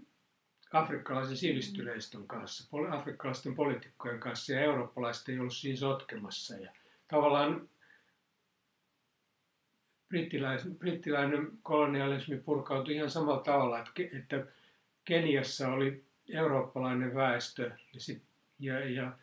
afrikkalaisen 0.73 1.37
sivistyneistön 1.37 2.27
kanssa, 2.27 2.77
afrikkalaisten 2.89 3.55
poliitikkojen 3.55 4.19
kanssa 4.19 4.53
ja 4.53 4.61
eurooppalaiset 4.61 5.29
ei 5.29 5.39
ollut 5.39 5.55
siinä 5.55 5.77
sotkemassa. 5.77 6.55
Ja 6.55 6.71
tavallaan 7.07 7.69
brittiläinen, 10.09 10.75
brittiläinen 10.75 11.51
kolonialismi 11.63 12.37
purkautui 12.37 12.95
ihan 12.95 13.11
samalla 13.11 13.43
tavalla, 13.43 13.79
että, 13.79 14.17
että 14.17 14.45
Keniassa 15.05 15.67
oli 15.67 16.05
eurooppalainen 16.29 17.15
väestö 17.15 17.71
ja, 17.93 17.99
sit, 17.99 18.23
ja, 18.59 18.89
ja 18.89 19.17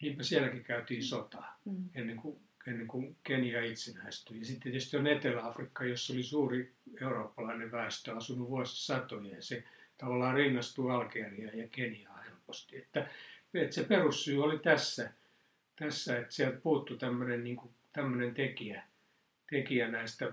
niinpä 0.00 0.22
sielläkin 0.22 0.64
käytiin 0.64 1.04
sotaa 1.04 1.60
mm. 1.64 1.90
ennen, 1.94 2.16
kuin, 2.16 2.40
ennen 2.66 2.88
kuin 2.88 3.16
Kenia 3.24 3.64
itsenäistyi. 3.64 4.38
Ja 4.38 4.44
sitten 4.44 4.62
tietysti 4.62 4.96
on 4.96 5.06
Etelä-Afrikka, 5.06 5.84
jossa 5.84 6.12
oli 6.12 6.22
suuri 6.22 6.72
eurooppalainen 7.00 7.72
väestö 7.72 8.16
asunut 8.16 8.48
vuosisatoja 8.48 9.34
ja 9.34 9.42
se 9.42 9.64
tavallaan 9.98 10.34
rinnastuu 10.34 10.88
Algeriaan 10.88 11.58
ja 11.58 11.68
Keniaan 11.68 12.24
helposti. 12.24 12.76
Että, 12.76 13.08
että 13.54 13.74
se 13.74 13.84
perussyy 13.84 14.44
oli 14.44 14.58
tässä, 14.58 15.12
tässä 15.76 16.18
että 16.18 16.34
sieltä 16.34 16.60
puuttui 16.60 16.98
tämmöinen, 16.98 17.44
niin 17.44 17.56
kuin, 17.56 17.74
tämmöinen 17.92 18.34
tekijä, 18.34 18.82
tekijä 19.50 19.88
näistä 19.88 20.32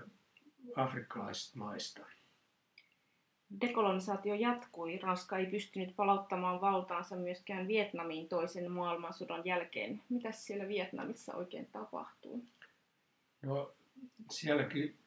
afrikkalaisista 0.76 1.58
maista. 1.58 2.06
Dekolonisaatio 3.60 4.34
jatkui. 4.34 4.98
Ranska 4.98 5.38
ei 5.38 5.46
pystynyt 5.46 5.96
palauttamaan 5.96 6.60
valtaansa 6.60 7.16
myöskään 7.16 7.68
Vietnamiin 7.68 8.28
toisen 8.28 8.72
maailmansodan 8.72 9.42
jälkeen. 9.44 10.02
Mitä 10.08 10.32
siellä 10.32 10.68
Vietnamissa 10.68 11.34
oikein 11.34 11.66
tapahtuu? 11.66 12.44
No 13.42 13.72
sielläkin 14.30 14.98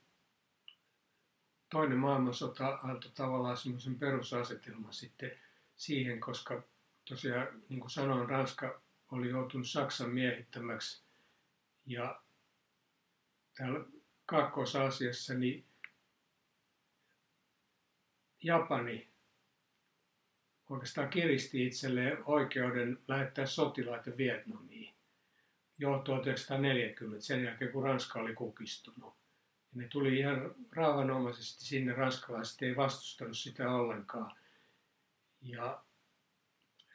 toinen 1.70 1.98
maailmansota 1.98 2.80
antoi 2.84 3.12
tavallaan 3.16 3.58
semmoisen 3.58 4.00
perusasetelman 4.00 4.94
sitten 4.94 5.32
siihen, 5.76 6.20
koska 6.20 6.64
tosiaan, 7.10 7.48
niin 7.70 7.80
kuin 7.80 7.92
sanoin, 7.92 8.30
Ranska 8.30 8.82
oli 9.12 9.30
joutunut 9.30 9.68
Saksan 9.68 10.10
miehittämäksi 10.10 11.04
ja 11.86 12.22
täällä 13.58 13.86
Kaakkois-Aasiassa 14.26 15.34
niin 15.34 15.66
Japani 18.44 19.08
oikeastaan 20.70 21.10
kiristi 21.10 21.66
itselleen 21.66 22.18
oikeuden 22.26 23.00
lähettää 23.08 23.46
sotilaita 23.46 24.18
Vietnamiin 24.18 24.94
jo 25.78 26.02
1940, 26.06 27.26
sen 27.26 27.44
jälkeen 27.44 27.72
kun 27.72 27.84
Ranska 27.84 28.20
oli 28.20 28.34
kukistunut. 28.34 29.14
Ja 29.76 29.82
ne 29.82 29.88
tuli 29.88 30.20
ihan 30.20 30.56
rauhanomaisesti 30.72 31.66
sinne, 31.66 31.94
ranskalaiset 31.94 32.62
ei 32.62 32.76
vastustanut 32.76 33.38
sitä 33.38 33.72
ollenkaan. 33.72 34.36
Ja 35.42 35.84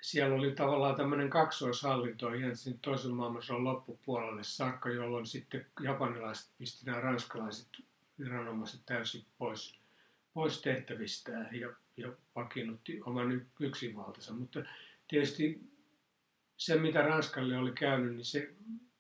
siellä 0.01 0.37
oli 0.37 0.53
tavallaan 0.53 0.97
tämmöinen 0.97 1.31
kaksoishallinto 1.31 2.33
ihan 2.33 2.57
sen 2.57 2.79
toisen 2.79 3.11
maailmansodan 3.11 3.65
loppupuolelle 3.65 4.45
saakka, 4.45 4.91
jolloin 4.91 5.27
sitten 5.27 5.67
japanilaiset 5.83 6.51
pisti 6.59 6.87
nämä 6.87 7.01
ranskalaiset 7.01 7.69
viranomaiset 8.19 8.81
täysin 8.87 9.25
pois, 9.39 9.78
pois 10.35 10.63
tehtävistään 10.63 11.49
ja, 11.53 11.73
ja 11.97 12.13
vakiinnutti 12.37 13.01
oman 13.05 13.47
yksinvaltansa. 13.61 14.33
Mutta 14.33 14.65
tietysti 15.09 15.61
se, 16.57 16.79
mitä 16.79 17.03
Ranskalle 17.03 17.57
oli 17.57 17.73
käynyt, 17.73 18.15
niin 18.15 18.25
se 18.25 18.51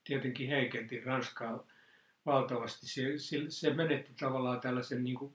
tietenkin 0.04 0.48
heikenti 0.48 1.00
Ranskaa 1.00 1.66
valtavasti. 2.26 2.86
Se, 2.86 3.02
se, 3.48 3.74
menetti 3.74 4.12
tavallaan 4.20 4.60
tällaisen 4.60 5.04
niin 5.04 5.16
kuin, 5.16 5.34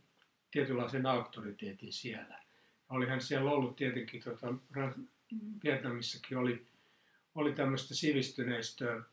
tietynlaisen 0.51 1.05
auktoriteetin 1.05 1.93
siellä. 1.93 2.43
Olihan 2.89 3.21
siellä 3.21 3.51
ollut 3.51 3.75
tietenkin, 3.75 4.23
tota, 4.23 4.53
Vietnamissakin 5.63 6.37
oli, 6.37 6.65
oli 7.35 7.53
tämmöistä 7.53 7.95
sivistyneistöä 7.95 9.03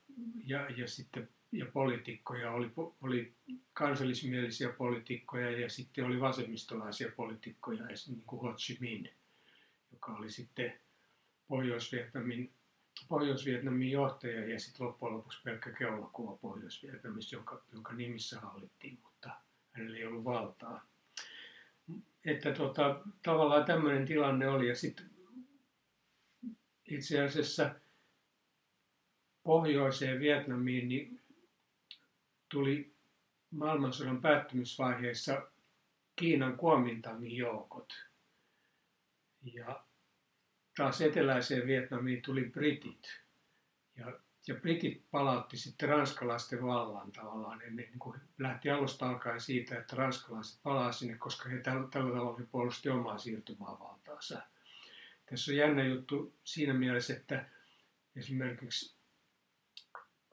ja, 0.44 0.70
ja 0.76 0.88
sitten 0.88 1.28
ja 1.52 1.66
poliitikkoja, 1.72 2.50
oli, 2.50 2.72
oli 3.02 3.34
kansallismielisiä 3.72 4.68
poliitikkoja 4.68 5.50
ja 5.50 5.68
sitten 5.68 6.04
oli 6.04 6.20
vasemmistolaisia 6.20 7.12
poliitikkoja, 7.16 7.86
niin 7.86 8.22
kuin 8.26 8.42
Ho 8.42 8.52
Chi 8.52 8.76
Minh, 8.80 9.08
joka 9.92 10.12
oli 10.12 10.30
sitten 10.30 10.80
Pohjois-Vietnamin 11.48 12.52
Pohjois-Vietnamin 13.08 13.90
johtaja 13.90 14.48
ja 14.48 14.60
sitten 14.60 14.86
loppujen 14.86 15.16
lopuksi 15.16 15.42
pelkkä 15.44 15.72
keulakuva 15.72 16.36
Pohjois-Vietnamissa, 16.36 17.36
jonka, 17.36 17.62
jonka 17.72 17.92
nimissä 17.92 18.40
hallittiin, 18.40 18.98
mutta 19.02 19.30
hänellä 19.72 19.96
ei 19.96 20.06
ollut 20.06 20.24
valtaa. 20.24 20.86
Että 22.24 22.52
tota, 22.52 23.00
tavallaan 23.22 23.64
tämmöinen 23.64 24.06
tilanne 24.06 24.48
oli 24.48 24.68
ja 24.68 24.76
sitten 24.76 25.10
itse 26.90 27.22
asiassa 27.22 27.74
pohjoiseen 29.42 30.20
Vietnamiin 30.20 30.88
niin 30.88 31.19
tuli 32.50 32.94
maailmansodan 33.50 34.20
päättymisvaiheessa 34.20 35.50
Kiinan 36.16 36.56
Kuomintangin 36.56 37.36
joukot. 37.36 37.92
Ja 39.42 39.84
taas 40.76 41.00
eteläiseen 41.00 41.66
Vietnamiin 41.66 42.22
tuli 42.22 42.44
britit. 42.44 43.20
Ja, 43.96 44.20
ja 44.46 44.54
britit 44.54 45.10
palautti 45.10 45.56
sitten 45.56 45.88
ranskalaisten 45.88 46.62
vallan 46.62 47.12
tavallaan. 47.12 47.58
Ne 47.58 47.70
niin 47.70 47.98
kuin 47.98 48.20
lähti 48.38 48.70
alusta 48.70 49.08
alkaen 49.08 49.40
siitä, 49.40 49.78
että 49.78 49.96
ranskalaiset 49.96 50.62
palaa 50.62 50.92
sinne, 50.92 51.18
koska 51.18 51.48
he 51.48 51.58
tällä, 51.58 51.88
tällä 51.90 52.16
tavalla 52.16 52.38
he 52.38 52.44
puolusti 52.44 52.88
omaa 52.88 53.18
siirtomaavaltaansa. 53.18 54.42
Tässä 55.26 55.52
on 55.52 55.56
jännä 55.56 55.84
juttu 55.84 56.34
siinä 56.44 56.74
mielessä, 56.74 57.16
että 57.16 57.44
esimerkiksi 58.16 58.99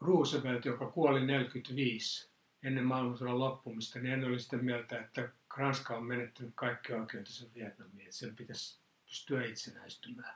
Roosevelt, 0.02 0.66
joka 0.66 0.92
kuoli 0.92 1.26
45 1.26 2.30
ennen 2.64 2.86
maailmansodan 2.86 3.40
loppumista, 3.40 4.00
niin 4.00 4.12
hän 4.12 4.24
oli 4.24 4.40
sitä 4.40 4.58
mieltä, 4.58 5.00
että 5.00 5.30
Ranska 5.58 5.98
on 5.98 6.06
menettänyt 6.06 6.52
kaikki 6.56 6.94
oikeutensa 6.94 7.46
Vietnamiin, 7.56 8.02
että 8.02 8.16
sen 8.16 8.36
pitäisi 8.36 8.80
pystyä 9.06 9.46
itsenäistymään. 9.46 10.36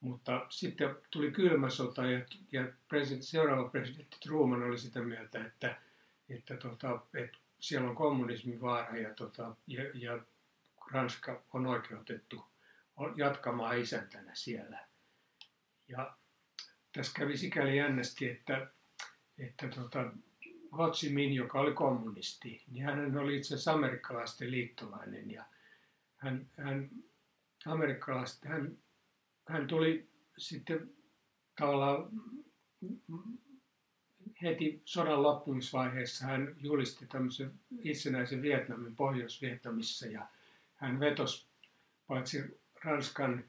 Mutta 0.00 0.46
sitten 0.48 0.96
tuli 1.10 1.30
kylmä 1.30 1.70
sota 1.70 2.06
ja, 2.06 2.20
ja 2.52 2.72
presidentti, 2.88 3.26
seuraava 3.26 3.68
presidentti 3.68 4.16
Truman 4.22 4.62
oli 4.62 4.78
sitä 4.78 5.00
mieltä, 5.00 5.44
että, 5.44 5.80
että, 6.28 6.56
tota, 6.56 7.00
että 7.14 7.38
siellä 7.60 7.88
on 7.88 7.96
kommunismin 7.96 8.60
vaara 8.60 8.96
ja, 8.96 9.14
tota, 9.14 9.56
ja, 9.66 9.82
ja 9.94 10.18
Ranska 10.92 11.42
on 11.52 11.66
oikeutettu 11.66 12.44
jatkamaan 13.16 13.78
isäntänä 13.78 14.34
siellä. 14.34 14.86
Ja 15.88 16.16
tässä 16.94 17.12
kävi 17.14 17.36
sikäli 17.36 17.76
jännästi, 17.76 18.30
että, 18.30 18.70
että 19.38 19.68
tota, 19.68 20.12
Ho 20.76 20.90
Chi 20.90 21.08
Minh, 21.08 21.34
joka 21.34 21.60
oli 21.60 21.72
kommunisti, 21.72 22.62
niin 22.70 22.84
hän 22.84 23.18
oli 23.18 23.36
itse 23.36 23.54
asiassa 23.54 23.72
amerikkalaisten 23.72 24.50
liittolainen 24.50 25.30
ja 25.30 25.44
hän, 26.16 26.46
hän 26.58 26.90
amerikkalaiset, 27.66 28.44
hän, 28.44 28.78
hän 29.48 29.66
tuli 29.66 30.08
sitten 30.38 30.90
tavallaan 31.58 32.10
heti 34.42 34.82
sodan 34.84 35.22
loppumisvaiheessa 35.22 36.26
hän 36.26 36.56
julisti 36.58 37.06
tämmöisen 37.06 37.52
itsenäisen 37.78 38.42
Vietnamin 38.42 38.96
Pohjois-Vietnamissa 38.96 40.06
ja 40.06 40.26
hän 40.74 41.00
vetosi 41.00 41.46
paitsi 42.06 42.60
Ranskan 42.84 43.44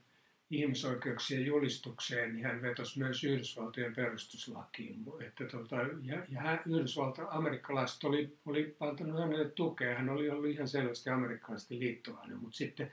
ihmisoikeuksien 0.50 1.46
julistukseen, 1.46 2.34
niin 2.34 2.46
hän 2.46 2.62
vetosi 2.62 2.98
myös 2.98 3.24
Yhdysvaltojen 3.24 3.94
perustuslakiin. 3.94 5.04
Että 5.26 5.44
tota, 5.44 5.76
ja, 6.02 6.26
ja 6.28 6.40
hän, 6.40 6.60
Yhdysvalta, 6.66 7.26
amerikkalaiset 7.30 8.04
oli, 8.04 8.38
oli 8.46 8.76
antanut 8.80 9.20
hänelle 9.20 9.48
tukea. 9.48 9.96
Hän 9.96 10.08
oli 10.08 10.30
ollut 10.30 10.50
ihan 10.50 10.68
selvästi 10.68 11.10
amerikkalaisten 11.10 11.80
liittolainen, 11.80 12.38
mutta 12.38 12.56
sitten 12.56 12.92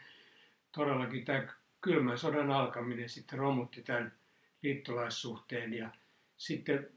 todellakin 0.71 1.25
tämä 1.25 1.47
kylmän 1.81 2.17
sodan 2.17 2.51
alkaminen 2.51 3.09
sitten 3.09 3.39
romutti 3.39 3.81
tämän 3.81 4.13
liittolaissuhteen 4.61 5.73
ja 5.73 5.89
sitten 6.37 6.89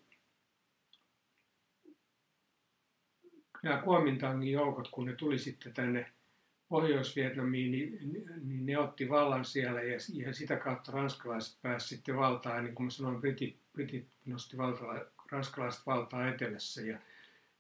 nämä 3.62 3.82
Kuomintangin 3.82 4.52
joukot, 4.52 4.88
kun 4.88 5.06
ne 5.06 5.12
tuli 5.12 5.38
sitten 5.38 5.74
tänne 5.74 6.12
Pohjois-Vietnamiin, 6.68 7.72
niin, 7.72 7.98
niin 8.42 8.66
ne 8.66 8.78
otti 8.78 9.08
vallan 9.08 9.44
siellä 9.44 9.82
ja, 9.82 9.98
ja 10.12 10.34
sitä 10.34 10.56
kautta 10.56 10.92
ranskalaiset 10.92 11.62
pääsivät 11.62 11.88
sitten 11.88 12.16
valtaan. 12.16 12.64
Niin 12.64 12.74
kuin 12.74 12.84
mä 12.84 12.90
sanoin, 12.90 13.20
britit, 13.20 13.56
britit 13.72 14.08
nosti 14.24 14.56
valtaa, 14.56 15.00
ranskalaiset 15.32 15.86
valtaa 15.86 16.28
etelässä 16.28 16.82
ja, 16.82 16.98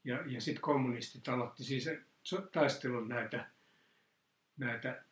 ja, 0.04 0.22
ja 0.26 0.40
sitten 0.40 0.62
kommunistit 0.62 1.28
aloitti 1.28 1.64
siis 1.64 1.88
taistelun 2.52 3.08
näitä, 3.08 3.46
näitä 4.56 5.02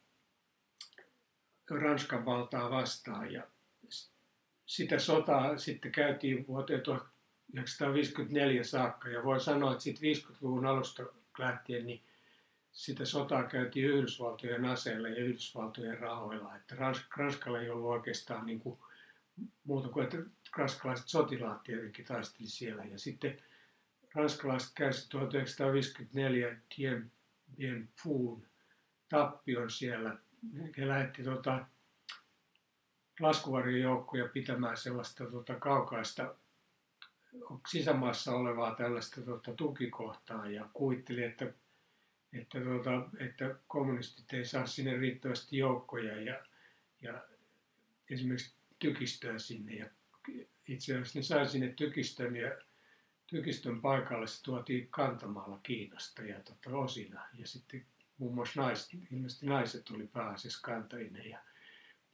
Ranskan 1.70 2.24
valtaa 2.24 2.70
vastaan. 2.70 3.32
Ja 3.32 3.42
sitä 4.66 4.98
sotaa 4.98 5.58
sitten 5.58 5.92
käytiin 5.92 6.46
vuoteen 6.46 6.80
1954 6.80 8.64
saakka 8.64 9.08
ja 9.08 9.24
voi 9.24 9.40
sanoa, 9.40 9.72
että 9.72 9.84
sitten 9.84 10.10
50-luvun 10.14 10.66
alusta 10.66 11.02
lähtien 11.38 11.86
niin 11.86 12.02
sitä 12.74 13.04
sotaa 13.04 13.42
käytiin 13.44 13.90
Yhdysvaltojen 13.90 14.64
aseilla 14.64 15.08
ja 15.08 15.24
Yhdysvaltojen 15.24 15.98
rahoilla. 15.98 16.56
Että 16.56 16.76
Ranskalla 17.16 17.60
ei 17.60 17.70
ollut 17.70 17.90
oikeastaan 17.90 18.46
niin 18.46 18.60
kuin 18.60 18.78
muuta 19.64 19.88
kuin, 19.88 20.04
että 20.04 20.16
ranskalaiset 20.56 21.08
sotilaat 21.08 21.62
tietenkin 21.62 22.04
taisteli 22.04 22.48
siellä. 22.48 22.84
Ja 22.84 22.98
sitten 22.98 23.42
ranskalaiset 24.14 24.72
kärsivät 24.74 25.08
1954 25.08 26.56
Dien 26.76 27.12
Bien 27.56 27.88
tappion 29.08 29.70
siellä. 29.70 30.16
He 30.76 30.88
lähetti 30.88 31.22
tuota, 31.22 31.66
laskuvarjojoukkoja 33.20 34.28
pitämään 34.28 34.76
sellaista 34.76 35.26
tuota, 35.26 35.54
kaukaista 35.54 36.34
sisämaassa 37.68 38.32
olevaa 38.32 38.74
tällaista 38.74 39.20
tuota, 39.20 39.52
tukikohtaa 39.52 40.50
ja 40.50 40.68
kuvitteli, 40.72 41.22
että 41.22 41.52
että, 42.34 42.60
tuota, 42.60 43.08
että 43.18 43.54
kommunistit 43.68 44.32
ei 44.32 44.44
saa 44.44 44.66
sinne 44.66 44.96
riittävästi 44.96 45.58
joukkoja 45.58 46.20
ja, 46.20 46.44
ja 47.00 47.22
esimerkiksi 48.10 48.54
tykistöä 48.78 49.38
sinne. 49.38 49.74
Ja 49.74 49.90
itse 50.68 50.92
asiassa 50.92 51.18
ne 51.18 51.22
sai 51.22 51.48
sinne 51.48 51.68
tykistön 51.68 52.36
ja 52.36 52.58
tykistön 53.26 53.80
paikalle 53.80 54.26
se 54.26 54.42
tuotiin 54.42 54.88
kantamalla 54.88 55.60
Kiinasta 55.62 56.22
ja 56.22 56.40
tota, 56.40 56.76
osina. 56.76 57.22
Ja 57.34 57.46
sitten 57.46 57.86
muun 58.18 58.34
muassa 58.34 58.62
naiset, 58.62 58.90
ilmeisesti 59.12 59.46
naiset 59.46 59.90
oli 59.90 60.06
pääasiassa 60.06 60.60
kantajina. 60.62 61.18
Ja, 61.18 61.38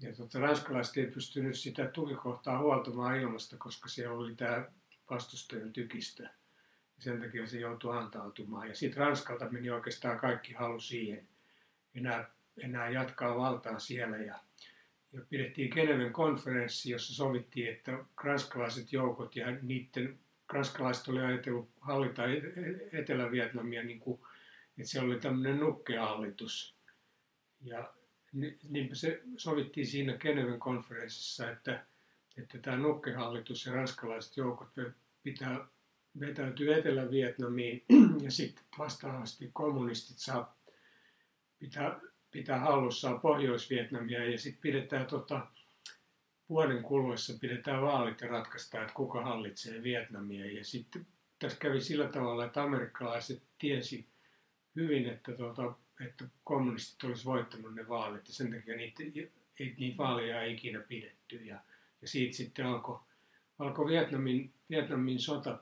ja 0.01 0.15
tota, 0.15 0.39
ranskalaiset 0.41 0.97
ei 0.97 1.07
pystynyt 1.07 1.59
sitä 1.59 1.87
tukikohtaa 1.87 2.59
huoltamaan 2.59 3.21
ilmasta, 3.21 3.57
koska 3.57 3.89
siellä 3.89 4.17
oli 4.17 4.35
tämä 4.35 4.65
vastustajan 5.11 5.73
tykistö 5.73 6.29
sen 7.01 7.21
takia 7.21 7.47
se 7.47 7.61
joutui 7.61 7.97
antautumaan. 7.97 8.69
Ja 8.69 8.75
sitten 8.75 9.01
Ranskalta 9.01 9.51
meni 9.51 9.71
oikeastaan 9.71 10.19
kaikki 10.19 10.53
halu 10.53 10.81
siihen 10.81 11.29
enää, 11.95 12.31
enää 12.59 12.91
jatkaa 12.91 13.37
valtaa 13.37 13.79
siellä. 13.79 14.17
Ja, 14.17 14.39
ja 15.13 15.21
pidettiin 15.29 15.71
Geneven 15.75 16.13
konferenssi, 16.13 16.91
jossa 16.91 17.15
sovittiin, 17.15 17.69
että 17.69 18.05
ranskalaiset 18.25 18.93
joukot 18.93 19.37
ja 19.37 19.47
niiden 19.63 20.19
ranskalaiset 20.53 21.09
oli 21.09 21.21
ajatellut 21.21 21.71
hallita 21.81 22.25
e-, 22.25 22.37
e-, 22.37 22.99
Etelä-Vietnamia, 22.99 23.83
niin 23.83 24.01
kuin, 24.01 24.21
että 24.79 24.91
se 24.91 25.01
oli 25.01 25.21
tämmöinen 25.21 25.61
nukkehallitus. 25.61 26.75
Ja 27.61 27.93
niin 28.69 28.97
se 28.97 29.23
sovittiin 29.37 29.87
siinä 29.87 30.19
Geneven 30.19 30.59
konferenssissa, 30.59 31.51
että, 31.51 31.85
että 32.39 32.59
tämä 32.59 32.77
nukkehallitus 32.77 33.67
ja 33.67 33.73
ranskalaiset 33.73 34.37
joukot 34.37 34.69
pitää 35.23 35.67
vetäytyy 36.21 36.75
Etelä-Vietnamiin 36.75 37.85
ja 38.25 38.31
sitten 38.31 38.65
vastaavasti 38.79 39.51
kommunistit 39.53 40.19
saa 40.19 40.57
pitää, 41.59 42.01
pitää 42.31 42.59
hallussaan 42.59 43.21
Pohjois-Vietnamia 43.21 44.31
ja 44.31 44.39
sitten 44.39 44.63
pidetään 44.63 45.07
tota, 45.07 45.47
vuoden 46.49 46.83
kuluessa 46.83 47.33
pidetään 47.41 47.83
vaalit 47.83 48.21
ja 48.21 48.29
ratkaistaan, 48.29 48.83
että 48.83 48.95
kuka 48.95 49.23
hallitsee 49.23 49.83
Vietnamia. 49.83 50.53
Ja 50.53 50.65
sitten 50.65 51.07
tässä 51.39 51.59
kävi 51.59 51.81
sillä 51.81 52.09
tavalla, 52.09 52.45
että 52.45 52.63
amerikkalaiset 52.63 53.43
tiesi 53.59 54.07
hyvin, 54.77 55.09
että, 55.09 55.33
tota, 55.33 55.75
että 56.07 56.25
kommunistit 56.45 57.05
olisi 57.05 57.25
voittanut 57.25 57.75
ne 57.75 57.89
vaalit 57.89 58.29
ja 58.29 58.35
sen 58.35 58.53
takia 58.53 58.77
niitä, 58.77 59.03
niitä 59.59 59.97
vaaleja 59.99 60.43
ei 60.43 60.53
ikinä 60.53 60.81
pidetty. 60.81 61.37
Ja, 61.37 61.61
ja 62.03 62.09
siitä 62.09 62.37
sitten 62.37 62.67
alkoi 62.67 63.01
alko 63.59 63.87
Vietnamin, 63.87 64.55
Vietnamin 64.71 65.19
sota 65.19 65.59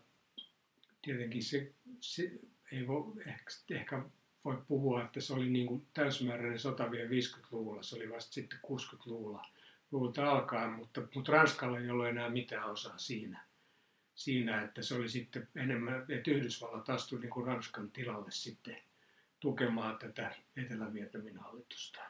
tietenkin 1.08 1.42
se, 1.42 1.72
se 2.00 2.32
ei 2.72 2.86
voi, 2.86 3.12
ehkä, 3.26 3.50
ehkä 3.70 4.02
voi 4.44 4.62
puhua, 4.68 5.04
että 5.04 5.20
se 5.20 5.34
oli 5.34 5.50
niin 5.50 5.66
kuin 5.66 5.86
täysimääräinen 5.94 6.58
sota 6.58 6.90
vielä 6.90 7.10
50-luvulla, 7.10 7.82
se 7.82 7.96
oli 7.96 8.10
vasta 8.10 8.32
sitten 8.32 8.58
60-luvulla 8.66 9.46
luvulta 9.90 10.30
alkaen, 10.30 10.70
mutta, 10.70 11.02
mutta 11.14 11.32
Ranskalla 11.32 11.78
ei 11.78 11.90
ollut 11.90 12.06
enää 12.06 12.30
mitään 12.30 12.70
osaa 12.70 12.98
siinä, 12.98 13.44
siinä 14.14 14.62
että 14.62 14.82
se 14.82 14.94
oli 14.94 15.08
sitten 15.08 15.48
enemmän, 15.56 16.06
että 16.08 16.30
Yhdysvallat 16.30 16.90
astui 16.90 17.20
niin 17.20 17.30
kuin 17.30 17.46
Ranskan 17.46 17.90
tilalle 17.90 18.30
sitten 18.30 18.76
tukemaan 19.40 19.98
tätä 19.98 20.34
Etelä-Vietnamin 20.56 21.36
hallitusta. 21.36 22.00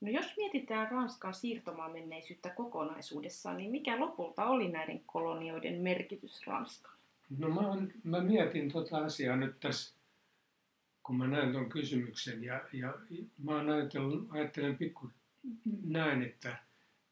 No 0.00 0.10
jos 0.10 0.36
mietitään 0.36 0.90
Ranskan 0.90 1.34
siirtomaan 1.34 1.92
menneisyyttä 1.92 2.50
kokonaisuudessaan, 2.50 3.56
niin 3.56 3.70
mikä 3.70 4.00
lopulta 4.00 4.44
oli 4.44 4.68
näiden 4.68 5.00
kolonioiden 5.06 5.80
merkitys 5.80 6.46
Ranskalle? 6.46 6.93
No 7.38 7.48
mä, 7.48 7.60
on, 7.60 7.92
mä 8.04 8.20
mietin 8.20 8.72
tuota 8.72 8.98
asiaa 8.98 9.36
nyt 9.36 9.60
tässä, 9.60 9.94
kun 11.02 11.16
mä 11.16 11.26
näen 11.26 11.52
tuon 11.52 11.68
kysymyksen 11.68 12.44
ja, 12.44 12.60
ja 12.72 12.94
mä 13.44 13.58
ajattelen, 13.58 14.26
ajattelen 14.30 14.76
pikku 14.76 15.10
näin, 15.84 16.22
että 16.22 16.56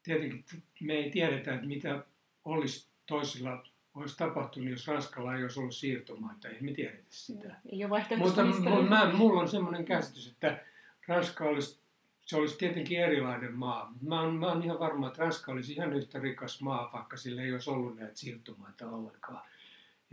tietenkin 0.03 0.45
me 0.81 0.93
ei 0.93 1.11
tiedetä, 1.11 1.53
että 1.53 1.67
mitä 1.67 2.03
olisi 2.45 2.87
toisilla 3.05 3.63
olisi 3.95 4.17
tapahtunut, 4.17 4.69
jos 4.69 4.87
Ranskalla 4.87 5.35
ei 5.35 5.43
olisi 5.43 5.59
ollut 5.59 5.75
siirtomaita. 5.75 6.47
Ei 6.47 6.61
me 6.61 6.71
tiedetä 6.71 7.03
sitä. 7.09 7.55
Ei 7.71 7.85
ole 7.85 8.05
Mutta 8.17 8.43
mä, 8.89 9.13
mulla 9.13 9.41
on 9.41 9.47
semmoinen 9.47 9.85
käsitys, 9.85 10.27
että 10.27 10.65
Ranska 11.07 11.43
olisi, 11.43 11.79
se 12.21 12.37
olisi 12.37 12.57
tietenkin 12.57 12.99
erilainen 12.99 13.53
maa. 13.53 13.93
Mä 14.01 14.21
oon, 14.21 14.35
mä 14.35 14.47
oon 14.47 14.63
ihan 14.63 14.79
varma, 14.79 15.07
että 15.07 15.21
Ranska 15.21 15.51
olisi 15.51 15.73
ihan 15.73 15.93
yhtä 15.93 16.19
rikas 16.19 16.61
maa, 16.61 16.89
vaikka 16.93 17.17
sillä 17.17 17.41
ei 17.41 17.53
olisi 17.53 17.69
ollut 17.69 17.95
näitä 17.99 18.15
siirtomaita 18.15 18.89
ollenkaan. 18.89 19.41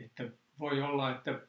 Että 0.05 0.25
voi 0.59 0.83
olla, 0.83 1.11
että 1.11 1.41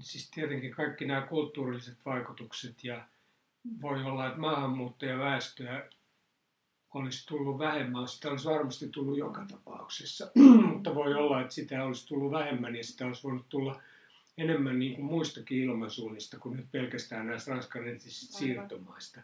siis 0.00 0.30
tietenkin 0.30 0.74
kaikki 0.74 1.04
nämä 1.04 1.20
kulttuurilliset 1.20 1.98
vaikutukset 2.04 2.84
ja 2.84 3.04
voi 3.82 4.04
olla, 4.04 4.26
että 4.26 4.40
maahanmuuttajaväestöä 4.40 5.88
olisi 6.94 7.26
tullut 7.26 7.58
vähemmän, 7.58 8.08
sitä 8.08 8.30
olisi 8.30 8.48
varmasti 8.48 8.88
tullut 8.88 9.18
joka 9.18 9.44
tapauksessa, 9.50 10.30
mutta 10.72 10.94
voi 10.94 11.14
olla, 11.14 11.40
että 11.40 11.54
sitä 11.54 11.84
olisi 11.84 12.06
tullut 12.06 12.32
vähemmän 12.32 12.76
ja 12.76 12.84
sitä 12.84 13.06
olisi 13.06 13.22
voinut 13.22 13.48
tulla 13.48 13.82
enemmän 14.38 14.78
niin 14.78 14.94
kuin 14.94 15.04
muistakin 15.04 15.64
ilmansuunnista 15.64 16.38
kuin 16.38 16.56
nyt 16.56 16.72
pelkästään 16.72 17.26
näistä 17.26 17.50
ranskan 17.50 17.82
siirtomaista. 18.00 19.20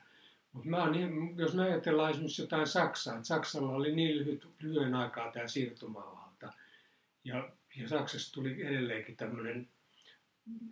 Mutta 0.52 0.68
mä 0.68 0.90
niin, 0.90 1.38
jos 1.38 1.54
me 1.54 1.62
ajatellaan 1.62 2.10
esimerkiksi 2.10 2.42
jotain 2.42 2.66
Saksaa, 2.66 3.14
että 3.14 3.26
Saksalla 3.26 3.72
oli 3.72 3.94
niin 3.96 4.18
lyhyt, 4.18 4.48
lyhyen 4.58 4.94
aikaa 4.94 5.32
tämä 5.32 5.46
siirtomaavalta. 5.46 6.52
Ja 7.24 7.48
ja 7.76 7.88
Saksassa 7.88 8.32
tuli 8.32 8.62
edelleenkin 8.66 9.16
tämmöinen 9.16 9.68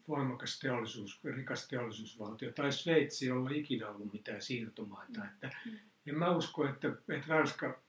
voimakas 0.09 0.59
teollisuus, 0.59 1.21
rikas 1.25 1.69
teollisuusvaltio, 1.69 2.53
tai 2.53 2.73
Sveitsi, 2.73 3.27
jolla 3.27 3.51
ei 3.51 3.61
ikinä 3.61 3.89
ollut 3.89 4.13
mitään 4.13 4.43
siirtomaita. 4.43 5.21
Mm. 5.21 5.27
Että 5.27 5.51
en 6.07 6.19
mä 6.19 6.37
usko, 6.37 6.69
että, 6.69 6.89
että, 6.89 7.27
Ranska, 7.29 7.83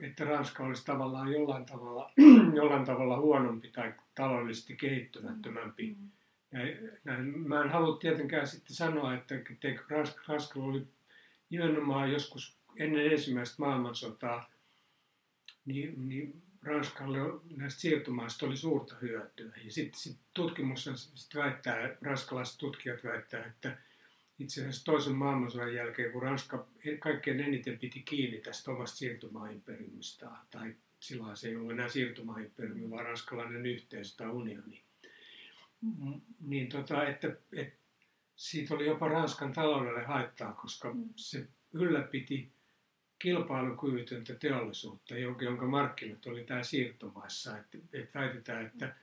että 0.00 0.24
Ranska 0.24 0.64
olisi 0.64 0.84
tavallaan 0.84 1.32
jollain 1.32 1.66
tavalla, 1.66 2.12
jollain 2.56 2.84
tavalla 2.84 3.20
huonompi 3.20 3.68
tai 3.68 3.94
taloudellisesti 4.14 4.76
kehittymättömämpi. 4.76 5.96
Mm. 5.98 6.10
Ja 6.52 6.58
näin, 7.04 7.38
mä 7.38 7.62
en 7.62 7.70
halua 7.70 7.96
tietenkään 7.96 8.46
sitten 8.46 8.76
sanoa, 8.76 9.14
että, 9.14 9.34
että 9.34 9.84
Ranska, 9.88 10.22
Ranskalla 10.28 10.66
oli 10.66 10.86
nimenomaan 11.50 12.12
joskus 12.12 12.58
ennen 12.76 13.12
ensimmäistä 13.12 13.56
maailmansotaa, 13.58 14.50
niin, 15.64 16.08
niin 16.08 16.42
Ranskalle 16.62 17.18
näistä 17.56 17.80
siirtomaista 17.80 18.46
oli 18.46 18.56
suurta 18.56 18.96
hyötyä. 19.02 19.52
Ja 19.64 19.72
sitten 19.72 20.00
sit 20.00 20.18
tutkimus 20.34 20.84
sit 21.14 21.34
väittää, 21.34 21.96
ranskalaiset 22.02 22.58
tutkijat 22.58 23.04
väittää, 23.04 23.44
että, 23.46 23.78
itse 24.38 24.60
asiassa 24.60 24.84
toisen 24.84 25.14
maailmansodan 25.14 25.74
jälkeen, 25.74 26.12
kun 26.12 26.22
Ranska 26.22 26.68
kaikkein 26.98 27.40
eniten 27.40 27.78
piti 27.78 28.02
kiinni 28.02 28.40
tästä 28.40 28.70
omasta 28.70 28.96
siirtomaimperiumistaan, 28.96 30.46
tai 30.50 30.74
silloin 31.00 31.36
se 31.36 31.48
ei 31.48 31.56
ollut 31.56 31.72
enää 31.72 31.88
siirtomaimperiumi, 31.88 32.90
vaan 32.90 33.04
ranskalainen 33.04 33.66
yhteisö 33.66 34.16
tai 34.16 34.28
unioni, 34.28 34.82
niin 36.40 36.68
tota, 36.68 37.06
että, 37.06 37.36
että 37.52 37.78
siitä 38.36 38.74
oli 38.74 38.86
jopa 38.86 39.08
Ranskan 39.08 39.52
taloudelle 39.52 40.04
haittaa, 40.04 40.52
koska 40.52 40.94
se 41.16 41.48
ylläpiti 41.72 42.52
kilpailukyvytöntä 43.18 44.34
teollisuutta, 44.34 45.14
jonka 45.18 45.66
markkinat 45.66 46.26
oli 46.26 46.44
tämä 46.44 46.62
siirtomaissa. 46.62 47.58
Että, 47.58 47.78
että 47.92 48.18
väitetään, 48.18 48.66
että 48.66 48.94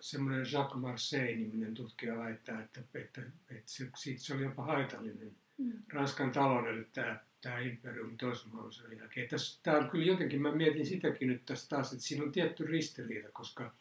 semmoinen 0.00 0.46
Jacques 0.52 0.80
Marseille-niminen 0.80 1.74
tutkija 1.74 2.16
väittää, 2.18 2.62
että, 2.62 2.80
että, 2.94 3.20
että 3.50 3.62
se, 3.64 3.88
siitä 3.96 4.20
se 4.20 4.34
oli 4.34 4.42
jopa 4.42 4.64
haitallinen 4.64 5.32
mm. 5.58 5.72
Ranskan 5.92 6.32
taloudelle 6.32 6.84
tämä, 6.92 7.20
tämä 7.40 7.58
imperium 7.58 8.16
toisen 8.18 8.48
maailmansodan 8.48 8.98
jälkeen. 8.98 9.28
Tässä, 9.28 9.60
tämä 9.62 9.76
on 9.76 9.90
kyllä 9.90 10.04
jotenkin, 10.04 10.42
mä 10.42 10.52
mietin 10.52 10.86
sitäkin 10.86 11.28
nyt 11.28 11.46
tässä 11.46 11.68
taas, 11.68 11.92
että 11.92 12.04
siinä 12.04 12.24
on 12.24 12.32
tietty 12.32 12.66
ristiriita, 12.66 13.28
koska, 13.32 13.74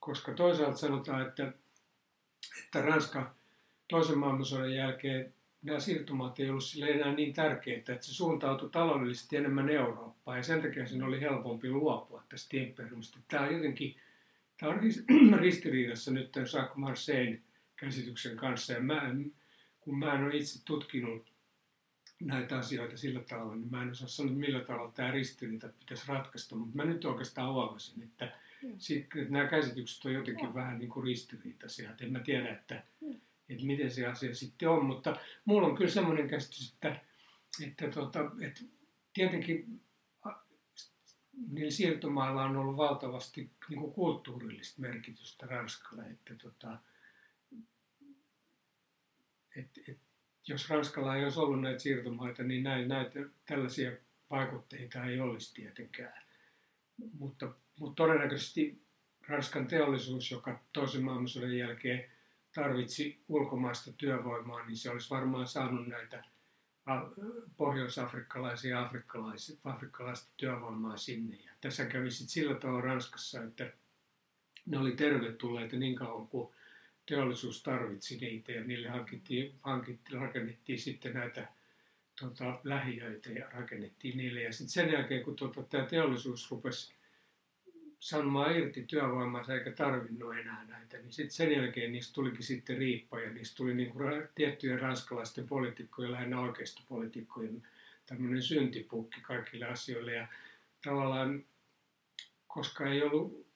koska 0.00 0.34
toisaalta 0.34 0.78
sanotaan, 0.78 1.26
että, 1.28 1.52
että 2.64 2.82
Ranska 2.82 3.34
toisen 3.88 4.18
maailmansodan 4.18 4.74
jälkeen 4.74 5.34
nämä 5.62 5.80
siirtomaat 5.80 6.40
ei 6.40 6.50
ollut 6.50 6.64
sille 6.64 6.90
enää 6.90 7.14
niin 7.14 7.34
tärkeitä, 7.34 7.92
että 7.92 8.06
se 8.06 8.14
suuntautui 8.14 8.70
taloudellisesti 8.70 9.36
enemmän 9.36 9.68
Eurooppaan 9.68 10.36
ja 10.36 10.42
sen 10.42 10.62
takia 10.62 10.86
sen 10.86 11.02
oli 11.02 11.20
helpompi 11.20 11.70
luopua 11.70 12.22
tästä 12.28 12.56
imperiumista. 12.56 13.18
Tämä 13.28 13.46
on 13.46 13.54
jotenkin 13.54 13.96
tämä 14.60 14.72
on 14.72 14.80
ristiriidassa 15.40 16.10
nyt 16.10 16.32
tämän 16.32 16.48
Jacques 16.54 16.76
Marseille 16.76 17.40
käsityksen 17.76 18.36
kanssa 18.36 18.72
ja 18.72 18.80
mä 18.80 19.08
en, 19.08 19.32
kun 19.80 19.98
mä 19.98 20.14
en 20.14 20.24
ole 20.24 20.36
itse 20.36 20.64
tutkinut 20.64 21.32
näitä 22.20 22.58
asioita 22.58 22.96
sillä 22.96 23.20
tavalla, 23.20 23.56
niin 23.56 23.70
mä 23.70 23.82
en 23.82 23.90
osaa 23.90 24.08
sanoa, 24.08 24.34
millä 24.34 24.60
tavalla 24.60 24.92
tämä 24.92 25.10
ristiriita 25.10 25.68
pitäisi 25.68 26.08
ratkaista, 26.08 26.56
mutta 26.56 26.76
mä 26.76 26.84
nyt 26.84 27.04
oikeastaan 27.04 27.52
huomasin, 27.52 28.02
että, 28.02 28.32
sit, 28.78 29.04
että 29.16 29.32
nämä 29.32 29.48
käsitykset 29.48 30.04
on 30.04 30.12
jotenkin 30.12 30.54
vähän 30.54 30.78
niin 30.78 30.90
kuin 30.90 31.04
ristiriitaisia, 31.04 31.90
että 31.90 32.04
en 32.04 32.12
mä 32.12 32.20
tiedä, 32.20 32.52
että 32.52 32.82
että 33.48 33.66
miten 33.66 33.90
se 33.90 34.06
asia 34.06 34.34
sitten 34.34 34.68
on. 34.68 34.84
Mutta 34.84 35.16
mulla 35.44 35.66
on 35.66 35.76
kyllä 35.76 35.90
semmoinen 35.90 36.28
käsitys, 36.28 36.72
että, 36.72 37.00
että, 37.66 37.88
tota, 37.88 38.30
että 38.40 38.60
tietenkin 39.14 39.80
niillä 41.50 41.70
siirtomailla 41.70 42.44
on 42.44 42.56
ollut 42.56 42.76
valtavasti 42.76 43.50
niin 43.68 43.80
kuin 43.80 43.92
kulttuurillista 43.92 44.80
merkitystä 44.80 45.46
Ranskalle. 45.46 46.02
Että, 46.02 46.34
tota, 46.34 46.78
et, 49.56 49.68
et, 49.88 49.98
jos 50.48 50.70
Ranskalla 50.70 51.16
ei 51.16 51.24
olisi 51.24 51.40
ollut 51.40 51.60
näitä 51.60 51.78
siirtomaita, 51.78 52.42
niin 52.42 52.62
näin, 52.62 52.88
näitä 52.88 53.20
tällaisia 53.46 53.92
vaikutteita 54.30 55.04
ei 55.04 55.20
olisi 55.20 55.54
tietenkään. 55.54 56.22
Mutta, 57.18 57.52
mutta 57.78 57.96
todennäköisesti 57.96 58.82
Ranskan 59.28 59.66
teollisuus, 59.66 60.30
joka 60.30 60.60
toisen 60.72 61.04
maailmansodan 61.04 61.56
jälkeen 61.56 62.10
tarvitsi 62.54 63.20
ulkomaista 63.28 63.92
työvoimaa, 63.92 64.66
niin 64.66 64.76
se 64.76 64.90
olisi 64.90 65.10
varmaan 65.10 65.46
saanut 65.46 65.86
näitä 65.86 66.24
pohjois-afrikkalaisia 67.56 68.70
ja 68.70 68.90
afrikkalaista 69.64 70.30
työvoimaa 70.36 70.96
sinne. 70.96 71.36
Ja 71.36 71.52
tässä 71.60 71.84
kävi 71.84 72.10
sitten 72.10 72.28
sillä 72.28 72.54
tavalla 72.54 72.80
Ranskassa, 72.80 73.42
että 73.42 73.72
ne 74.66 74.78
oli 74.78 74.92
tervetulleita 74.92 75.76
niin 75.76 75.96
kauan 75.96 76.28
kuin 76.28 76.54
teollisuus 77.06 77.62
tarvitsi 77.62 78.18
niitä 78.18 78.52
ja 78.52 78.64
niille 78.64 78.88
hankittiin, 78.88 79.54
hankittiin 79.62 80.20
rakennettiin 80.20 80.78
sitten 80.78 81.14
näitä 81.14 81.48
tota, 82.20 82.60
lähiöitä 82.64 83.30
ja 83.30 83.48
rakennettiin 83.50 84.16
niille. 84.16 84.42
Ja 84.42 84.52
sitten 84.52 84.68
sen 84.68 84.92
jälkeen, 84.92 85.24
kun 85.24 85.36
tota, 85.36 85.62
tämä 85.62 85.86
teollisuus 85.86 86.50
rupesi 86.50 86.94
sanomaan 87.98 88.56
irti 88.56 88.82
työvoimansa 88.82 89.54
eikä 89.54 89.72
tarvinnut 89.72 90.38
enää 90.38 90.64
näitä, 90.64 90.98
niin 90.98 91.12
sitten 91.12 91.34
sen 91.34 91.52
jälkeen 91.52 91.92
niistä 91.92 92.14
tulikin 92.14 92.42
sitten 92.42 92.78
riippa 92.78 93.20
ja 93.20 93.30
niistä 93.30 93.56
tuli 93.56 93.74
niin 93.74 93.92
tiettyjen 94.34 94.80
ranskalaisten 94.80 95.48
poliitikkojen, 95.48 96.12
lähinnä 96.12 96.40
oikeistopoliitikkojen 96.40 97.62
tämmöinen 98.06 98.42
syntipukki 98.42 99.20
kaikille 99.20 99.66
asioille. 99.66 100.14
Ja 100.14 100.26
tavallaan, 100.84 101.44
koska 102.46 102.86
ei 102.86 103.02
ollut 103.02 103.46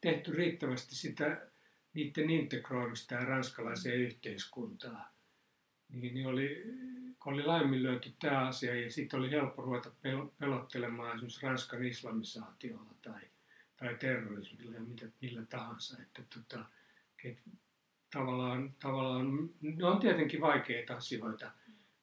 tehty 0.00 0.32
riittävästi 0.32 0.94
sitä 0.94 1.46
niiden 1.94 2.30
integroimista 2.30 3.14
ja 3.14 3.24
ranskalaiseen 3.24 4.00
yhteiskuntaan, 4.00 5.06
niin, 5.88 6.14
niin 6.14 6.26
oli, 6.26 6.62
kun 7.20 7.32
oli 7.32 7.42
laiminlyöty 7.42 8.12
tämä 8.18 8.46
asia 8.48 8.80
ja 8.80 8.90
sitten 8.90 9.20
oli 9.20 9.30
helppo 9.30 9.62
ruveta 9.62 9.90
pelottelemaan 10.38 11.14
esimerkiksi 11.14 11.46
Ranskan 11.46 11.84
islamisaatiolla 11.84 12.94
tai 13.02 13.20
tai 13.82 13.94
terrorismilla 13.94 14.74
ja 14.74 14.80
mitä, 14.80 15.06
millä 15.20 15.42
tahansa. 15.42 16.02
Että 16.02 16.22
tota, 16.34 16.64
et 17.24 17.38
tavallaan, 18.12 18.74
tavallaan, 18.82 19.50
ne 19.60 19.84
on 19.86 20.00
tietenkin 20.00 20.40
vaikeita 20.40 20.96
asioita, 20.96 21.50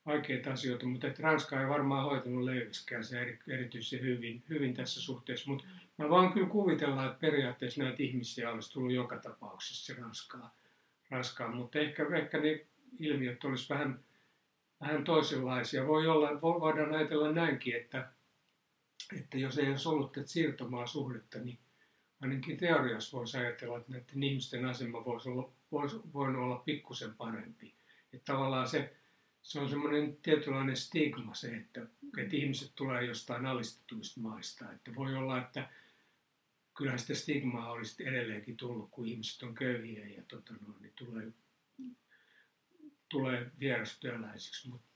vaikeita 0.06 0.52
asioita, 0.52 0.86
mutta 0.86 1.08
että 1.08 1.24
Ranska 1.24 1.62
ei 1.62 1.70
varmaan 1.70 2.04
hoitanut 2.04 2.44
leiviskään 2.44 3.04
se 3.04 3.22
eri, 3.22 3.40
erityisen 3.48 4.02
hyvin, 4.02 4.44
hyvin 4.50 4.74
tässä 4.74 5.02
suhteessa. 5.02 5.50
Mutta 5.52 5.66
mä 5.98 6.10
vaan 6.10 6.34
kyllä 6.34 6.48
kuvitellaan, 6.48 7.08
että 7.08 7.20
periaatteessa 7.20 7.84
näitä 7.84 8.04
ihmisiä 8.04 8.52
olisi 8.52 8.74
tullut 8.74 8.94
joka 8.94 9.18
tapauksessa 9.18 9.94
Ranskaa, 10.02 10.56
Ranskaan, 11.10 11.56
mutta 11.56 11.80
ehkä, 11.80 12.06
ehkä 12.18 12.38
ne 12.38 12.66
ilmiöt 13.00 13.44
olisi 13.44 13.70
vähän, 13.70 14.00
vähän 14.82 15.04
toisenlaisia. 15.04 15.88
Voi 15.88 16.08
olla, 16.08 16.42
voidaan 16.42 16.96
ajatella 16.96 17.32
näinkin, 17.32 17.76
että, 17.76 18.10
että 19.18 19.38
jos 19.38 19.58
ei 19.58 19.70
olisi 19.70 19.90
ollut 19.90 20.12
tätä 20.12 20.28
siirtomaa 20.28 20.88
suhdetta, 20.88 21.40
niin 21.40 21.60
ainakin 22.22 22.58
teoriassa 22.58 23.18
voisi 23.18 23.38
ajatella, 23.38 23.78
että 23.78 23.92
näiden 23.92 24.24
ihmisten 24.24 24.66
asema 24.66 25.06
voisi 25.06 25.30
olla, 25.30 25.52
voisi, 25.72 26.00
voinut 26.14 26.44
olla 26.44 26.56
pikkusen 26.66 27.14
parempi. 27.16 27.76
Että 28.14 28.34
tavallaan 28.34 28.68
se, 28.68 28.96
se 29.42 29.60
on 29.60 29.70
semmoinen 29.70 30.18
tietynlainen 30.18 30.78
stigma 30.78 31.34
se, 31.34 31.56
että, 31.56 31.82
että 32.18 32.36
ihmiset 32.36 32.72
tulee 32.76 33.04
jostain 33.04 33.46
alistetuista 33.46 34.22
maista. 34.22 34.72
Että 34.72 34.96
voi 34.96 35.16
olla, 35.16 35.38
että 35.38 35.70
kyllä 36.78 36.98
sitä 36.98 37.14
stigmaa 37.14 37.72
olisi 37.72 38.08
edelleenkin 38.08 38.58
tullut, 38.58 38.90
kun 38.92 39.06
ihmiset 39.08 39.44
on 39.44 39.56
köyhiä 39.56 40.08
ja 40.08 40.24
tota 40.28 40.54
no, 40.54 40.76
niin 40.80 40.94
tulee, 40.96 41.32
tulee 43.10 43.52
vierastyöläisiksi. 43.60 44.70
Mutta 44.70 44.88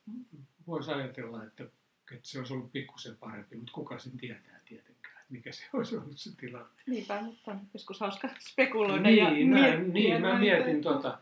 voisi 0.68 0.92
ajatella, 0.92 1.44
että, 1.44 1.64
että 2.12 2.28
se 2.28 2.40
olisi 2.40 2.54
ollut 2.54 2.72
pikkusen 2.72 3.18
parempi, 3.18 3.56
mutta 3.56 3.74
kuka 3.74 4.00
sen 4.00 4.18
tietää 4.18 4.62
tietenkin 4.66 4.93
mikä 5.30 5.52
se 5.52 5.64
olisi 5.74 5.98
ollut 5.98 6.20
se 6.20 6.36
tilanne. 6.38 6.82
Niinpä, 6.86 7.22
mutta 7.22 7.52
on 7.52 7.62
joskus 7.74 8.00
hauska 8.00 8.30
spekuloida 8.40 9.04
niin, 9.04 9.18
ja 9.18 9.30
miettiä. 9.30 9.94
Niin, 9.94 10.22
mä 10.22 10.40
mietin 10.40 10.82
tuota, 10.82 11.18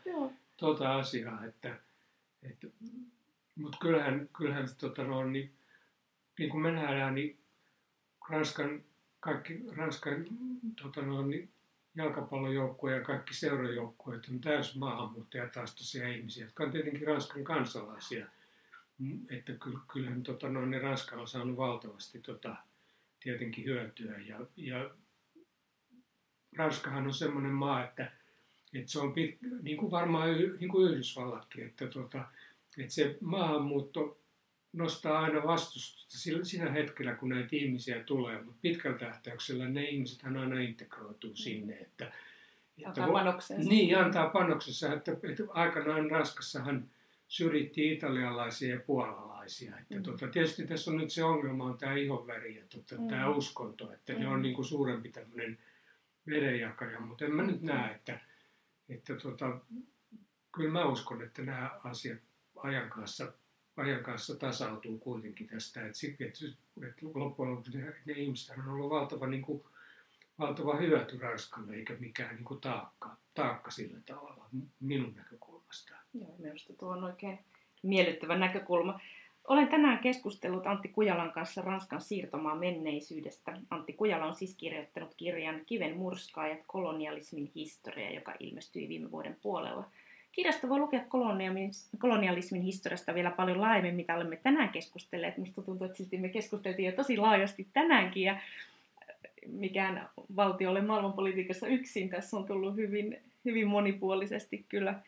tuota 0.58 0.96
asiaa, 0.96 1.46
että, 1.46 1.76
että 2.44 2.68
mutta 3.56 3.78
kyllähän, 3.82 4.30
kyllähän 4.38 4.68
tota, 4.78 5.04
no, 5.04 5.24
niin, 5.24 5.52
niin 6.40 6.50
kuin 6.50 6.62
me 6.62 6.72
nähdään, 6.72 7.16
niin 7.16 7.38
Ranskan, 8.30 8.84
kaikki 9.20 9.60
Ranskan 9.76 10.26
tota, 10.82 11.02
no, 11.02 11.22
niin, 11.22 11.50
jalkapallojoukkueet 11.96 13.00
ja 13.00 13.06
kaikki 13.06 13.34
seurajoukkueet 13.34 14.28
on 14.32 14.42
täysin 14.42 14.80
maahanmuuttajataustaisia 14.80 16.10
ihmisiä, 16.10 16.46
jotka 16.46 16.64
on 16.64 16.72
tietenkin 16.72 17.08
Ranskan 17.08 17.44
kansalaisia. 17.44 18.26
Että 19.30 19.54
kyllähän 19.94 20.24
tota, 20.24 20.50
no, 20.50 20.66
ne 20.66 20.80
Ranska 20.80 21.16
on 21.16 21.28
saanut 21.28 21.58
valtavasti 21.58 22.20
tota, 22.20 22.56
tietenkin 23.24 23.66
hyötyä. 23.66 24.18
Ja, 24.18 24.40
ja 24.58 24.90
Ranskahan 26.58 27.08
on 27.08 27.14
semmoinen 27.14 27.52
maa, 27.52 27.84
että, 27.84 28.12
että 28.74 28.92
se 28.92 29.00
on 29.00 29.14
pit, 29.14 29.38
niin 29.62 29.78
kuin 29.78 29.92
varmaan 29.92 30.30
niin 30.60 30.70
kuin 30.70 30.92
Yhdysvallatkin, 30.92 31.66
että, 31.66 31.88
tota, 31.88 32.26
että 32.78 32.94
se 32.94 33.18
maahanmuutto 33.22 34.22
nostaa 34.74 35.20
aina 35.20 35.44
vastustusta 35.44 36.18
siinä 36.44 36.72
hetkellä, 36.72 37.16
kun 37.16 37.30
näitä 37.30 37.50
ihmisiä 37.52 38.04
tulee, 38.04 38.42
mutta 38.42 38.60
pitkällä 38.62 38.98
tähtäyksellä 38.98 39.70
ne 39.70 39.84
ihmiset 39.84 40.24
aina 40.24 40.60
integroituu 40.60 41.36
sinne. 41.36 41.74
Että, 41.74 42.06
että 42.78 42.88
antaa 42.88 43.12
panoksensa. 43.12 43.70
Niin, 43.70 43.98
antaa 43.98 44.30
panoksensa. 44.30 44.94
Että, 44.94 45.12
että 45.12 45.44
aikanaan 45.50 46.12
Ranskassahan 46.12 46.90
syrjittiin 47.32 47.94
italialaisia 47.94 48.76
ja 48.76 48.82
puolalaisia. 48.82 49.78
Että 49.78 49.96
mm. 49.96 50.04
tota, 50.04 50.28
tietysti 50.28 50.68
tässä 50.68 50.92
on 50.92 50.98
nyt 50.98 51.10
se 51.10 51.24
ongelma 51.24 51.64
on 51.64 51.78
tämä 51.78 51.94
ihonväri 51.94 52.56
ja 52.56 52.64
tota, 52.70 53.02
mm. 53.02 53.08
tämä 53.08 53.30
uskonto, 53.30 53.94
että 53.94 54.14
mm. 54.14 54.20
ne 54.20 54.28
on 54.28 54.36
mm. 54.36 54.42
niin 54.42 54.56
kuin 54.56 54.66
suurempi 54.66 55.10
tämmöinen 55.10 55.58
vedenjakaja, 56.28 57.00
mutta 57.00 57.26
en 57.26 57.36
mä 57.36 57.44
nyt 57.44 57.62
näe, 57.62 57.96
että, 57.96 58.20
että 58.90 59.16
tota, 59.16 59.60
kyllä 60.56 60.72
mä 60.72 60.86
uskon, 60.86 61.22
että 61.22 61.42
nämä 61.42 61.80
asiat 61.84 62.20
ajan 62.56 62.90
kanssa, 62.90 63.34
ajan 63.78 64.04
kanssa 64.04 64.36
tasautuu 64.36 64.98
kuitenkin 64.98 65.48
tästä, 65.48 65.86
että, 65.86 66.26
että, 66.26 66.46
että 66.88 67.06
loppujen 67.14 67.52
lopuksi 67.52 67.78
ne, 67.78 67.96
ne 68.06 68.14
ihmiset 68.14 68.58
on 68.58 68.70
ollut 68.70 68.90
valtava, 68.90 69.28
niin 69.28 69.42
kuin, 69.42 69.64
valtava 70.40 70.78
hyöty 70.78 71.18
Ranskalle 71.18 71.76
eikä 71.76 71.96
mikään 72.00 72.36
niin 72.36 72.46
kuin 72.46 72.62
taakka, 72.62 73.18
taakka 73.34 73.72
sillä 73.72 74.00
tavalla 74.06 74.50
minun 74.80 75.16
näkökulmasta. 75.16 75.51
Joo, 76.14 76.36
minusta 76.40 76.74
tuo 76.74 76.90
on 76.90 77.04
oikein 77.04 77.40
miellyttävä 77.84 78.38
näkökulma. 78.38 79.00
Olen 79.48 79.68
tänään 79.68 80.00
keskustellut 80.00 80.68
Antti 80.68 80.88
Kujalan 80.88 81.32
kanssa 81.32 81.62
Ranskan 81.62 82.02
siirtomaan 82.02 82.58
menneisyydestä. 82.58 83.58
Antti 83.70 83.94
Kujala 83.94 84.26
on 84.26 84.36
siis 84.36 84.56
kirjoittanut 84.56 85.14
kirjan 85.18 85.62
Kiven 85.66 85.98
murskaajat 85.98 86.60
kolonialismin 86.68 87.52
historia, 87.56 88.12
joka 88.12 88.34
ilmestyi 88.40 88.88
viime 88.88 89.12
vuoden 89.12 89.38
puolella. 89.42 89.86
Kirjasta 90.32 90.70
voi 90.70 90.80
lukea 90.80 91.02
kolonialismin 91.98 92.62
historiasta 92.62 93.14
vielä 93.14 93.32
paljon 93.32 93.62
laajemmin, 93.62 93.96
mitä 93.96 94.16
olemme 94.16 94.36
tänään 94.36 94.70
keskustelleet. 94.70 95.38
Minusta 95.38 95.62
tuntuu, 95.62 95.86
että 95.86 95.98
silti 95.98 96.18
me 96.18 96.30
keskusteltiin 96.30 96.86
jo 96.86 96.96
tosi 96.96 97.18
laajasti 97.18 97.68
tänäänkin 97.74 98.24
ja 98.24 98.40
mikään 99.48 100.10
valtio 100.36 100.72
ole 100.72 100.82
maailmanpolitiikassa 100.82 101.68
yksin. 101.68 102.10
Tässä 102.10 102.38
on 102.38 102.46
tullut 102.46 102.76
hyvin, 102.76 103.22
hyvin 103.46 103.68
monipuolisesti 103.68 104.66
kyllä, 104.70 105.00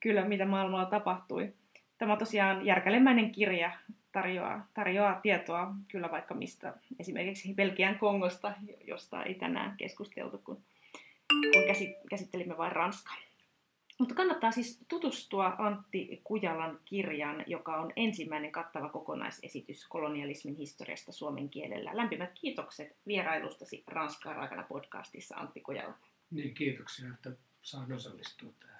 kyllä, 0.00 0.24
mitä 0.24 0.46
maailmalla 0.46 0.86
tapahtui. 0.86 1.52
Tämä 1.98 2.16
tosiaan 2.16 2.66
järkälemäinen 2.66 3.32
kirja, 3.32 3.70
tarjoaa, 4.12 4.66
tarjoaa 4.74 5.20
tietoa 5.20 5.74
kyllä 5.88 6.10
vaikka 6.10 6.34
mistä, 6.34 6.74
esimerkiksi 6.98 7.54
Belgian 7.54 7.98
Kongosta, 7.98 8.52
josta 8.84 9.22
ei 9.22 9.34
tänään 9.34 9.76
keskusteltu, 9.76 10.38
kun, 10.38 10.62
kun 11.28 11.62
käsittelimme 12.10 12.56
vain 12.56 12.72
Ranskaa. 12.72 13.16
Mutta 13.98 14.14
kannattaa 14.14 14.50
siis 14.50 14.84
tutustua 14.88 15.54
Antti 15.58 16.20
Kujalan 16.24 16.80
kirjan, 16.84 17.44
joka 17.46 17.76
on 17.76 17.92
ensimmäinen 17.96 18.52
kattava 18.52 18.88
kokonaisesitys 18.88 19.88
kolonialismin 19.88 20.56
historiasta 20.56 21.12
suomen 21.12 21.48
kielellä. 21.48 21.90
Lämpimät 21.94 22.30
kiitokset 22.34 22.96
vierailustasi 23.06 23.84
Ranskaa 23.86 24.32
raakana 24.32 24.62
podcastissa 24.62 25.36
Antti 25.36 25.60
Kujala. 25.60 25.94
Niin, 26.30 26.54
kiitoksia, 26.54 27.08
että 27.08 27.30
saan 27.62 27.92
osallistua 27.92 28.52
tähän. 28.60 28.79